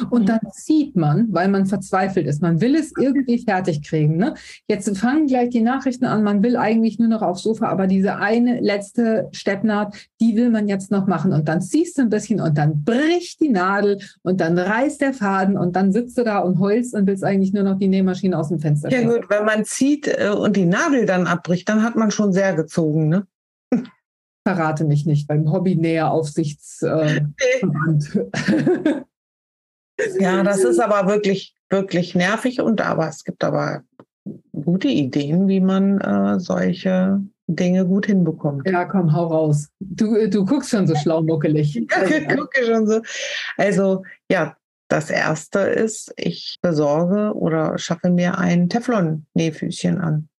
Und 0.09 0.27
dann 0.27 0.39
sieht 0.51 0.95
man, 0.95 1.27
weil 1.31 1.47
man 1.47 1.65
verzweifelt 1.65 2.27
ist, 2.27 2.41
man 2.41 2.59
will 2.61 2.75
es 2.75 2.91
irgendwie 2.97 3.39
fertig 3.39 3.83
kriegen. 3.83 4.17
Ne? 4.17 4.33
Jetzt 4.67 4.97
fangen 4.97 5.27
gleich 5.27 5.49
die 5.49 5.61
Nachrichten 5.61 6.05
an, 6.05 6.23
man 6.23 6.43
will 6.43 6.57
eigentlich 6.57 6.99
nur 6.99 7.07
noch 7.07 7.21
aufs 7.21 7.43
Sofa, 7.43 7.67
aber 7.67 7.87
diese 7.87 8.17
eine 8.17 8.59
letzte 8.59 9.29
Steppnaht, 9.31 9.95
die 10.19 10.35
will 10.35 10.49
man 10.49 10.67
jetzt 10.67 10.91
noch 10.91 11.07
machen. 11.07 11.31
Und 11.31 11.47
dann 11.47 11.61
ziehst 11.61 11.97
du 11.97 12.01
ein 12.01 12.09
bisschen 12.09 12.41
und 12.41 12.57
dann 12.57 12.83
bricht 12.83 13.39
die 13.39 13.47
Nadel 13.49 13.99
und 14.23 14.41
dann 14.41 14.57
reißt 14.57 14.99
der 15.01 15.13
Faden 15.13 15.57
und 15.57 15.75
dann 15.75 15.93
sitzt 15.93 16.17
du 16.17 16.23
da 16.23 16.39
und 16.39 16.59
heulst 16.59 16.93
und 16.93 17.07
willst 17.07 17.23
eigentlich 17.23 17.53
nur 17.53 17.63
noch 17.63 17.77
die 17.77 17.87
Nähmaschine 17.87 18.37
aus 18.37 18.49
dem 18.49 18.59
Fenster 18.59 18.91
Ja 18.91 19.01
gut, 19.01 19.29
wenn 19.29 19.45
man 19.45 19.63
zieht 19.63 20.07
äh, 20.07 20.29
und 20.29 20.57
die 20.57 20.65
Nadel 20.65 21.05
dann 21.05 21.27
abbricht, 21.27 21.69
dann 21.69 21.83
hat 21.83 21.95
man 21.95 22.11
schon 22.11 22.33
sehr 22.33 22.55
gezogen, 22.55 23.07
ne? 23.07 23.25
verrate 24.43 24.85
mich 24.85 25.05
nicht 25.05 25.27
beim 25.27 25.51
Hobby-Näher-Aufsichtsverband. 25.51 28.15
Äh, 28.15 29.01
ja, 30.19 30.43
das 30.43 30.63
ist 30.63 30.79
aber 30.79 31.07
wirklich, 31.07 31.55
wirklich 31.69 32.15
nervig 32.15 32.61
und 32.61 32.81
aber 32.81 33.07
es 33.07 33.23
gibt 33.23 33.43
aber 33.43 33.83
gute 34.51 34.87
Ideen, 34.87 35.47
wie 35.47 35.59
man 35.59 35.99
äh, 36.01 36.39
solche 36.39 37.21
Dinge 37.47 37.85
gut 37.85 38.07
hinbekommt. 38.07 38.67
Ja, 38.67 38.85
komm, 38.85 39.13
hau 39.13 39.27
raus. 39.27 39.69
Du, 39.79 40.29
du 40.29 40.45
guckst 40.45 40.71
schon 40.71 40.87
so 40.87 40.95
schlaumuckelig. 41.01 41.75
ja, 41.89 42.03
ich 42.03 42.27
gucke 42.27 42.65
schon 42.65 42.87
so. 42.87 43.01
Also, 43.55 44.03
ja, 44.29 44.57
das 44.89 45.09
erste 45.09 45.59
ist, 45.59 46.13
ich 46.17 46.57
besorge 46.61 47.33
oder 47.35 47.77
schaffe 47.77 48.09
mir 48.09 48.37
ein 48.37 48.69
Teflon-Nähfüßchen 48.69 49.99
an. 49.99 50.29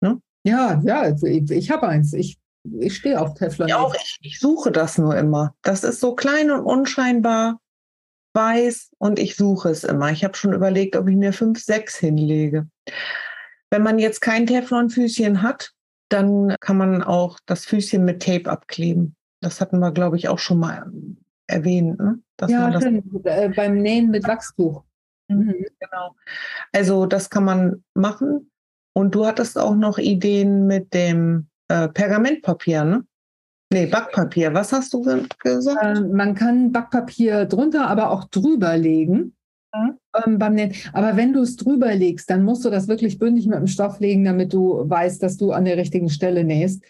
Ne? 0.00 0.20
Ja, 0.44 0.80
ja, 0.84 1.00
also 1.00 1.26
ich, 1.26 1.50
ich 1.50 1.70
habe 1.70 1.88
eins. 1.88 2.12
Ich 2.12 2.38
ich 2.78 2.96
stehe 2.96 3.20
auf 3.20 3.34
Teflon. 3.34 3.68
Ja, 3.68 3.78
auch 3.78 3.94
ich, 3.94 4.18
ich 4.22 4.38
suche 4.38 4.70
das 4.70 4.96
nur 4.98 5.16
immer. 5.16 5.54
Das 5.62 5.82
ist 5.82 6.00
so 6.00 6.14
klein 6.14 6.50
und 6.50 6.60
unscheinbar 6.60 7.58
weiß 8.34 8.92
und 8.98 9.18
ich 9.18 9.36
suche 9.36 9.70
es 9.70 9.84
immer. 9.84 10.10
Ich 10.10 10.24
habe 10.24 10.36
schon 10.36 10.52
überlegt, 10.52 10.96
ob 10.96 11.08
ich 11.08 11.16
mir 11.16 11.32
fünf, 11.32 11.62
sechs 11.62 11.96
hinlege. 11.96 12.68
Wenn 13.70 13.82
man 13.82 13.98
jetzt 13.98 14.20
kein 14.20 14.46
Teflonfüßchen 14.46 15.42
hat, 15.42 15.72
dann 16.08 16.54
kann 16.60 16.76
man 16.76 17.02
auch 17.02 17.38
das 17.46 17.64
Füßchen 17.64 18.04
mit 18.04 18.22
Tape 18.22 18.50
abkleben. 18.50 19.16
Das 19.40 19.60
hatten 19.60 19.78
wir, 19.78 19.92
glaube 19.92 20.16
ich, 20.16 20.28
auch 20.28 20.38
schon 20.38 20.58
mal 20.58 20.90
erwähnt. 21.46 21.98
Ne? 21.98 22.20
ja, 22.48 22.70
das 22.70 22.84
äh, 22.84 23.48
beim 23.54 23.78
Nähen 23.78 24.10
mit 24.10 24.26
Wachstuch. 24.26 24.84
Mhm. 25.28 25.66
Genau. 25.80 26.14
Also 26.72 27.06
das 27.06 27.30
kann 27.30 27.44
man 27.44 27.84
machen. 27.94 28.50
Und 28.94 29.14
du 29.14 29.26
hattest 29.26 29.58
auch 29.58 29.74
noch 29.74 29.98
Ideen 29.98 30.66
mit 30.66 30.92
dem 30.92 31.48
äh, 31.68 31.88
Pergamentpapier, 31.88 32.84
ne? 32.84 33.04
Nee, 33.72 33.86
Backpapier. 33.86 34.52
Was 34.52 34.72
hast 34.72 34.92
du 34.92 35.02
gesagt? 35.38 35.98
Äh, 35.98 36.00
man 36.00 36.34
kann 36.34 36.72
Backpapier 36.72 37.46
drunter, 37.46 37.88
aber 37.88 38.10
auch 38.10 38.24
drüber 38.24 38.76
legen. 38.76 39.34
Mhm. 39.74 39.98
Ähm, 40.26 40.38
beim 40.38 40.54
Nähen. 40.54 40.74
Aber 40.92 41.16
wenn 41.16 41.32
du 41.32 41.40
es 41.40 41.56
drüber 41.56 41.94
legst, 41.94 42.28
dann 42.28 42.44
musst 42.44 42.64
du 42.64 42.70
das 42.70 42.88
wirklich 42.88 43.18
bündig 43.18 43.46
mit 43.46 43.58
dem 43.58 43.66
Stoff 43.66 43.98
legen, 44.00 44.24
damit 44.24 44.52
du 44.52 44.84
weißt, 44.88 45.22
dass 45.22 45.38
du 45.38 45.52
an 45.52 45.64
der 45.64 45.78
richtigen 45.78 46.10
Stelle 46.10 46.44
nähst. 46.44 46.82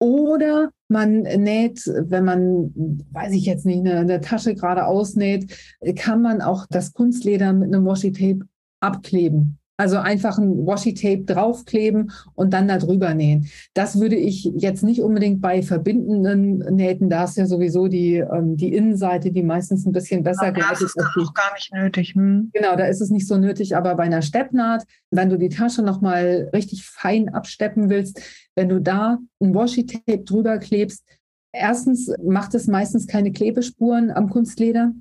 Oder 0.00 0.70
man 0.88 1.22
näht, 1.22 1.82
wenn 1.86 2.24
man, 2.24 2.72
weiß 3.12 3.32
ich 3.32 3.44
jetzt 3.46 3.66
nicht, 3.66 3.80
eine, 3.80 3.98
eine 3.98 4.20
Tasche 4.20 4.54
gerade 4.54 4.86
ausnäht, 4.86 5.52
kann 5.96 6.22
man 6.22 6.40
auch 6.40 6.66
das 6.70 6.92
Kunstleder 6.92 7.52
mit 7.52 7.72
einem 7.72 7.84
Washi-Tape 7.84 8.40
abkleben. 8.80 9.57
Also 9.80 9.98
einfach 9.98 10.38
ein 10.38 10.66
Washi-Tape 10.66 11.22
draufkleben 11.22 12.10
und 12.34 12.52
dann 12.52 12.66
da 12.66 12.78
drüber 12.78 13.14
nähen. 13.14 13.48
Das 13.74 14.00
würde 14.00 14.16
ich 14.16 14.50
jetzt 14.56 14.82
nicht 14.82 15.00
unbedingt 15.00 15.40
bei 15.40 15.62
verbindenden 15.62 16.58
Nähten, 16.74 17.08
da 17.08 17.22
ist 17.22 17.36
ja 17.36 17.46
sowieso 17.46 17.86
die, 17.86 18.16
ähm, 18.16 18.56
die 18.56 18.74
Innenseite, 18.74 19.30
die 19.30 19.44
meistens 19.44 19.86
ein 19.86 19.92
bisschen 19.92 20.24
besser 20.24 20.46
ja, 20.46 20.50
gleitet 20.50 20.82
ist. 20.82 20.96
Das 20.96 21.06
ist 21.16 21.28
auch 21.28 21.32
gar 21.32 21.54
nicht 21.54 21.72
nötig. 21.72 22.14
Hm. 22.16 22.50
Genau, 22.52 22.74
da 22.74 22.86
ist 22.86 23.00
es 23.00 23.10
nicht 23.10 23.28
so 23.28 23.38
nötig, 23.38 23.76
aber 23.76 23.94
bei 23.94 24.02
einer 24.02 24.22
Steppnaht, 24.22 24.84
wenn 25.12 25.30
du 25.30 25.38
die 25.38 25.48
Tasche 25.48 25.82
nochmal 25.82 26.50
richtig 26.52 26.84
fein 26.84 27.28
absteppen 27.28 27.88
willst, 27.88 28.20
wenn 28.56 28.68
du 28.68 28.80
da 28.80 29.18
ein 29.40 29.54
Washi-Tape 29.54 30.24
drüber 30.24 30.58
klebst, 30.58 31.04
erstens 31.52 32.12
macht 32.20 32.56
es 32.56 32.66
meistens 32.66 33.06
keine 33.06 33.30
Klebespuren 33.30 34.10
am 34.10 34.28
Kunstleder. 34.28 34.92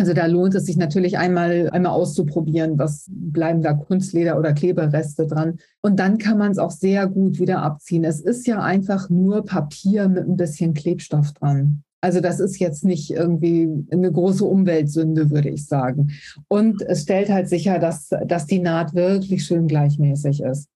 Also 0.00 0.12
da 0.12 0.26
lohnt 0.26 0.54
es 0.54 0.66
sich 0.66 0.76
natürlich 0.76 1.18
einmal, 1.18 1.70
einmal 1.70 1.90
auszuprobieren, 1.90 2.78
was 2.78 3.06
bleiben 3.10 3.62
da 3.62 3.74
Kunstleder 3.74 4.38
oder 4.38 4.52
Klebereste 4.52 5.26
dran. 5.26 5.58
Und 5.82 5.98
dann 5.98 6.18
kann 6.18 6.38
man 6.38 6.52
es 6.52 6.58
auch 6.58 6.70
sehr 6.70 7.08
gut 7.08 7.40
wieder 7.40 7.62
abziehen. 7.62 8.04
Es 8.04 8.20
ist 8.20 8.46
ja 8.46 8.62
einfach 8.62 9.10
nur 9.10 9.44
Papier 9.44 10.08
mit 10.08 10.28
ein 10.28 10.36
bisschen 10.36 10.72
Klebstoff 10.72 11.32
dran. 11.32 11.82
Also 12.00 12.20
das 12.20 12.38
ist 12.38 12.60
jetzt 12.60 12.84
nicht 12.84 13.10
irgendwie 13.10 13.68
eine 13.90 14.12
große 14.12 14.44
Umweltsünde, 14.44 15.30
würde 15.30 15.48
ich 15.48 15.66
sagen. 15.66 16.12
Und 16.46 16.80
es 16.82 17.02
stellt 17.02 17.28
halt 17.28 17.48
sicher, 17.48 17.80
dass, 17.80 18.10
dass 18.24 18.46
die 18.46 18.60
Naht 18.60 18.94
wirklich 18.94 19.44
schön 19.44 19.66
gleichmäßig 19.66 20.42
ist. 20.42 20.68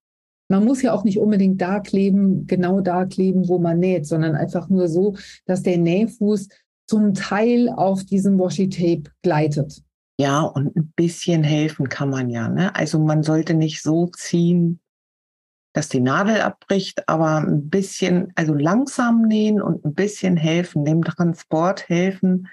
Man 0.49 0.65
muss 0.65 0.81
ja 0.81 0.93
auch 0.93 1.05
nicht 1.05 1.19
unbedingt 1.19 1.61
da 1.61 1.79
kleben, 1.79 2.45
genau 2.45 2.81
da 2.81 3.05
kleben, 3.05 3.47
wo 3.47 3.57
man 3.57 3.79
näht, 3.79 4.05
sondern 4.05 4.35
einfach 4.35 4.67
nur 4.69 4.89
so, 4.89 5.15
dass 5.45 5.63
der 5.63 5.77
Nähfuß 5.77 6.49
zum 6.87 7.13
Teil 7.13 7.69
auf 7.69 8.03
diesem 8.03 8.39
Washi-Tape 8.39 9.11
gleitet. 9.21 9.81
Ja, 10.19 10.41
und 10.41 10.75
ein 10.75 10.93
bisschen 10.95 11.43
helfen 11.43 11.89
kann 11.89 12.09
man 12.09 12.29
ja. 12.29 12.47
Ne? 12.47 12.75
Also 12.75 12.99
man 12.99 13.23
sollte 13.23 13.53
nicht 13.53 13.81
so 13.81 14.07
ziehen, 14.07 14.79
dass 15.73 15.89
die 15.89 16.01
Nadel 16.01 16.41
abbricht, 16.41 17.09
aber 17.09 17.37
ein 17.37 17.69
bisschen, 17.69 18.31
also 18.35 18.53
langsam 18.53 19.23
nähen 19.23 19.61
und 19.61 19.83
ein 19.83 19.95
bisschen 19.95 20.37
helfen, 20.37 20.85
dem 20.85 21.03
Transport 21.03 21.89
helfen, 21.89 22.47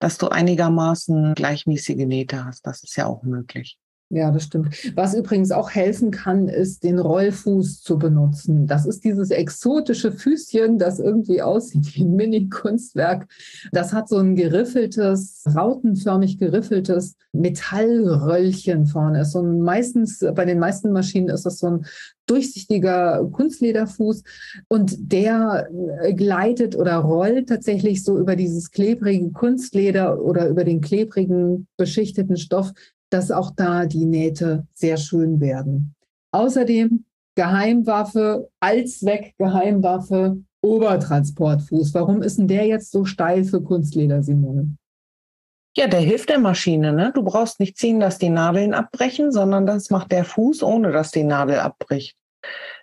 dass 0.00 0.18
du 0.18 0.28
einigermaßen 0.28 1.34
gleichmäßige 1.34 2.06
Nähte 2.06 2.44
hast. 2.44 2.66
Das 2.66 2.82
ist 2.82 2.96
ja 2.96 3.06
auch 3.06 3.22
möglich. 3.22 3.78
Ja, 4.10 4.30
das 4.30 4.44
stimmt. 4.44 4.74
Was 4.96 5.14
übrigens 5.14 5.50
auch 5.50 5.70
helfen 5.70 6.10
kann, 6.10 6.48
ist 6.48 6.82
den 6.82 6.98
Rollfuß 6.98 7.82
zu 7.82 7.98
benutzen. 7.98 8.66
Das 8.66 8.86
ist 8.86 9.04
dieses 9.04 9.30
exotische 9.30 10.12
Füßchen, 10.12 10.78
das 10.78 10.98
irgendwie 10.98 11.42
aussieht 11.42 11.94
wie 11.94 12.04
ein 12.04 12.16
Mini-Kunstwerk. 12.16 13.26
Das 13.70 13.92
hat 13.92 14.08
so 14.08 14.16
ein 14.16 14.34
geriffeltes, 14.34 15.44
rautenförmig 15.54 16.38
geriffeltes 16.38 17.16
Metallröllchen 17.32 18.86
vorne. 18.86 19.20
Ist 19.20 19.32
so 19.32 19.42
ein 19.42 19.60
meistens, 19.60 20.24
bei 20.34 20.46
den 20.46 20.58
meisten 20.58 20.90
Maschinen 20.92 21.28
ist 21.28 21.44
das 21.44 21.58
so 21.58 21.66
ein 21.66 21.86
durchsichtiger 22.24 23.28
Kunstlederfuß 23.30 24.22
und 24.68 25.12
der 25.12 25.68
äh, 26.00 26.14
gleitet 26.14 26.76
oder 26.76 26.96
rollt 26.96 27.48
tatsächlich 27.48 28.04
so 28.04 28.18
über 28.18 28.36
dieses 28.36 28.70
klebrige 28.70 29.30
Kunstleder 29.32 30.22
oder 30.22 30.48
über 30.48 30.64
den 30.64 30.80
klebrigen 30.80 31.66
beschichteten 31.76 32.36
Stoff 32.36 32.72
dass 33.10 33.30
auch 33.30 33.52
da 33.54 33.86
die 33.86 34.04
Nähte 34.04 34.66
sehr 34.74 34.96
schön 34.96 35.40
werden. 35.40 35.94
Außerdem 36.32 37.04
Geheimwaffe, 37.34 38.50
Allzweck 38.60 39.34
Geheimwaffe, 39.38 40.38
Obertransportfuß. 40.62 41.94
Warum 41.94 42.22
ist 42.22 42.38
denn 42.38 42.48
der 42.48 42.66
jetzt 42.66 42.90
so 42.90 43.04
steil 43.04 43.44
für 43.44 43.62
Kunstleder, 43.62 44.22
Simone? 44.22 44.76
Ja, 45.76 45.86
der 45.86 46.00
hilft 46.00 46.28
der 46.30 46.40
Maschine. 46.40 46.92
Ne? 46.92 47.12
Du 47.14 47.22
brauchst 47.22 47.60
nicht 47.60 47.78
ziehen, 47.78 48.00
dass 48.00 48.18
die 48.18 48.30
Nadeln 48.30 48.74
abbrechen, 48.74 49.30
sondern 49.30 49.66
das 49.66 49.90
macht 49.90 50.10
der 50.10 50.24
Fuß, 50.24 50.64
ohne 50.64 50.90
dass 50.90 51.12
die 51.12 51.22
Nadel 51.22 51.60
abbricht. 51.60 52.16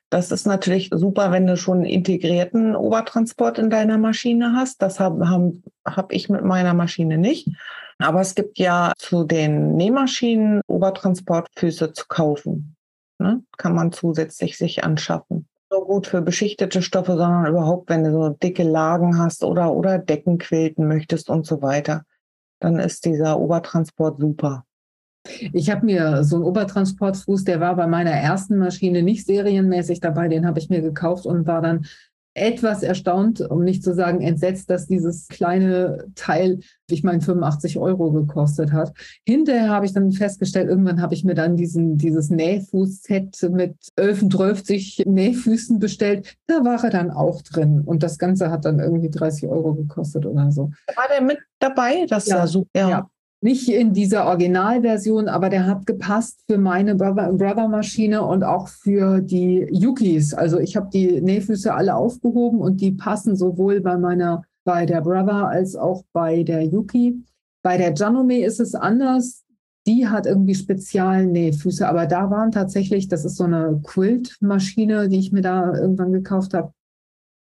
Das 0.09 0.31
ist 0.31 0.45
natürlich 0.45 0.89
super, 0.93 1.31
wenn 1.31 1.47
du 1.47 1.57
schon 1.57 1.79
einen 1.79 1.87
integrierten 1.87 2.75
Obertransport 2.75 3.57
in 3.57 3.69
deiner 3.69 3.97
Maschine 3.97 4.53
hast. 4.55 4.81
Das 4.81 4.99
habe 4.99 5.29
hab, 5.29 5.41
hab 5.83 6.13
ich 6.13 6.29
mit 6.29 6.45
meiner 6.45 6.73
Maschine 6.73 7.17
nicht. 7.17 7.49
Aber 7.97 8.21
es 8.21 8.35
gibt 8.35 8.59
ja 8.59 8.93
zu 8.97 9.23
den 9.23 9.75
Nähmaschinen 9.75 10.61
Obertransportfüße 10.67 11.93
zu 11.93 12.05
kaufen. 12.07 12.75
Ne? 13.19 13.41
Kann 13.57 13.73
man 13.73 13.91
zusätzlich 13.91 14.57
sich 14.57 14.83
anschaffen. 14.83 15.47
So 15.69 15.83
gut 15.85 16.07
für 16.07 16.21
beschichtete 16.21 16.81
Stoffe, 16.81 17.17
sondern 17.17 17.47
überhaupt, 17.47 17.89
wenn 17.89 18.03
du 18.03 18.11
so 18.11 18.29
dicke 18.29 18.63
Lagen 18.63 19.17
hast 19.17 19.43
oder, 19.43 19.73
oder 19.73 19.97
Decken 19.97 20.37
quilten 20.37 20.87
möchtest 20.87 21.29
und 21.29 21.45
so 21.45 21.61
weiter, 21.61 22.03
dann 22.59 22.79
ist 22.79 23.05
dieser 23.05 23.39
Obertransport 23.39 24.19
super. 24.19 24.65
Ich 25.53 25.71
habe 25.71 25.85
mir 25.85 26.23
so 26.23 26.35
einen 26.35 26.45
Obertransportfuß, 26.45 27.45
der 27.45 27.59
war 27.59 27.75
bei 27.75 27.87
meiner 27.87 28.11
ersten 28.11 28.57
Maschine 28.57 29.01
nicht 29.01 29.25
serienmäßig 29.25 29.99
dabei, 29.99 30.27
den 30.27 30.45
habe 30.45 30.59
ich 30.59 30.69
mir 30.69 30.81
gekauft 30.81 31.25
und 31.25 31.47
war 31.47 31.61
dann 31.61 31.87
etwas 32.35 32.83
erstaunt, 32.83 33.39
um 33.41 33.63
nicht 33.63 33.81
zu 33.81 33.93
sagen 33.93 34.21
entsetzt, 34.21 34.69
dass 34.69 34.87
dieses 34.87 35.27
kleine 35.29 36.05
Teil, 36.15 36.59
ich 36.89 37.01
meine, 37.01 37.21
85 37.21 37.79
Euro 37.79 38.11
gekostet 38.11 38.73
hat. 38.73 38.93
Hinterher 39.25 39.69
habe 39.69 39.85
ich 39.85 39.93
dann 39.93 40.11
festgestellt, 40.11 40.69
irgendwann 40.69 41.01
habe 41.01 41.13
ich 41.13 41.23
mir 41.23 41.33
dann 41.33 41.55
diesen, 41.55 41.97
dieses 41.97 42.29
Nähfuß-Set 42.29 43.49
mit 43.51 43.75
11 43.95 45.05
Nähfüßen 45.05 45.79
bestellt. 45.79 46.35
Da 46.47 46.65
war 46.65 46.83
er 46.83 46.89
dann 46.89 47.09
auch 47.09 47.41
drin. 47.41 47.81
Und 47.85 48.03
das 48.03 48.17
Ganze 48.17 48.51
hat 48.51 48.65
dann 48.65 48.79
irgendwie 48.79 49.09
30 49.09 49.47
Euro 49.47 49.73
gekostet 49.73 50.25
oder 50.25 50.51
so. 50.51 50.71
War 50.95 51.07
der 51.09 51.21
mit 51.21 51.39
dabei? 51.59 52.05
Das 52.07 52.27
ja, 52.27 52.45
super. 52.45 52.69
Ja. 52.75 52.89
ja. 52.89 53.09
Nicht 53.41 53.69
in 53.69 53.93
dieser 53.93 54.25
Originalversion, 54.25 55.27
aber 55.27 55.49
der 55.49 55.67
hat 55.67 55.85
gepasst 55.85 56.41
für 56.49 56.57
meine 56.57 56.95
Brother-Maschine 56.95 58.23
und 58.23 58.43
auch 58.43 58.67
für 58.67 59.21
die 59.21 59.67
Yukis. 59.71 60.33
Also 60.33 60.59
ich 60.59 60.75
habe 60.75 60.89
die 60.91 61.21
Nähfüße 61.21 61.73
alle 61.73 61.95
aufgehoben 61.95 62.59
und 62.59 62.81
die 62.81 62.91
passen 62.91 63.35
sowohl 63.35 63.81
bei 63.81 63.97
meiner, 63.97 64.43
bei 64.63 64.85
der 64.85 65.01
Brother 65.01 65.47
als 65.47 65.75
auch 65.75 66.03
bei 66.11 66.43
der 66.43 66.63
Yuki. 66.63 67.23
Bei 67.61 67.77
der 67.77 67.93
Janome 67.93 68.39
ist 68.43 68.59
es 68.59 68.73
anders. 68.73 69.43
Die 69.85 70.07
hat 70.07 70.25
irgendwie 70.25 70.55
Spezialnähfüße, 70.55 71.87
aber 71.87 72.07
da 72.07 72.31
waren 72.31 72.51
tatsächlich, 72.51 73.07
das 73.07 73.25
ist 73.25 73.35
so 73.35 73.43
eine 73.43 73.79
Quilt-Maschine, 73.83 75.09
die 75.09 75.19
ich 75.19 75.31
mir 75.31 75.41
da 75.41 75.75
irgendwann 75.75 76.11
gekauft 76.11 76.55
habe. 76.55 76.73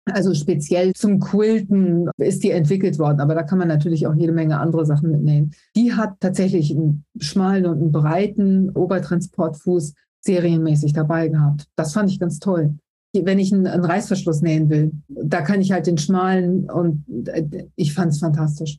Also 0.06 0.34
speziell 0.34 0.92
zum 0.94 1.20
Quilten 1.20 2.08
ist 2.16 2.42
die 2.42 2.50
entwickelt 2.50 2.98
worden, 2.98 3.20
aber 3.20 3.34
da 3.34 3.42
kann 3.42 3.58
man 3.58 3.68
natürlich 3.68 4.06
auch 4.06 4.14
jede 4.14 4.32
Menge 4.32 4.58
andere 4.58 4.86
Sachen 4.86 5.10
mitnehmen. 5.10 5.52
Die 5.76 5.92
hat 5.92 6.14
tatsächlich 6.20 6.70
einen 6.70 7.04
schmalen 7.18 7.66
und 7.66 7.78
einen 7.78 7.92
breiten 7.92 8.70
Obertransportfuß 8.70 9.94
serienmäßig 10.22 10.92
dabei 10.92 11.28
gehabt. 11.28 11.66
Das 11.76 11.92
fand 11.92 12.10
ich 12.10 12.18
ganz 12.18 12.38
toll. 12.38 12.76
Wenn 13.12 13.38
ich 13.38 13.52
einen, 13.52 13.66
Reißverschluss 13.66 14.40
nähen 14.40 14.70
will, 14.70 14.92
da 15.08 15.42
kann 15.42 15.60
ich 15.60 15.72
halt 15.72 15.86
den 15.86 15.98
schmalen 15.98 16.70
und 16.70 17.04
äh, 17.28 17.66
ich 17.74 17.92
fand 17.92 18.12
es 18.12 18.20
fantastisch. 18.20 18.78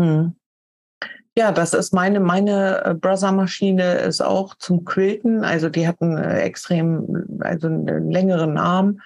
Hm. 0.00 0.34
Ja, 1.36 1.50
das 1.50 1.72
ist 1.72 1.94
meine, 1.94 2.20
meine 2.20 2.84
äh, 2.84 2.94
Brother-Maschine 2.94 3.94
ist 4.00 4.20
auch 4.20 4.54
zum 4.56 4.84
Quilten. 4.84 5.44
Also 5.44 5.70
die 5.70 5.88
hat 5.88 6.02
einen 6.02 6.18
äh, 6.18 6.40
extrem, 6.40 7.40
also 7.40 7.68
einen 7.68 8.10
längeren 8.10 8.58
Arm 8.58 9.00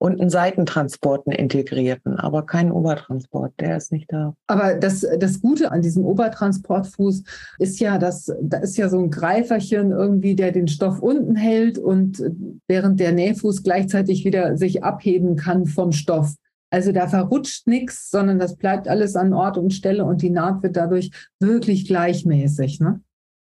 und 0.00 0.18
einen 0.18 0.30
Seitentransport, 0.30 1.26
einen 1.26 1.36
integrierten, 1.36 2.16
aber 2.16 2.46
keinen 2.46 2.72
Obertransport, 2.72 3.52
der 3.60 3.76
ist 3.76 3.92
nicht 3.92 4.10
da. 4.10 4.34
Aber 4.46 4.74
das, 4.74 5.06
das 5.18 5.42
Gute 5.42 5.70
an 5.70 5.82
diesem 5.82 6.06
Obertransportfuß 6.06 7.22
ist 7.58 7.80
ja, 7.80 7.98
dass 7.98 8.32
da 8.40 8.58
ist 8.58 8.78
ja 8.78 8.88
so 8.88 8.98
ein 8.98 9.10
Greiferchen 9.10 9.92
irgendwie, 9.92 10.34
der 10.34 10.52
den 10.52 10.68
Stoff 10.68 11.00
unten 11.00 11.36
hält 11.36 11.76
und 11.76 12.22
während 12.66 12.98
der 12.98 13.12
Nähfuß 13.12 13.62
gleichzeitig 13.62 14.24
wieder 14.24 14.56
sich 14.56 14.82
abheben 14.82 15.36
kann 15.36 15.66
vom 15.66 15.92
Stoff. 15.92 16.34
Also 16.70 16.92
da 16.92 17.06
verrutscht 17.06 17.66
nichts, 17.66 18.10
sondern 18.10 18.38
das 18.38 18.56
bleibt 18.56 18.88
alles 18.88 19.16
an 19.16 19.34
Ort 19.34 19.58
und 19.58 19.74
Stelle 19.74 20.06
und 20.06 20.22
die 20.22 20.30
Naht 20.30 20.62
wird 20.62 20.76
dadurch 20.76 21.10
wirklich 21.40 21.86
gleichmäßig. 21.86 22.80
Ne? 22.80 23.02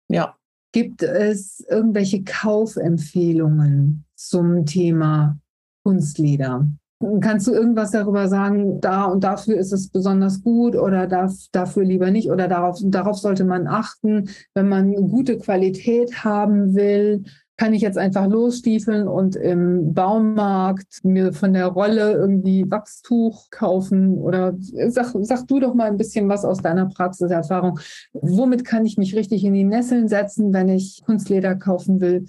Ja. 0.08 0.36
Gibt 0.70 1.02
es 1.02 1.64
irgendwelche 1.68 2.22
Kaufempfehlungen 2.22 4.04
zum 4.14 4.66
Thema 4.66 5.38
Kunstleder. 5.86 6.66
Kannst 7.20 7.46
du 7.46 7.52
irgendwas 7.52 7.92
darüber 7.92 8.26
sagen, 8.26 8.80
da 8.80 9.04
und 9.04 9.22
dafür 9.22 9.56
ist 9.56 9.72
es 9.72 9.88
besonders 9.88 10.42
gut 10.42 10.74
oder 10.74 11.06
darf, 11.06 11.32
dafür 11.52 11.84
lieber 11.84 12.10
nicht 12.10 12.28
oder 12.28 12.48
darauf, 12.48 12.80
darauf 12.82 13.18
sollte 13.18 13.44
man 13.44 13.68
achten, 13.68 14.28
wenn 14.54 14.68
man 14.68 14.92
gute 14.94 15.38
Qualität 15.38 16.24
haben 16.24 16.74
will? 16.74 17.22
Kann 17.56 17.72
ich 17.72 17.82
jetzt 17.82 17.98
einfach 17.98 18.26
losstiefeln 18.26 19.06
und 19.06 19.36
im 19.36 19.94
Baumarkt 19.94 21.04
mir 21.04 21.32
von 21.32 21.52
der 21.52 21.68
Rolle 21.68 22.14
irgendwie 22.14 22.68
Wachstuch 22.68 23.48
kaufen? 23.50 24.18
Oder 24.18 24.56
sag, 24.58 25.14
sag 25.20 25.46
du 25.46 25.60
doch 25.60 25.74
mal 25.74 25.88
ein 25.88 25.98
bisschen 25.98 26.28
was 26.28 26.44
aus 26.44 26.62
deiner 26.62 26.86
Praxiserfahrung. 26.86 27.78
Womit 28.12 28.64
kann 28.64 28.84
ich 28.86 28.98
mich 28.98 29.14
richtig 29.14 29.44
in 29.44 29.54
die 29.54 29.64
Nesseln 29.64 30.08
setzen, 30.08 30.52
wenn 30.52 30.68
ich 30.68 31.02
Kunstleder 31.06 31.54
kaufen 31.54 32.00
will? 32.00 32.24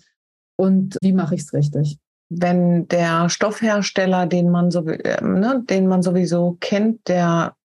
Und 0.58 0.98
wie 1.02 1.14
mache 1.14 1.34
ich 1.34 1.42
es 1.42 1.54
richtig? 1.54 1.98
Wenn 2.30 2.88
der 2.88 3.30
Stoffhersteller, 3.30 4.26
den 4.26 4.50
man, 4.50 4.72
so, 4.72 4.86
äh, 4.88 5.22
ne, 5.24 5.64
den 5.70 5.88
man 5.88 6.02
sowieso 6.02 6.58
kennt, 6.60 7.08
der 7.08 7.56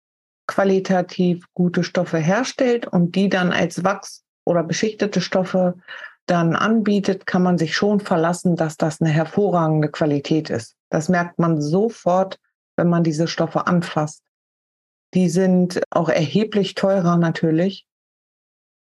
qualitativ 0.46 1.46
gute 1.54 1.84
Stoffe 1.84 2.18
herstellt 2.18 2.86
und 2.86 3.14
die 3.14 3.28
dann 3.28 3.52
als 3.52 3.84
Wachs- 3.84 4.24
oder 4.44 4.62
beschichtete 4.62 5.20
Stoffe 5.20 5.76
dann 6.26 6.54
anbietet, 6.54 7.26
kann 7.26 7.42
man 7.42 7.58
sich 7.58 7.74
schon 7.74 8.00
verlassen, 8.00 8.56
dass 8.56 8.76
das 8.76 9.00
eine 9.00 9.10
hervorragende 9.10 9.88
Qualität 9.88 10.50
ist. 10.50 10.76
Das 10.90 11.08
merkt 11.08 11.38
man 11.38 11.60
sofort, 11.60 12.38
wenn 12.76 12.88
man 12.88 13.02
diese 13.02 13.26
Stoffe 13.26 13.66
anfasst. 13.66 14.22
Die 15.14 15.28
sind 15.28 15.82
auch 15.90 16.08
erheblich 16.08 16.74
teurer 16.74 17.16
natürlich, 17.16 17.86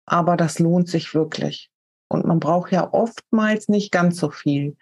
aber 0.06 0.38
das 0.38 0.60
lohnt 0.60 0.88
sich 0.88 1.14
wirklich. 1.14 1.70
Und 2.08 2.26
man 2.26 2.40
braucht 2.40 2.72
ja 2.72 2.92
oftmals 2.94 3.70
nicht 3.70 3.92
ganz 3.92 4.18
so 4.18 4.30
viel. 4.30 4.76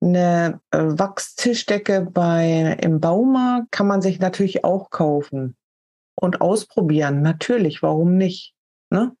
Eine 0.00 0.60
äh, 0.70 0.78
Wachstischdecke 0.78 2.08
bei, 2.12 2.76
im 2.80 3.00
Baumarkt 3.00 3.72
kann 3.72 3.86
man 3.86 4.00
sich 4.00 4.20
natürlich 4.20 4.64
auch 4.64 4.90
kaufen 4.90 5.56
und 6.14 6.40
ausprobieren. 6.40 7.22
Natürlich, 7.22 7.82
warum 7.82 8.16
nicht? 8.16 8.54
Ne? 8.90 9.12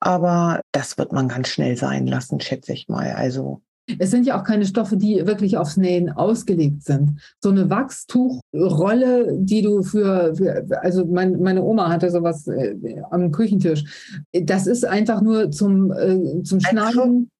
Aber 0.00 0.60
das 0.72 0.98
wird 0.98 1.12
man 1.12 1.28
ganz 1.28 1.48
schnell 1.48 1.76
sein 1.76 2.06
lassen, 2.06 2.40
schätze 2.40 2.72
ich 2.72 2.88
mal. 2.88 3.12
Also 3.12 3.62
es 3.98 4.10
sind 4.10 4.26
ja 4.26 4.38
auch 4.38 4.44
keine 4.44 4.66
Stoffe, 4.66 4.96
die 4.96 5.26
wirklich 5.26 5.56
aufs 5.56 5.76
Nähen 5.76 6.10
ausgelegt 6.10 6.82
sind. 6.82 7.20
So 7.40 7.50
eine 7.50 7.70
Wachstuchrolle, 7.70 9.38
die 9.38 9.62
du 9.62 9.82
für, 9.82 10.34
für 10.34 10.66
also 10.82 11.06
mein, 11.06 11.40
meine 11.40 11.62
Oma 11.62 11.88
hatte 11.88 12.10
sowas 12.10 12.48
äh, 12.48 12.74
am 13.10 13.30
Küchentisch. 13.30 14.24
Das 14.32 14.66
ist 14.66 14.84
einfach 14.84 15.22
nur 15.22 15.50
zum, 15.52 15.92
äh, 15.92 16.42
zum 16.42 16.60
Schneiden 16.60 17.30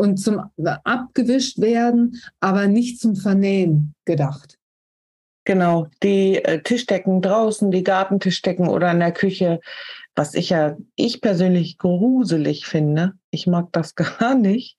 und 0.00 0.16
zum 0.16 0.42
abgewischt 0.84 1.60
werden, 1.60 2.22
aber 2.40 2.68
nicht 2.68 3.00
zum 3.00 3.16
Vernähen 3.16 3.94
gedacht. 4.06 4.56
Genau, 5.44 5.88
die 6.02 6.42
äh, 6.42 6.62
Tischdecken 6.62 7.20
draußen, 7.20 7.70
die 7.70 7.84
Gartentischdecken 7.84 8.66
oder 8.66 8.90
in 8.92 9.00
der 9.00 9.12
Küche, 9.12 9.60
was 10.14 10.34
ich 10.34 10.50
ja, 10.50 10.76
ich 10.96 11.20
persönlich 11.20 11.76
gruselig 11.76 12.66
finde. 12.66 13.12
Ich 13.30 13.46
mag 13.46 13.68
das 13.72 13.94
gar 14.18 14.34
nicht. 14.34 14.78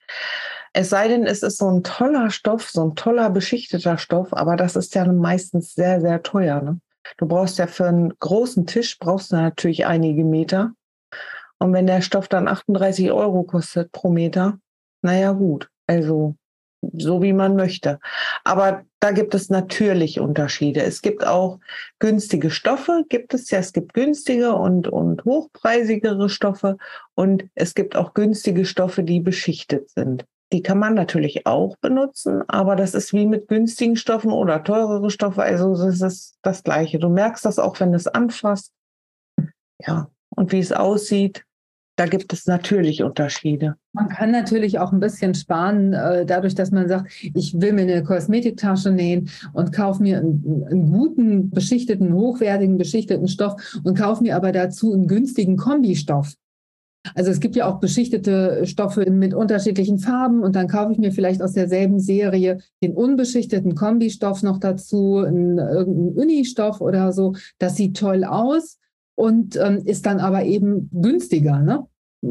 Es 0.74 0.89
sei 0.89 1.07
denn, 1.07 1.26
es 1.26 1.43
ist 1.43 1.57
so 1.57 1.69
ein 1.69 1.84
toller 1.84 2.32
Stoff, 2.32 2.72
so 2.72 2.84
ein 2.84 2.95
toller 2.95 3.30
beschichteter 3.30 3.99
Stoff, 3.99 4.34
aber 4.34 4.55
das 4.55 4.76
ist 4.76 4.95
ja 4.95 5.05
meistens 5.05 5.76
sehr, 5.76 6.01
sehr 6.01 6.24
teuer. 6.24 6.61
Ne? 6.61 6.80
Du 7.17 7.28
brauchst 7.28 7.59
ja 7.59 7.67
für 7.67 7.86
einen 7.86 8.17
großen 8.17 8.65
Tisch, 8.65 8.97
brauchst 8.97 9.32
du 9.32 9.36
natürlich 9.36 9.86
einige 9.86 10.24
Meter. 10.24 10.72
Und 11.59 11.74
wenn 11.74 11.86
der 11.86 12.01
Stoff 12.01 12.28
dann 12.28 12.47
38 12.47 13.11
Euro 13.11 13.43
kostet 13.43 13.91
pro 13.91 14.09
Meter, 14.09 14.57
naja, 15.02 15.32
gut. 15.32 15.70
Also 15.88 16.36
so 16.93 17.22
wie 17.22 17.34
man 17.34 17.56
möchte. 17.56 17.99
Aber 18.43 18.84
da 18.99 19.12
gibt 19.12 19.36
es 19.36 19.49
natürlich 19.49 20.20
Unterschiede. 20.20 20.82
Es 20.82 21.02
gibt 21.02 21.26
auch 21.26 21.60
günstige 21.99 22.49
Stoffe, 22.49 23.06
gibt 23.08 23.34
es 23.34 23.49
ja. 23.52 23.60
Es 23.60 23.74
gibt 23.74 23.93
günstige 23.93 24.54
und, 24.54 24.88
und 24.88 25.24
hochpreisigere 25.26 26.30
Stoffe 26.30 26.78
und 27.14 27.45
es 27.56 27.76
gibt 27.76 27.95
auch 27.95 28.14
günstige 28.14 28.66
Stoffe, 28.66 29.04
die 29.04 29.20
beschichtet 29.20 29.89
sind. 29.91 30.26
Die 30.54 30.62
kann 30.62 30.80
man 30.80 30.95
natürlich 30.95 31.45
auch 31.45 31.78
benutzen, 31.78 32.43
aber 32.49 32.76
das 32.76 32.93
ist 32.93 33.14
wie 33.14 33.26
mit 33.26 33.47
günstigen 33.47 33.95
Stoffen 33.95 34.32
oder 34.32 34.64
teurere 34.64 35.10
Stoffe. 35.10 35.43
Also 35.43 35.72
es 35.74 36.02
ist 36.02 36.38
das 36.41 36.64
Gleiche. 36.64 36.99
Du 36.99 37.10
merkst 37.10 37.45
das 37.45 37.58
auch, 37.58 37.80
wenn 37.80 37.93
es 37.93 38.08
anfasst. 38.08 38.74
Ja, 39.80 40.10
und 40.30 40.52
wie 40.52 40.60
es 40.60 40.74
aussieht, 40.74 41.45
da 42.02 42.08
gibt 42.08 42.34
es 42.34 42.47
natürlich 42.47 43.04
Unterschiede. 43.04 43.76
Man 43.93 44.10
kann 44.10 44.32
natürlich 44.32 44.80
auch 44.80 44.91
ein 44.91 44.99
bisschen 44.99 45.36
sparen, 45.36 45.93
äh, 45.93 46.26
dadurch, 46.26 46.56
dass 46.56 46.72
man 46.72 46.88
sagt, 46.88 47.12
ich 47.36 47.54
will 47.62 47.74
mir 47.74 47.84
eine 47.84 48.02
Kosmetiktasche 48.02 48.89
nähen 48.89 49.30
und 49.54 49.72
kaufe 49.72 50.02
mir 50.02 50.18
einen, 50.18 50.66
einen, 50.68 50.91
guten, 50.91 51.52
beschichteten, 51.52 52.12
hochwertigen, 52.16 52.80
beschichteten 52.80 53.28
Stoff 53.28 53.80
und 53.84 53.95
kaufe 53.95 54.24
mir 54.24 54.36
aber 54.36 54.52
dazu 54.52 54.93
einen 54.93 55.06
günstigen 55.06 55.58
Kombistoff. 55.58 56.34
Also 57.14 57.30
es 57.30 57.39
gibt 57.39 57.56
ja 57.56 57.68
auch 57.68 57.80
beschichtete 57.80 58.66
Stoffe 58.66 59.08
mit 59.12 59.36
unterschiedlichen 59.36 59.99
Farben 59.99 60.41
und 60.41 60.56
dann 60.56 60.68
kaufe 60.68 60.93
ich 60.93 60.97
mir 60.97 61.12
vielleicht 61.12 61.43
aus 61.43 61.54
derselben 61.54 61.99
Serie 61.99 62.62
den 62.82 62.95
unbeschichteten 62.95 63.76
Kombistoff 63.76 64.41
noch 64.41 64.58
dazu, 64.58 65.18
einen, 65.18 65.60
irgendeinen 65.60 66.18
Uni-Stoff 66.18 66.82
oder 66.82 67.12
so. 67.14 67.36
Das 67.60 67.76
sieht 67.76 67.95
toll 67.95 68.24
aus 68.24 68.80
und 69.14 69.56
ähm, 69.56 69.84
ist 69.86 70.08
dann 70.08 70.20
aber 70.20 70.45
eben 70.45 70.89
günstiger. 70.91 71.60
Ne? 71.60 71.86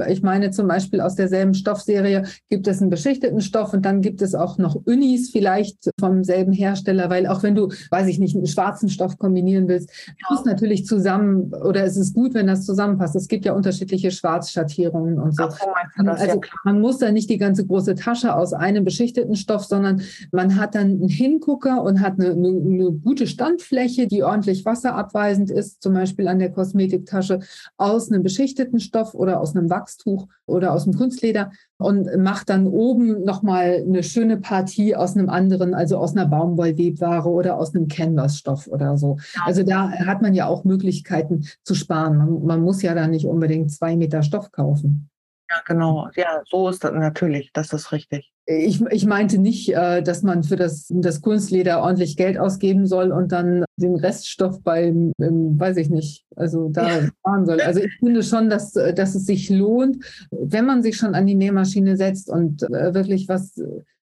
Ich 0.09 0.23
meine 0.23 0.51
zum 0.51 0.69
Beispiel 0.69 1.01
aus 1.01 1.17
derselben 1.17 1.55
Stoffserie 1.55 2.25
gibt 2.49 2.69
es 2.69 2.81
einen 2.81 2.91
beschichteten 2.91 3.41
Stoff 3.41 3.73
und 3.73 3.85
dann 3.85 4.03
gibt 4.03 4.23
es 4.23 4.35
auch 4.35 4.57
noch 4.57 4.77
Unis 4.85 5.31
vielleicht 5.31 5.91
vom 5.99 6.23
selben 6.23 6.53
Hersteller, 6.53 7.11
weil 7.11 7.27
auch 7.27 7.43
wenn 7.43 7.57
du, 7.57 7.69
weiß 7.91 8.07
ich 8.07 8.19
nicht, 8.19 8.37
einen 8.37 8.47
schwarzen 8.47 8.89
Stoff 8.89 9.19
kombinieren 9.19 9.67
willst, 9.67 9.91
ja. 10.07 10.15
muss 10.31 10.45
natürlich 10.45 10.87
zusammen 10.87 11.53
oder 11.55 11.85
es 11.85 11.97
ist 11.97 12.15
gut, 12.15 12.35
wenn 12.35 12.47
das 12.47 12.65
zusammenpasst. 12.65 13.17
Es 13.17 13.27
gibt 13.27 13.45
ja 13.45 13.53
unterschiedliche 13.53 14.13
Schwarzschattierungen 14.13 15.19
und 15.19 15.37
so. 15.37 15.45
Ach, 15.45 15.59
also 15.97 16.41
man 16.65 16.81
muss 16.81 16.99
da 16.99 17.11
nicht 17.11 17.29
die 17.29 17.39
ganze 17.39 17.67
große 17.67 17.97
Tasche 17.97 18.35
aus 18.35 18.53
einem 18.53 18.85
beschichteten 18.85 19.35
Stoff, 19.35 19.65
sondern 19.65 20.03
man 20.31 20.57
hat 20.57 20.77
dann 20.77 20.91
einen 20.91 21.09
Hingucker 21.09 21.83
und 21.83 22.01
hat 22.01 22.21
eine, 22.21 22.31
eine, 22.31 22.49
eine 22.49 22.93
gute 22.93 23.27
Standfläche, 23.27 24.07
die 24.07 24.23
ordentlich 24.23 24.65
wasserabweisend 24.65 25.51
ist, 25.51 25.83
zum 25.83 25.95
Beispiel 25.95 26.29
an 26.29 26.39
der 26.39 26.53
Kosmetiktasche 26.53 27.41
aus 27.77 28.11
einem 28.11 28.23
beschichteten 28.23 28.79
Stoff 28.79 29.15
oder 29.15 29.41
aus 29.41 29.57
einem 29.57 29.69
Wachstuch 29.81 30.29
oder 30.47 30.73
aus 30.73 30.85
einem 30.85 30.97
Kunstleder 30.97 31.51
und 31.79 32.09
macht 32.19 32.51
dann 32.51 32.67
oben 32.67 33.25
nochmal 33.25 33.85
eine 33.87 34.03
schöne 34.03 34.37
Partie 34.37 34.95
aus 34.95 35.17
einem 35.17 35.29
anderen, 35.29 35.75
also 35.75 35.97
aus 35.97 36.17
einer 36.17 36.27
Baumwollwebware 36.27 37.29
oder 37.29 37.57
aus 37.57 37.75
einem 37.75 37.89
Canvasstoff 37.89 38.69
oder 38.69 38.97
so. 38.97 39.19
Also 39.45 39.63
da 39.63 39.91
hat 39.91 40.23
man 40.23 40.35
ja 40.35 40.47
auch 40.47 40.65
Möglichkeiten 40.65 41.47
zu 41.65 41.75
sparen. 41.75 42.17
Man, 42.19 42.45
man 42.45 42.61
muss 42.63 42.83
ja 42.83 42.95
da 42.95 43.07
nicht 43.07 43.27
unbedingt 43.27 43.73
zwei 43.73 43.97
Meter 43.97 44.23
Stoff 44.23 44.53
kaufen. 44.53 45.11
Ja, 45.51 45.57
genau. 45.67 46.09
Ja, 46.15 46.43
so 46.49 46.69
ist 46.69 46.85
das 46.85 46.93
natürlich. 46.93 47.51
Das 47.53 47.73
ist 47.73 47.91
richtig. 47.91 48.33
Ich, 48.47 48.81
ich 48.91 49.05
meinte 49.05 49.39
nicht, 49.39 49.75
äh, 49.75 50.01
dass 50.03 50.23
man 50.23 50.45
für 50.45 50.57
das, 50.57 50.87
das 50.91 51.21
Kunstleder 51.21 51.83
ordentlich 51.83 52.17
Geld 52.17 52.39
ausgeben 52.39 52.87
soll 52.87 53.11
und 53.11 53.33
dann 53.33 53.65
den 53.77 53.97
Reststoff 53.97 54.63
beim, 54.63 55.13
weiß 55.19 55.77
ich 55.77 55.91
nicht, 55.91 56.25
also 56.37 56.69
da 56.69 57.03
sparen 57.03 57.47
soll. 57.47 57.61
Also 57.61 57.81
ich 57.81 57.93
finde 57.99 58.23
schon, 58.23 58.49
dass, 58.49 58.73
dass 58.73 59.15
es 59.15 59.27
sich 59.27 59.51
lohnt, 59.51 60.05
wenn 60.31 60.67
man 60.67 60.83
sich 60.83 60.97
schon 60.97 61.15
an 61.15 61.27
die 61.27 61.35
Nähmaschine 61.35 61.97
setzt 61.97 62.29
und 62.29 62.63
äh, 62.63 62.95
wirklich 62.95 63.29
was 63.29 63.61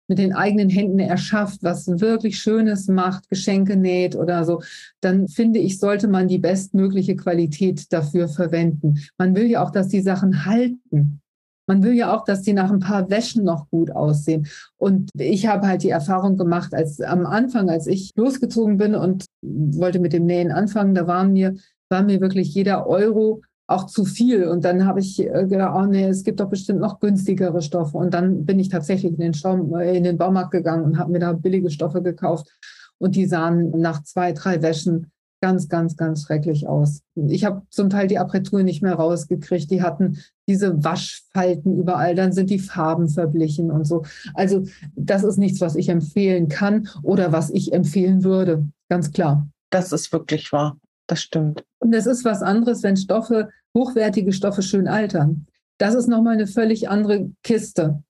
mit 0.09 0.18
den 0.18 0.34
eigenen 0.34 0.68
Händen 0.68 0.99
erschafft, 0.99 1.62
was 1.62 1.86
wirklich 2.01 2.38
Schönes 2.38 2.88
macht, 2.88 3.28
Geschenke 3.28 3.76
näht 3.76 4.16
oder 4.16 4.45
so, 4.45 4.62
dann 5.01 5.28
finde 5.28 5.59
ich, 5.59 5.78
sollte 5.78 6.09
man 6.09 6.28
die 6.28 6.38
bestmögliche 6.38 7.16
Qualität 7.16 7.92
dafür 7.92 8.28
verwenden. 8.28 9.01
Man 9.16 9.34
will 9.34 9.47
ja 9.47 9.62
auch, 9.64 9.70
dass 9.70 9.88
die 9.88 10.03
Sachen 10.03 10.45
halten. 10.45 11.20
Man 11.67 11.83
will 11.83 11.95
ja 11.95 12.15
auch, 12.15 12.25
dass 12.25 12.43
die 12.43 12.53
nach 12.53 12.71
ein 12.71 12.81
paar 12.81 13.09
Wäschen 13.11 13.45
noch 13.45 13.71
gut 13.71 13.91
aussehen. 13.91 14.47
Und 14.77 15.11
ich 15.19 15.47
habe 15.47 15.67
halt 15.67 15.83
die 15.83 15.91
Erfahrung 15.91 16.37
gemacht, 16.37 16.75
als 16.75 17.01
am 17.01 17.27
Anfang, 17.27 17.71
als 17.71 17.87
ich 17.87 18.11
losgezogen 18.17 18.77
bin 18.77 18.95
und 18.95 19.25
wollte 19.43 19.99
mit 19.99 20.12
dem 20.12 20.27
Nähen 20.27 20.53
anfangen, 20.53 20.95
da 20.95 21.07
waren 21.07 21.33
mir, 21.33 21.55
war 21.89 22.03
mir 22.03 22.21
wirklich 22.21 22.55
jeder 22.55 22.87
Euro 22.87 23.43
auch 23.67 23.87
zu 23.87 24.05
viel. 24.05 24.45
Und 24.45 24.65
dann 24.65 24.87
habe 24.87 25.01
ich 25.01 25.21
äh, 25.21 25.47
gedacht, 25.47 25.75
oh 25.77 25.87
nee, 25.87 26.07
es 26.07 26.25
gibt 26.25 26.41
doch 26.41 26.49
bestimmt 26.49 26.81
noch 26.81 27.01
günstigere 27.01 27.62
Stoffe. 27.62 27.97
Und 27.97 28.12
dann 28.12 28.45
bin 28.45 28.59
ich 28.59 28.69
tatsächlich 28.69 29.12
in 29.12 29.21
den, 29.21 29.35
Staum, 29.35 29.75
äh, 29.75 29.97
in 29.97 30.05
den 30.05 30.19
Baumarkt 30.19 30.51
gegangen 30.51 30.85
und 30.85 30.99
habe 30.99 31.12
mir 31.12 31.21
da 31.21 31.33
billige 31.33 31.71
Stoffe 31.71 32.03
gekauft. 32.03 32.49
Und 32.99 33.17
die 33.17 33.27
sahen 33.27 33.71
nach 33.81 34.03
zwei, 34.03 34.33
drei 34.33 34.62
Wäschen 34.62 35.11
ganz, 35.45 35.68
ganz, 35.68 35.99
ganz 35.99 36.22
schrecklich 36.22 36.66
aus. 36.66 37.03
Ich 37.28 37.45
habe 37.45 37.61
zum 37.68 37.90
Teil 37.90 38.07
die 38.07 38.16
Apertur 38.16 38.62
nicht 38.62 38.80
mehr 38.80 38.95
rausgekriegt. 38.95 39.70
Die 39.70 39.82
hatten 39.82 40.16
diese 40.49 40.82
Waschfalten 40.82 41.78
überall, 41.78 42.14
dann 42.14 42.32
sind 42.32 42.49
die 42.49 42.59
Farben 42.59 43.11
verblichen 43.11 43.70
und 43.70 43.84
so. 43.84 44.05
Also 44.32 44.64
das 44.97 45.22
ist 45.22 45.36
nichts, 45.36 45.61
was 45.61 45.76
ich 45.76 45.90
empfehlen 45.90 46.49
kann 46.49 46.88
oder 47.03 47.30
was 47.30 47.51
ich 47.51 47.74
empfehlen 47.74 48.24
würde, 48.24 48.66
ganz 48.88 49.12
klar. 49.12 49.47
Das 49.68 49.92
ist 49.92 50.11
wirklich 50.14 50.51
wahr. 50.51 50.78
Das 51.09 51.20
stimmt. 51.20 51.62
Und 51.78 51.92
es 51.92 52.07
ist 52.07 52.24
was 52.24 52.40
anderes, 52.40 52.82
wenn 52.82 52.97
Stoffe, 52.97 53.51
hochwertige 53.76 54.32
Stoffe 54.32 54.62
schön 54.62 54.88
altern. 54.88 55.45
Das 55.76 55.95
ist 55.95 56.09
nochmal 56.09 56.34
eine 56.34 56.47
völlig 56.47 56.88
andere 56.88 57.30
Kiste. 57.42 58.03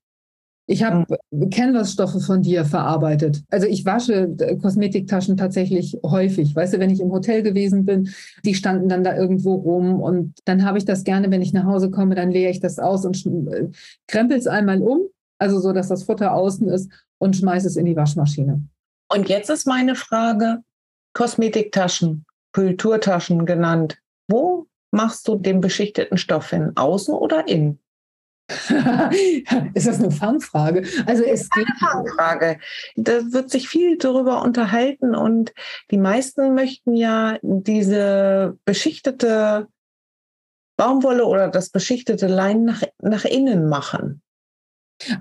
Ich 0.67 0.83
habe. 0.83 1.05
Canvas-Stoffe 1.51 2.21
von 2.21 2.43
dir 2.43 2.65
verarbeitet. 2.65 3.43
Also 3.51 3.67
ich 3.67 3.85
wasche 3.85 4.35
äh, 4.39 4.57
Kosmetiktaschen 4.57 5.37
tatsächlich 5.37 5.99
häufig. 6.05 6.57
Weißt 6.57 6.75
du, 6.75 6.79
wenn 6.79 6.91
ich 6.91 7.01
im 7.01 7.11
Hotel 7.11 7.43
gewesen 7.43 7.85
bin, 7.85 8.09
die 8.45 8.55
standen 8.55 8.89
dann 8.89 9.05
da 9.05 9.15
irgendwo 9.15 9.55
rum 9.55 10.01
und 10.01 10.35
dann 10.45 10.65
habe 10.65 10.79
ich 10.79 10.85
das 10.85 11.05
gerne, 11.05 11.31
wenn 11.31 11.43
ich 11.43 11.53
nach 11.53 11.65
Hause 11.65 11.91
komme, 11.91 12.15
dann 12.15 12.31
leere 12.31 12.51
ich 12.51 12.61
das 12.61 12.79
aus 12.79 13.05
und 13.05 13.27
äh, 13.27 13.69
krempel 14.07 14.39
es 14.39 14.47
einmal 14.47 14.81
um, 14.81 15.01
also 15.39 15.59
so, 15.61 15.73
dass 15.73 15.89
das 15.89 16.05
Futter 16.05 16.33
außen 16.33 16.69
ist 16.69 16.91
und 17.19 17.37
schmeiße 17.37 17.67
es 17.67 17.77
in 17.77 17.85
die 17.85 17.97
Waschmaschine. 17.97 18.63
Und 19.13 19.29
jetzt 19.29 19.51
ist 19.51 19.67
meine 19.67 19.95
Frage, 19.95 20.63
Kosmetiktaschen, 21.15 22.25
Kulturtaschen 22.53 23.45
genannt. 23.47 23.99
Wo 24.29 24.67
machst 24.91 25.29
du 25.29 25.37
den 25.37 25.61
beschichteten 25.61 26.17
Stoff 26.17 26.51
hin? 26.51 26.73
Außen 26.75 27.15
oder 27.15 27.47
innen? 27.49 27.79
ist 29.75 29.87
das 29.87 30.01
eine 30.01 30.11
Fangfrage? 30.11 30.87
Also 31.07 31.25
es 31.25 31.49
geht 31.51 31.67
eine 31.67 31.79
Fangfrage. 31.79 32.59
Da 32.97 33.33
wird 33.33 33.51
sich 33.51 33.69
viel 33.69 33.97
darüber 33.97 34.43
unterhalten 34.43 35.15
und 35.15 35.55
die 35.91 35.97
meisten 35.97 36.55
möchten 36.55 36.95
ja 36.95 37.39
diese 37.43 38.59
beschichtete 38.65 39.69
Baumwolle 40.77 41.25
oder 41.25 41.49
das 41.49 41.71
beschichtete 41.71 42.27
Lein 42.27 42.65
nach, 42.65 42.83
nach 43.01 43.25
innen 43.25 43.69
machen. 43.69 44.24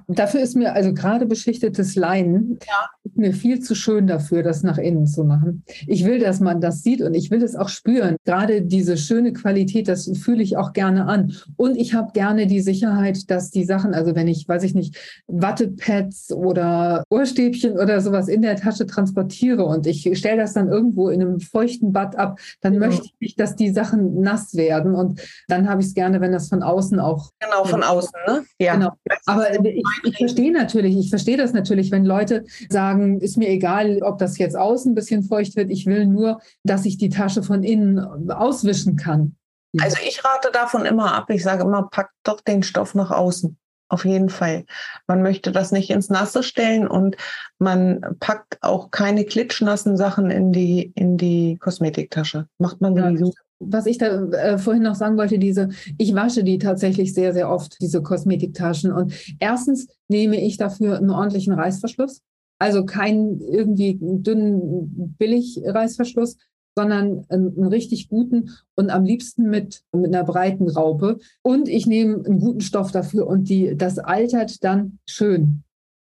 Dafür 0.07 0.41
ist 0.41 0.55
mir, 0.55 0.73
also 0.73 0.93
gerade 0.93 1.25
beschichtetes 1.25 1.95
Leinen, 1.95 2.59
ja. 2.67 2.87
ist 3.03 3.17
mir 3.17 3.33
viel 3.33 3.59
zu 3.59 3.75
schön 3.75 4.07
dafür, 4.07 4.43
das 4.43 4.63
nach 4.63 4.77
innen 4.77 5.07
zu 5.07 5.23
machen. 5.23 5.63
Ich 5.87 6.05
will, 6.05 6.19
dass 6.19 6.39
man 6.39 6.61
das 6.61 6.83
sieht 6.83 7.01
und 7.01 7.13
ich 7.13 7.31
will 7.31 7.43
es 7.43 7.55
auch 7.55 7.69
spüren. 7.69 8.15
Gerade 8.25 8.61
diese 8.61 8.97
schöne 8.97 9.33
Qualität, 9.33 9.87
das 9.87 10.09
fühle 10.17 10.43
ich 10.43 10.57
auch 10.57 10.73
gerne 10.73 11.05
an. 11.05 11.33
Und 11.57 11.75
ich 11.75 11.93
habe 11.93 12.11
gerne 12.13 12.47
die 12.47 12.61
Sicherheit, 12.61 13.29
dass 13.29 13.49
die 13.49 13.65
Sachen, 13.65 13.93
also 13.93 14.15
wenn 14.15 14.27
ich, 14.27 14.47
weiß 14.47 14.63
ich 14.63 14.75
nicht, 14.75 15.23
Wattepads 15.27 16.31
oder 16.31 17.03
Ohrstäbchen 17.09 17.73
oder 17.73 17.99
sowas 18.01 18.27
in 18.27 18.41
der 18.41 18.55
Tasche 18.55 18.85
transportiere 18.85 19.65
und 19.65 19.87
ich 19.87 20.17
stelle 20.17 20.41
das 20.41 20.53
dann 20.53 20.69
irgendwo 20.69 21.09
in 21.09 21.21
einem 21.21 21.39
feuchten 21.39 21.91
Bad 21.91 22.15
ab, 22.15 22.39
dann 22.61 22.73
genau. 22.73 22.87
möchte 22.87 23.05
ich 23.05 23.15
nicht, 23.19 23.39
dass 23.39 23.55
die 23.55 23.71
Sachen 23.71 24.21
nass 24.21 24.55
werden. 24.55 24.95
Und 24.95 25.21
dann 25.47 25.67
habe 25.67 25.81
ich 25.81 25.87
es 25.87 25.93
gerne, 25.93 26.21
wenn 26.21 26.31
das 26.31 26.49
von 26.49 26.63
außen 26.63 26.99
auch. 26.99 27.31
Genau, 27.39 27.65
von 27.65 27.83
außen, 27.83 28.13
ne? 28.27 28.43
Ja. 28.59 28.75
Genau. 28.75 28.91
Aber 29.25 29.53
ich, 29.65 29.83
ich 30.03 30.17
verstehe 30.17 30.51
natürlich, 30.51 30.97
ich 30.97 31.09
verstehe 31.09 31.37
das 31.37 31.53
natürlich, 31.53 31.91
wenn 31.91 32.05
Leute 32.05 32.45
sagen, 32.69 33.19
ist 33.21 33.37
mir 33.37 33.49
egal, 33.49 34.01
ob 34.03 34.17
das 34.17 34.37
jetzt 34.37 34.55
außen 34.55 34.91
ein 34.91 34.95
bisschen 34.95 35.23
feucht 35.23 35.55
wird, 35.55 35.71
ich 35.71 35.85
will 35.85 36.05
nur, 36.05 36.39
dass 36.63 36.85
ich 36.85 36.97
die 36.97 37.09
Tasche 37.09 37.43
von 37.43 37.63
innen 37.63 38.31
auswischen 38.31 38.95
kann. 38.95 39.35
Also 39.79 39.97
ich 40.07 40.23
rate 40.23 40.51
davon 40.51 40.85
immer 40.85 41.13
ab. 41.13 41.29
Ich 41.29 41.43
sage 41.43 41.63
immer, 41.63 41.89
packt 41.89 42.13
doch 42.23 42.41
den 42.41 42.63
Stoff 42.63 42.93
nach 42.93 43.11
außen. 43.11 43.57
Auf 43.89 44.05
jeden 44.05 44.29
Fall. 44.29 44.65
Man 45.07 45.21
möchte 45.21 45.51
das 45.51 45.71
nicht 45.71 45.89
ins 45.89 46.09
Nasse 46.09 46.41
stellen 46.41 46.87
und 46.87 47.15
man 47.59 48.01
packt 48.19 48.61
auch 48.61 48.91
keine 48.91 49.25
klitschnassen 49.25 49.97
Sachen 49.97 50.31
in 50.31 50.51
die, 50.51 50.91
in 50.95 51.17
die 51.17 51.57
Kosmetiktasche. 51.59 52.47
Macht 52.57 52.81
man 52.81 52.95
sowieso 52.95 53.33
was 53.67 53.85
ich 53.85 53.97
da 53.97 54.25
äh, 54.29 54.57
vorhin 54.57 54.83
noch 54.83 54.95
sagen 54.95 55.17
wollte, 55.17 55.39
diese, 55.39 55.69
ich 55.97 56.13
wasche 56.13 56.43
die 56.43 56.57
tatsächlich 56.57 57.13
sehr, 57.13 57.33
sehr 57.33 57.49
oft, 57.49 57.77
diese 57.81 58.01
Kosmetiktaschen. 58.01 58.91
Und 58.91 59.13
erstens 59.39 59.87
nehme 60.07 60.39
ich 60.41 60.57
dafür 60.57 60.97
einen 60.97 61.09
ordentlichen 61.09 61.53
Reißverschluss. 61.53 62.21
Also 62.59 62.85
keinen 62.85 63.41
irgendwie 63.41 63.97
dünnen 64.01 65.15
Billig-Reißverschluss, 65.17 66.37
sondern 66.75 67.25
einen, 67.29 67.57
einen, 67.57 67.67
richtig 67.67 68.09
guten 68.09 68.51
und 68.75 68.89
am 68.89 69.03
liebsten 69.03 69.49
mit, 69.49 69.83
mit 69.91 70.13
einer 70.13 70.23
breiten 70.23 70.69
Raupe. 70.69 71.19
Und 71.41 71.67
ich 71.67 71.85
nehme 71.85 72.23
einen 72.25 72.39
guten 72.39 72.61
Stoff 72.61 72.91
dafür 72.91 73.27
und 73.27 73.49
die, 73.49 73.75
das 73.75 73.99
altert 73.99 74.63
dann 74.63 74.99
schön. 75.05 75.63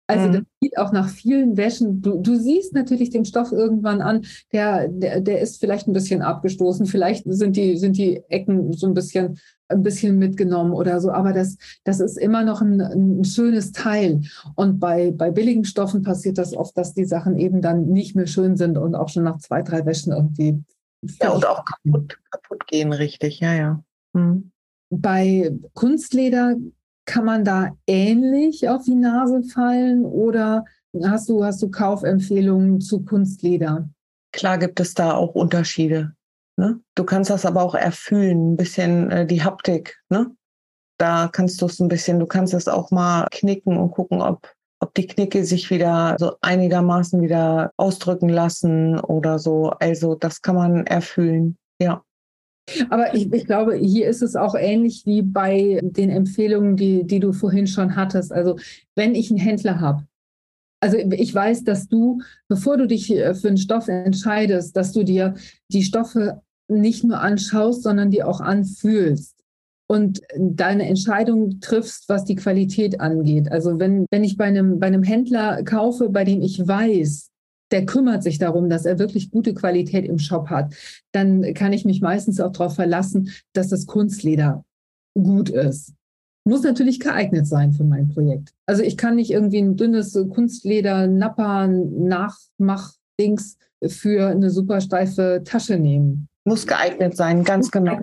Also 0.09 0.29
mhm. 0.29 0.33
das 0.33 0.43
sieht 0.61 0.79
auch 0.79 0.93
nach 0.93 1.09
vielen 1.09 1.57
Wäschen. 1.57 2.01
Du, 2.01 2.21
du 2.21 2.37
siehst 2.37 2.75
natürlich 2.75 3.11
den 3.11 3.25
Stoff 3.25 3.53
irgendwann 3.53 4.01
an, 4.01 4.25
der, 4.53 4.89
der, 4.89 5.21
der 5.21 5.41
ist 5.41 5.59
vielleicht 5.59 5.89
ein 5.89 5.93
bisschen 5.93 6.23
abgestoßen, 6.23 6.87
vielleicht 6.87 7.25
sind 7.27 7.57
die, 7.57 7.77
sind 7.77 7.97
die 7.97 8.23
Ecken 8.29 8.73
so 8.73 8.87
ein 8.87 8.95
bisschen, 8.95 9.39
ein 9.69 9.83
bisschen 9.83 10.19
mitgenommen 10.19 10.73
oder 10.73 11.01
so, 11.01 11.11
aber 11.11 11.33
das, 11.33 11.57
das 11.85 11.99
ist 11.99 12.19
immer 12.19 12.45
noch 12.45 12.61
ein, 12.61 12.81
ein 12.81 13.25
schönes 13.25 13.73
Teil. 13.73 14.23
Und 14.55 14.79
bei, 14.79 15.11
bei 15.11 15.31
billigen 15.33 15.65
Stoffen 15.65 16.03
passiert 16.03 16.39
das 16.39 16.57
oft, 16.57 16.77
dass 16.79 16.95
die 16.95 17.05
Sachen 17.05 17.37
eben 17.37 17.61
dann 17.61 17.89
nicht 17.89 18.15
mehr 18.15 18.29
schön 18.29 18.57
sind 18.57 18.79
und 18.79 18.95
auch 18.95 19.09
schon 19.09 19.25
nach 19.25 19.39
zwei, 19.39 19.63
drei 19.63 19.85
Wäschen 19.85 20.13
irgendwie. 20.13 20.63
Ja, 21.21 21.31
und 21.31 21.47
auch 21.47 21.65
kaputt, 21.65 22.19
kaputt 22.31 22.67
gehen, 22.69 22.93
richtig, 22.93 23.41
ja, 23.41 23.55
ja. 23.55 23.83
Mhm. 24.13 24.53
Bei 24.89 25.53
Kunstleder 25.75 26.55
kann 27.07 27.25
man 27.25 27.45
da 27.45 27.71
ähnlich 27.87 28.69
auf 28.69 28.85
die 28.85 28.95
Nase 28.95 29.43
fallen 29.43 30.05
oder 30.05 30.65
hast 31.05 31.29
du, 31.29 31.45
hast 31.45 31.63
du 31.63 31.71
Kaufempfehlungen 31.71 32.81
zu 32.81 33.05
Kunstleder? 33.05 33.89
Klar 34.33 34.59
gibt 34.59 34.81
es 34.81 34.95
da 34.95 35.15
auch 35.15 35.35
Unterschiede. 35.35 36.13
Ne? 36.57 36.81
Du 36.95 37.05
kannst 37.05 37.31
das 37.31 37.47
aber 37.47 37.63
auch 37.63 37.75
erfüllen, 37.75 38.53
ein 38.53 38.57
bisschen 38.57 39.11
äh, 39.11 39.27
die 39.27 39.43
Haptik. 39.43 39.99
Ne? 40.09 40.35
Da 40.99 41.29
kannst 41.33 41.61
du 41.61 41.67
es 41.67 41.81
ein 41.81 41.89
bisschen, 41.89 42.19
du 42.19 42.27
kannst 42.27 42.55
es 42.55 42.69
auch 42.69 42.91
mal 42.91 43.27
knicken 43.31 43.77
und 43.77 43.91
gucken, 43.93 44.23
ob, 44.23 44.53
ob 44.81 44.95
die 44.95 45.07
Knicke 45.07 45.45
sich 45.45 45.71
wieder 45.71 46.17
so 46.19 46.37
einigermaßen 46.41 47.23
wieder 47.23 47.73
ausdrücken 47.77 48.29
lassen 48.29 48.99
oder 48.99 49.39
so. 49.39 49.71
Also 49.71 50.15
das 50.15 50.43
kann 50.43 50.57
man 50.57 50.87
erfüllen, 50.87 51.57
ja. 51.81 52.03
Aber 52.91 53.15
ich, 53.15 53.33
ich, 53.33 53.47
glaube, 53.47 53.77
hier 53.77 54.09
ist 54.09 54.23
es 54.23 54.35
auch 54.35 54.55
ähnlich 54.55 55.07
wie 55.07 55.23
bei 55.23 55.81
den 55.83 56.11
Empfehlungen, 56.11 56.77
die, 56.77 57.05
die 57.05 57.21
du 57.21 57.33
vorhin 57.33 57.67
schon 57.67 57.95
hattest. 57.95 58.33
Also 58.33 58.57
wenn 58.95 59.15
ich 59.15 59.31
einen 59.31 59.39
Händler 59.39 59.81
habe, 59.81 60.07
also 60.81 60.99
ich 60.99 61.35
weiß, 61.35 61.65
dass 61.65 61.89
du, 61.89 62.21
bevor 62.49 62.77
du 62.77 62.87
dich 62.87 63.11
äh, 63.11 63.35
für 63.35 63.49
einen 63.49 63.57
Stoff 63.57 63.89
entscheidest, 63.89 64.77
dass 64.77 64.93
du 64.93 65.05
dir 65.05 65.35
die 65.69 65.83
Stoffe 65.83 66.43
nicht 66.69 67.05
nur 67.05 67.21
anschaust, 67.21 67.83
sondern 67.83 68.11
die 68.11 68.23
auch 68.23 68.41
anfühlst 68.41 69.37
und 69.89 70.21
deine 70.37 70.89
Entscheidung 70.89 71.61
triffst, 71.61 72.09
was 72.09 72.25
die 72.25 72.35
Qualität 72.35 73.01
angeht. 73.01 73.51
Also 73.51 73.79
wenn, 73.79 74.07
wenn 74.11 74.25
ich 74.25 74.37
bei 74.37 74.45
einem, 74.45 74.81
bei 74.81 74.89
einem 74.89 75.05
Händler 75.05 75.63
kaufe, 75.63 76.09
bei 76.09 76.25
dem 76.25 76.43
ich 76.43 76.67
weiß, 76.67 77.31
der 77.71 77.87
kümmert 77.87 78.23
sich 78.23 78.39
darum, 78.39 78.69
dass 78.69 78.85
er 78.85 78.99
wirklich 78.99 79.31
gute 79.31 79.55
Qualität 79.55 80.07
im 80.07 80.19
Shop 80.19 80.49
hat, 80.49 80.75
dann 81.13 81.55
kann 81.55 81.73
ich 81.73 81.85
mich 81.85 82.01
meistens 82.01 82.41
auch 82.41 82.53
darauf 82.53 82.75
verlassen, 82.75 83.31
dass 83.53 83.69
das 83.69 83.87
Kunstleder 83.87 84.65
gut 85.15 85.49
ist. 85.49 85.95
Muss 86.45 86.63
natürlich 86.63 87.01
geeignet 87.01 87.47
sein 87.47 87.73
für 87.73 87.83
mein 87.83 88.09
Projekt. 88.09 88.55
Also 88.67 88.83
ich 88.83 88.97
kann 88.97 89.17
nicht 89.17 89.33
irgendwie 89.33 89.59
ein 89.59 89.77
dünnes 89.77 90.13
Kunstleder, 90.13 91.09
Napper, 91.09 91.67
Nachmach-Dings 91.67 93.57
für 93.89 94.29
eine 94.29 94.51
super 94.51 94.81
steife 94.81 95.43
Tasche 95.45 95.79
nehmen. 95.79 96.29
Muss 96.47 96.67
geeignet 96.69 97.17
sein, 97.17 97.43
ganz 97.43 97.73
genau. 97.73 97.99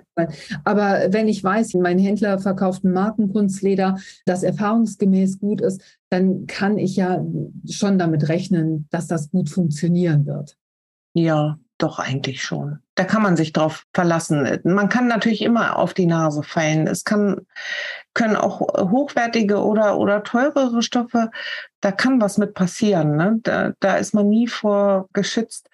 Aber 0.64 1.06
wenn 1.08 1.28
ich 1.28 1.42
weiß, 1.42 1.72
mein 1.74 1.98
Händler 1.98 2.38
verkauft 2.38 2.84
ein 2.84 2.92
Markenkunstleder, 2.92 3.96
das 4.26 4.42
erfahrungsgemäß 4.42 5.40
gut 5.40 5.62
ist, 5.62 5.80
dann 6.10 6.46
kann 6.46 6.76
ich 6.76 6.94
ja 6.94 7.24
schon 7.68 7.98
damit 7.98 8.28
rechnen, 8.28 8.86
dass 8.90 9.06
das 9.06 9.30
gut 9.30 9.48
funktionieren 9.48 10.26
wird. 10.26 10.58
Ja, 11.14 11.58
doch 11.78 11.98
eigentlich 11.98 12.42
schon. 12.42 12.78
Da 12.94 13.04
kann 13.04 13.22
man 13.22 13.36
sich 13.36 13.52
drauf 13.52 13.84
verlassen. 13.92 14.60
Man 14.64 14.88
kann 14.88 15.08
natürlich 15.08 15.42
immer 15.42 15.76
auf 15.76 15.94
die 15.94 16.06
Nase 16.06 16.42
fallen. 16.42 16.86
Es 16.86 17.04
kann, 17.04 17.46
können 18.14 18.36
auch 18.36 18.60
hochwertige 18.60 19.62
oder, 19.64 19.98
oder 19.98 20.22
teurere 20.22 20.82
Stoffe, 20.82 21.30
da 21.80 21.90
kann 21.90 22.20
was 22.20 22.38
mit 22.38 22.54
passieren. 22.54 23.16
Ne? 23.16 23.40
Da, 23.42 23.72
da 23.80 23.96
ist 23.96 24.14
man 24.14 24.28
nie 24.28 24.46
vor 24.46 25.08
geschützt. 25.12 25.68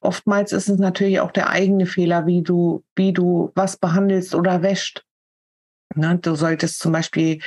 Oftmals 0.00 0.52
ist 0.52 0.68
es 0.68 0.78
natürlich 0.78 1.20
auch 1.20 1.32
der 1.32 1.48
eigene 1.48 1.86
Fehler, 1.86 2.26
wie 2.26 2.42
du, 2.42 2.84
wie 2.94 3.12
du 3.12 3.50
was 3.54 3.78
behandelst 3.78 4.34
oder 4.34 4.62
wäscht. 4.62 5.04
Ne? 5.94 6.18
Du 6.18 6.34
solltest 6.34 6.78
zum 6.80 6.92
Beispiel 6.92 7.40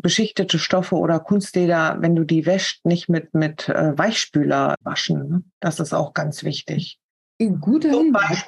beschichtete 0.00 0.60
Stoffe 0.60 0.94
oder 0.94 1.18
Kunstleder, 1.18 1.96
wenn 1.98 2.14
du 2.14 2.22
die 2.22 2.46
wäscht, 2.46 2.84
nicht 2.86 3.08
mit, 3.08 3.34
mit 3.34 3.68
äh, 3.68 3.98
Weichspüler 3.98 4.76
waschen. 4.82 5.28
Ne? 5.28 5.42
Das 5.58 5.80
ist 5.80 5.92
auch 5.92 6.14
ganz 6.14 6.44
wichtig. 6.44 6.99
Guter 7.48 7.90
Hinweis. 7.90 8.44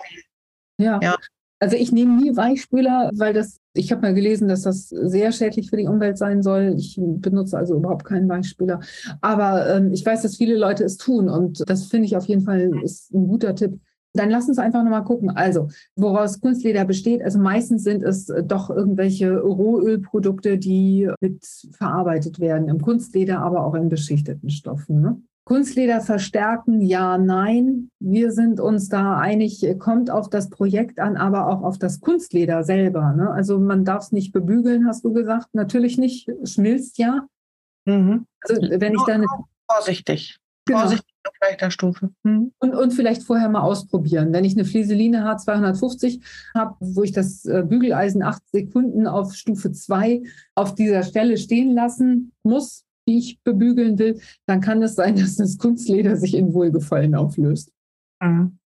Ja. 0.78 1.01
ja. 1.03 1.16
Also 1.61 1.76
ich 1.76 1.93
nehme 1.93 2.20
nie 2.20 2.36
Weichspüler, 2.36 3.11
weil 3.14 3.32
das, 3.32 3.61
ich 3.74 3.93
habe 3.93 4.03
mal 4.03 4.14
gelesen, 4.14 4.49
dass 4.49 4.62
das 4.62 4.88
sehr 4.88 5.30
schädlich 5.30 5.70
für 5.70 5.76
die 5.76 5.86
Umwelt 5.86 6.18
sein 6.18 6.43
soll. 6.43 6.74
Ich 6.76 6.99
benutze 7.01 7.57
also 7.57 7.76
überhaupt 7.76 8.05
keinen 8.05 8.28
Weichspüler. 8.28 8.80
Aber 9.20 9.76
ähm, 9.76 9.93
ich 9.93 10.05
weiß, 10.05 10.22
dass 10.22 10.36
viele 10.36 10.57
Leute 10.57 10.82
es 10.82 10.97
tun 10.97 11.28
und 11.28 11.62
das 11.70 11.86
finde 11.86 12.07
ich 12.07 12.16
auf 12.16 12.26
jeden 12.26 12.43
Fall 12.43 12.72
ist 12.82 13.14
ein 13.14 13.28
guter 13.28 13.55
Tipp. 13.55 13.78
Dann 14.14 14.28
lass 14.28 14.49
uns 14.49 14.59
einfach 14.59 14.82
nochmal 14.82 15.05
gucken. 15.05 15.30
Also, 15.30 15.68
woraus 15.97 16.40
Kunstleder 16.40 16.84
besteht. 16.84 17.22
Also 17.22 17.38
meistens 17.38 17.84
sind 17.84 18.03
es 18.03 18.26
doch 18.45 18.68
irgendwelche 18.68 19.38
Rohölprodukte, 19.38 20.59
die 20.59 21.09
mit 21.20 21.47
verarbeitet 21.72 22.40
werden. 22.40 22.68
Im 22.68 22.82
Kunstleder, 22.82 23.38
aber 23.38 23.64
auch 23.64 23.74
in 23.74 23.88
beschichteten 23.88 24.51
Stoffen. 24.51 25.01
Ne? 25.01 25.22
Kunstleder 25.45 26.01
verstärken, 26.01 26.80
ja, 26.80 27.18
nein. 27.18 27.90
Wir 27.99 28.30
sind 28.30 28.61
uns 28.61 28.88
da 28.88 29.18
einig, 29.18 29.66
kommt 29.78 30.11
auf 30.11 30.30
das 30.30 30.51
Projekt 30.51 31.01
an, 31.01 31.16
aber 31.16 31.49
auch 31.49 31.62
auf 31.62 31.78
das 31.78 32.01
Kunstleder 32.01 32.62
selber. 32.62 33.12
Ne? 33.12 33.30
Also 33.30 33.59
man 33.59 33.84
darf 33.84 34.05
es 34.05 34.12
nicht 34.12 34.32
bebügeln, 34.32 34.86
hast 34.86 35.05
du 35.05 35.12
gesagt. 35.12 35.49
Natürlich 35.53 35.99
nicht, 35.99 36.30
schmilzt 36.45 36.99
ja. 36.99 37.26
Mhm. 37.86 38.26
Also 38.40 38.62
wenn 38.62 38.95
ich 38.95 39.03
dann... 39.07 39.24
Vorsichtig. 39.68 40.38
Genau. 40.64 40.80
Vorsichtig 40.80 41.12
auf 41.26 41.34
leichter 41.40 41.70
Stufe. 41.70 42.11
Mhm. 42.22 42.53
Und, 42.59 42.74
und 42.74 42.93
vielleicht 42.93 43.24
vorher 43.24 43.49
mal 43.49 43.62
ausprobieren. 43.62 44.32
Wenn 44.32 44.45
ich 44.45 44.55
eine 44.55 44.64
Flieseline 44.64 45.24
H250 45.24 46.20
habe, 46.55 46.76
wo 46.78 47.03
ich 47.03 47.12
das 47.12 47.45
äh, 47.47 47.64
Bügeleisen 47.66 48.22
acht 48.22 48.43
Sekunden 48.51 49.09
auf 49.09 49.34
Stufe 49.34 49.72
2 49.72 50.22
auf 50.55 50.74
dieser 50.74 51.03
Stelle 51.03 51.36
stehen 51.36 51.74
lassen 51.74 52.32
muss, 52.45 52.84
die 53.09 53.18
ich 53.18 53.40
bebügeln 53.42 53.98
will, 53.98 54.20
dann 54.46 54.61
kann 54.61 54.82
es 54.82 54.94
sein, 54.94 55.16
dass 55.16 55.36
das 55.36 55.59
Kunstleder 55.59 56.16
sich 56.16 56.34
in 56.34 56.55
Wohlgefallen 56.55 57.14
auflöst. 57.14 57.72
Mhm. 58.22 58.59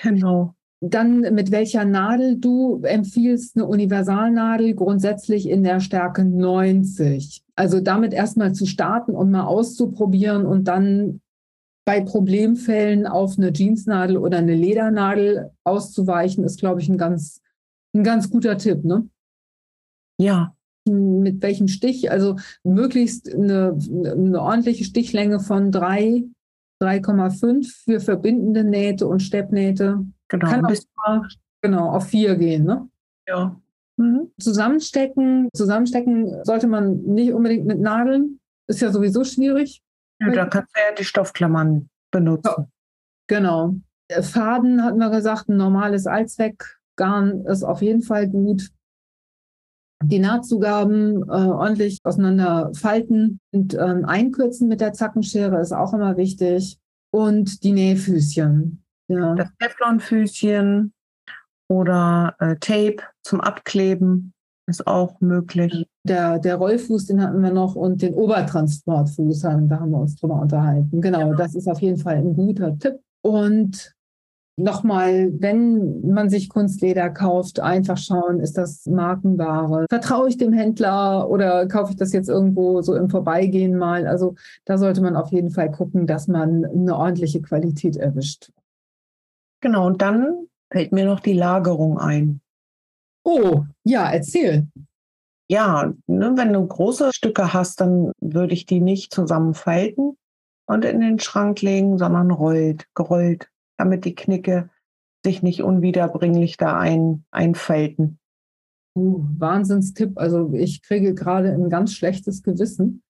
Genau. 0.00 0.54
Dann 0.84 1.20
mit 1.20 1.52
welcher 1.52 1.84
Nadel 1.84 2.38
du 2.38 2.82
empfiehlst, 2.82 3.56
eine 3.56 3.66
Universalnadel 3.66 4.74
grundsätzlich 4.74 5.48
in 5.48 5.62
der 5.62 5.78
Stärke 5.78 6.24
90. 6.24 7.44
Also 7.54 7.80
damit 7.80 8.12
erstmal 8.12 8.52
zu 8.52 8.66
starten 8.66 9.12
und 9.12 9.30
mal 9.30 9.44
auszuprobieren 9.44 10.44
und 10.44 10.66
dann 10.66 11.20
bei 11.84 12.00
Problemfällen 12.00 13.06
auf 13.06 13.38
eine 13.38 13.52
Jeansnadel 13.52 14.16
oder 14.16 14.38
eine 14.38 14.54
Ledernadel 14.54 15.50
auszuweichen, 15.64 16.44
ist, 16.44 16.58
glaube 16.58 16.80
ich, 16.80 16.88
ein 16.88 16.98
ganz, 16.98 17.40
ein 17.94 18.02
ganz 18.02 18.30
guter 18.30 18.56
Tipp. 18.56 18.84
Ne? 18.84 19.08
Ja, 20.18 20.54
mit 20.84 21.42
welchem 21.42 21.68
Stich, 21.68 22.10
also 22.10 22.36
möglichst 22.64 23.32
eine, 23.32 23.78
eine 23.78 24.40
ordentliche 24.40 24.84
Stichlänge 24.84 25.40
von 25.40 25.70
3, 25.70 26.24
3,5 26.82 27.84
für 27.84 28.00
verbindende 28.00 28.64
Nähte 28.64 29.06
und 29.06 29.20
Steppnähte. 29.20 30.04
Genau. 30.28 30.48
Kann 30.48 30.64
auch 30.66 30.80
mal, 31.06 31.28
genau, 31.60 31.90
auf 31.90 32.08
4 32.08 32.36
gehen, 32.36 32.64
ne? 32.64 32.88
Ja. 33.28 33.60
Mhm. 33.96 34.32
Zusammenstecken, 34.40 35.48
zusammenstecken 35.54 36.42
sollte 36.44 36.66
man 36.66 37.02
nicht 37.02 37.32
unbedingt 37.32 37.66
mit 37.66 37.80
Nadeln. 37.80 38.40
Ist 38.66 38.80
ja 38.80 38.90
sowieso 38.90 39.24
schwierig. 39.24 39.82
Ja, 40.20 40.30
da 40.30 40.46
kannst 40.46 40.74
du 40.74 40.80
ja 40.80 40.94
die 40.94 41.04
Stoffklammern 41.04 41.88
benutzen. 42.10 42.48
Ja, 42.56 42.66
genau. 43.26 43.74
Faden 44.20 44.84
hatten 44.84 44.98
wir 44.98 45.10
gesagt, 45.10 45.48
ein 45.48 45.56
normales 45.56 46.06
Allzweckgarn 46.06 47.44
ist 47.46 47.62
auf 47.62 47.82
jeden 47.82 48.02
Fall 48.02 48.28
gut 48.28 48.70
die 50.04 50.18
Nahtzugaben 50.18 51.22
äh, 51.22 51.30
ordentlich 51.30 51.98
auseinander 52.04 52.70
falten 52.74 53.40
und 53.52 53.74
ähm, 53.74 54.04
einkürzen 54.04 54.68
mit 54.68 54.80
der 54.80 54.92
Zackenschere 54.92 55.60
ist 55.60 55.72
auch 55.72 55.94
immer 55.94 56.16
wichtig. 56.16 56.78
Und 57.14 57.62
die 57.62 57.72
Nähfüßchen. 57.72 58.82
Ja. 59.08 59.34
Das 59.34 59.48
Teflonfüßchen 59.58 60.94
oder 61.68 62.34
äh, 62.38 62.56
Tape 62.56 63.02
zum 63.22 63.42
Abkleben 63.42 64.32
ist 64.66 64.86
auch 64.86 65.20
möglich. 65.20 65.86
Der, 66.04 66.38
der 66.38 66.56
Rollfuß, 66.56 67.06
den 67.06 67.22
hatten 67.22 67.42
wir 67.42 67.52
noch 67.52 67.74
und 67.74 68.00
den 68.00 68.14
Obertransportfuß, 68.14 69.40
da 69.40 69.52
haben 69.52 69.68
wir 69.68 69.98
uns 69.98 70.16
drüber 70.16 70.40
unterhalten. 70.40 71.00
Genau, 71.00 71.30
ja. 71.30 71.34
das 71.34 71.54
ist 71.54 71.68
auf 71.68 71.80
jeden 71.80 71.98
Fall 71.98 72.16
ein 72.16 72.34
guter 72.34 72.78
Tipp. 72.78 73.00
Und 73.22 73.94
nochmal, 74.62 75.32
wenn 75.40 76.00
man 76.08 76.30
sich 76.30 76.48
Kunstleder 76.48 77.10
kauft, 77.10 77.60
einfach 77.60 77.98
schauen, 77.98 78.40
ist 78.40 78.56
das 78.56 78.86
Markenware? 78.86 79.86
Vertraue 79.90 80.28
ich 80.28 80.36
dem 80.36 80.52
Händler 80.52 81.28
oder 81.28 81.66
kaufe 81.66 81.92
ich 81.92 81.96
das 81.96 82.12
jetzt 82.12 82.28
irgendwo 82.28 82.80
so 82.82 82.94
im 82.94 83.10
Vorbeigehen 83.10 83.76
mal? 83.76 84.06
Also 84.06 84.36
da 84.64 84.78
sollte 84.78 85.00
man 85.02 85.16
auf 85.16 85.32
jeden 85.32 85.50
Fall 85.50 85.70
gucken, 85.70 86.06
dass 86.06 86.28
man 86.28 86.64
eine 86.64 86.96
ordentliche 86.96 87.42
Qualität 87.42 87.96
erwischt. 87.96 88.52
Genau, 89.60 89.86
und 89.86 90.00
dann 90.00 90.46
fällt 90.72 90.92
mir 90.92 91.04
noch 91.04 91.20
die 91.20 91.34
Lagerung 91.34 91.98
ein. 91.98 92.40
Oh, 93.24 93.64
ja, 93.84 94.10
erzähl. 94.10 94.68
Ja, 95.48 95.92
ne, 96.06 96.32
wenn 96.36 96.52
du 96.52 96.66
große 96.66 97.10
Stücke 97.12 97.52
hast, 97.52 97.80
dann 97.80 98.12
würde 98.20 98.54
ich 98.54 98.66
die 98.66 98.80
nicht 98.80 99.12
zusammenfalten 99.12 100.16
und 100.66 100.84
in 100.84 101.00
den 101.00 101.18
Schrank 101.18 101.60
legen, 101.62 101.98
sondern 101.98 102.30
rollt, 102.30 102.86
gerollt 102.94 103.51
damit 103.82 104.04
die 104.04 104.14
Knicke 104.14 104.70
sich 105.24 105.42
nicht 105.42 105.62
unwiederbringlich 105.62 106.56
da 106.56 106.78
ein, 106.78 107.24
einfalten. 107.30 108.18
Uh, 108.96 109.24
Wahnsinnstipp. 109.38 110.18
Also 110.18 110.52
ich 110.54 110.82
kriege 110.82 111.14
gerade 111.14 111.52
ein 111.52 111.68
ganz 111.68 111.92
schlechtes 111.92 112.42
Gewissen, 112.42 113.02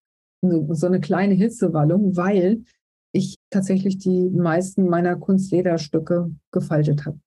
so 0.43 0.87
eine 0.87 1.01
kleine 1.01 1.35
Hitzewallung, 1.35 2.16
weil 2.16 2.64
ich 3.12 3.37
tatsächlich 3.51 3.99
die 3.99 4.31
meisten 4.31 4.89
meiner 4.89 5.16
Kunstlederstücke 5.16 6.31
gefaltet 6.51 7.05
habe. 7.05 7.20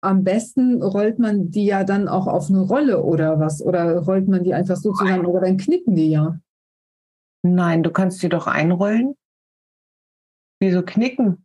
Am 0.00 0.24
besten 0.24 0.82
rollt 0.82 1.18
man 1.18 1.50
die 1.50 1.66
ja 1.66 1.84
dann 1.84 2.08
auch 2.08 2.26
auf 2.26 2.48
eine 2.48 2.60
Rolle 2.60 3.02
oder 3.02 3.38
was? 3.38 3.60
Oder 3.62 3.98
rollt 3.98 4.28
man 4.28 4.44
die 4.44 4.54
einfach 4.54 4.76
so 4.76 4.92
zusammen 4.92 5.26
oder 5.26 5.40
dann 5.40 5.56
knicken 5.56 5.94
die 5.94 6.10
ja? 6.10 6.40
Nein, 7.44 7.82
du 7.82 7.90
kannst 7.90 8.22
die 8.22 8.28
doch 8.28 8.46
einrollen. 8.46 9.14
Wieso 10.60 10.82
knicken? 10.82 11.44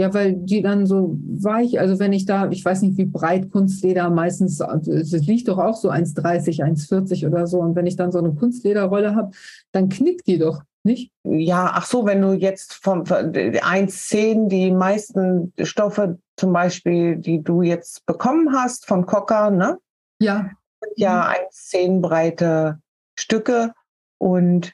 Ja, 0.00 0.14
weil 0.14 0.34
die 0.34 0.62
dann 0.62 0.86
so 0.86 1.18
weich, 1.26 1.80
also 1.80 1.98
wenn 1.98 2.12
ich 2.12 2.24
da, 2.24 2.48
ich 2.50 2.64
weiß 2.64 2.82
nicht, 2.82 2.96
wie 2.98 3.04
breit 3.04 3.50
Kunstleder 3.50 4.08
meistens, 4.10 4.60
es 4.60 5.26
liegt 5.26 5.48
doch 5.48 5.58
auch 5.58 5.74
so 5.74 5.90
1,30, 5.90 6.62
1,40 6.62 7.26
oder 7.26 7.48
so. 7.48 7.58
Und 7.58 7.74
wenn 7.74 7.86
ich 7.86 7.96
dann 7.96 8.12
so 8.12 8.20
eine 8.20 8.32
Kunstlederrolle 8.32 9.16
habe, 9.16 9.32
dann 9.72 9.88
knickt 9.88 10.28
die 10.28 10.38
doch. 10.38 10.62
nicht? 10.84 11.10
Ja, 11.24 11.72
ach 11.74 11.86
so, 11.86 12.06
wenn 12.06 12.22
du 12.22 12.32
jetzt 12.32 12.74
von 12.74 13.04
1,10 13.04 14.48
die 14.48 14.70
meisten 14.70 15.52
Stoffe 15.62 16.18
zum 16.36 16.52
Beispiel, 16.52 17.16
die 17.16 17.42
du 17.42 17.62
jetzt 17.62 18.06
bekommen 18.06 18.52
hast 18.52 18.86
von 18.86 19.04
Cocker, 19.04 19.50
ne? 19.50 19.78
Ja. 20.20 20.50
Ja 20.94 21.28
1,10 21.28 21.90
mhm. 21.90 22.02
breite 22.02 22.78
Stücke 23.18 23.72
und 24.18 24.72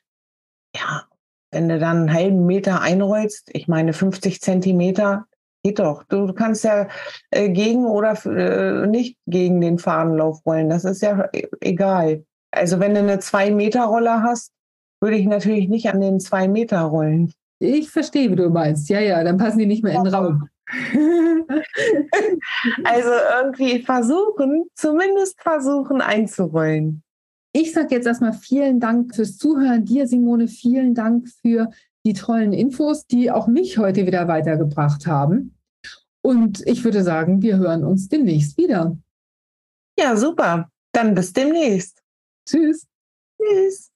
ja, 0.76 1.04
wenn 1.54 1.68
du 1.68 1.78
dann 1.78 1.98
einen 1.98 2.12
halben 2.12 2.46
Meter 2.46 2.80
einrollst, 2.80 3.48
ich 3.52 3.68
meine 3.68 3.92
50 3.92 4.40
Zentimeter, 4.40 5.26
geht 5.62 5.78
doch. 5.78 6.02
Du 6.04 6.32
kannst 6.34 6.64
ja 6.64 6.88
äh, 7.30 7.48
gegen 7.48 7.86
oder 7.86 8.14
äh, 8.26 8.86
nicht 8.86 9.16
gegen 9.26 9.60
den 9.60 9.78
Fahnenlauf 9.78 10.44
rollen. 10.44 10.68
Das 10.68 10.84
ist 10.84 11.00
ja 11.00 11.28
e-, 11.32 11.46
egal. 11.60 12.24
Also 12.50 12.80
wenn 12.80 12.94
du 12.94 13.00
eine 13.00 13.16
2-Meter-Roller 13.16 14.22
hast, 14.22 14.52
würde 15.00 15.16
ich 15.16 15.26
natürlich 15.26 15.68
nicht 15.68 15.88
an 15.88 16.00
den 16.00 16.18
2 16.20 16.48
Meter 16.48 16.80
rollen. 16.82 17.32
Ich 17.60 17.90
verstehe, 17.90 18.30
wie 18.30 18.36
du 18.36 18.50
meinst. 18.50 18.88
Ja, 18.88 19.00
ja, 19.00 19.22
dann 19.22 19.38
passen 19.38 19.58
die 19.58 19.66
nicht 19.66 19.84
mehr 19.84 19.94
in 19.94 20.04
den 20.04 20.14
Raum. 20.14 20.48
also 22.84 23.10
irgendwie 23.40 23.82
versuchen, 23.82 24.64
zumindest 24.74 25.40
versuchen 25.40 26.00
einzurollen. 26.00 27.03
Ich 27.56 27.72
sage 27.72 27.94
jetzt 27.94 28.08
erstmal 28.08 28.32
vielen 28.32 28.80
Dank 28.80 29.14
fürs 29.14 29.38
Zuhören. 29.38 29.84
Dir, 29.84 30.08
Simone, 30.08 30.48
vielen 30.48 30.92
Dank 30.92 31.28
für 31.40 31.70
die 32.04 32.12
tollen 32.12 32.52
Infos, 32.52 33.06
die 33.06 33.30
auch 33.30 33.46
mich 33.46 33.78
heute 33.78 34.06
wieder 34.06 34.26
weitergebracht 34.26 35.06
haben. 35.06 35.56
Und 36.20 36.66
ich 36.66 36.82
würde 36.82 37.04
sagen, 37.04 37.42
wir 37.42 37.58
hören 37.58 37.84
uns 37.84 38.08
demnächst 38.08 38.58
wieder. 38.58 38.98
Ja, 39.96 40.16
super. 40.16 40.68
Dann 40.90 41.14
bis 41.14 41.32
demnächst. 41.32 42.02
Tschüss. 42.44 42.88
Tschüss. 43.40 43.92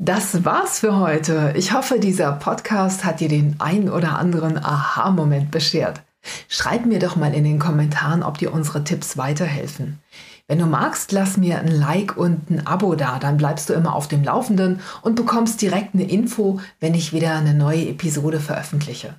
Das 0.00 0.44
war's 0.44 0.80
für 0.80 0.98
heute. 0.98 1.54
Ich 1.56 1.72
hoffe, 1.72 2.00
dieser 2.00 2.32
Podcast 2.32 3.04
hat 3.04 3.20
dir 3.20 3.28
den 3.28 3.54
ein 3.60 3.88
oder 3.88 4.18
anderen 4.18 4.58
Aha-Moment 4.58 5.52
beschert. 5.52 6.02
Schreib 6.48 6.86
mir 6.86 6.98
doch 6.98 7.14
mal 7.14 7.32
in 7.34 7.44
den 7.44 7.60
Kommentaren, 7.60 8.24
ob 8.24 8.38
dir 8.38 8.52
unsere 8.52 8.82
Tipps 8.82 9.16
weiterhelfen. 9.16 10.00
Wenn 10.46 10.58
du 10.58 10.66
magst, 10.66 11.12
lass 11.12 11.36
mir 11.36 11.58
ein 11.58 11.68
Like 11.68 12.16
und 12.16 12.50
ein 12.50 12.66
Abo 12.66 12.94
da, 12.94 13.18
dann 13.18 13.38
bleibst 13.38 13.70
du 13.70 13.72
immer 13.72 13.94
auf 13.94 14.08
dem 14.08 14.22
Laufenden 14.22 14.80
und 15.02 15.14
bekommst 15.14 15.62
direkt 15.62 15.94
eine 15.94 16.08
Info, 16.08 16.60
wenn 16.80 16.94
ich 16.94 17.12
wieder 17.12 17.34
eine 17.34 17.54
neue 17.54 17.88
Episode 17.88 18.40
veröffentliche. 18.40 19.14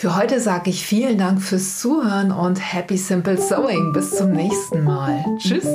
Für 0.00 0.14
heute 0.14 0.40
sage 0.40 0.70
ich 0.70 0.86
vielen 0.86 1.18
Dank 1.18 1.42
fürs 1.42 1.80
Zuhören 1.80 2.30
und 2.30 2.56
Happy 2.56 2.96
Simple 2.96 3.36
Sewing. 3.36 3.92
Bis 3.92 4.14
zum 4.14 4.30
nächsten 4.30 4.84
Mal. 4.84 5.24
Tschüss. 5.38 5.66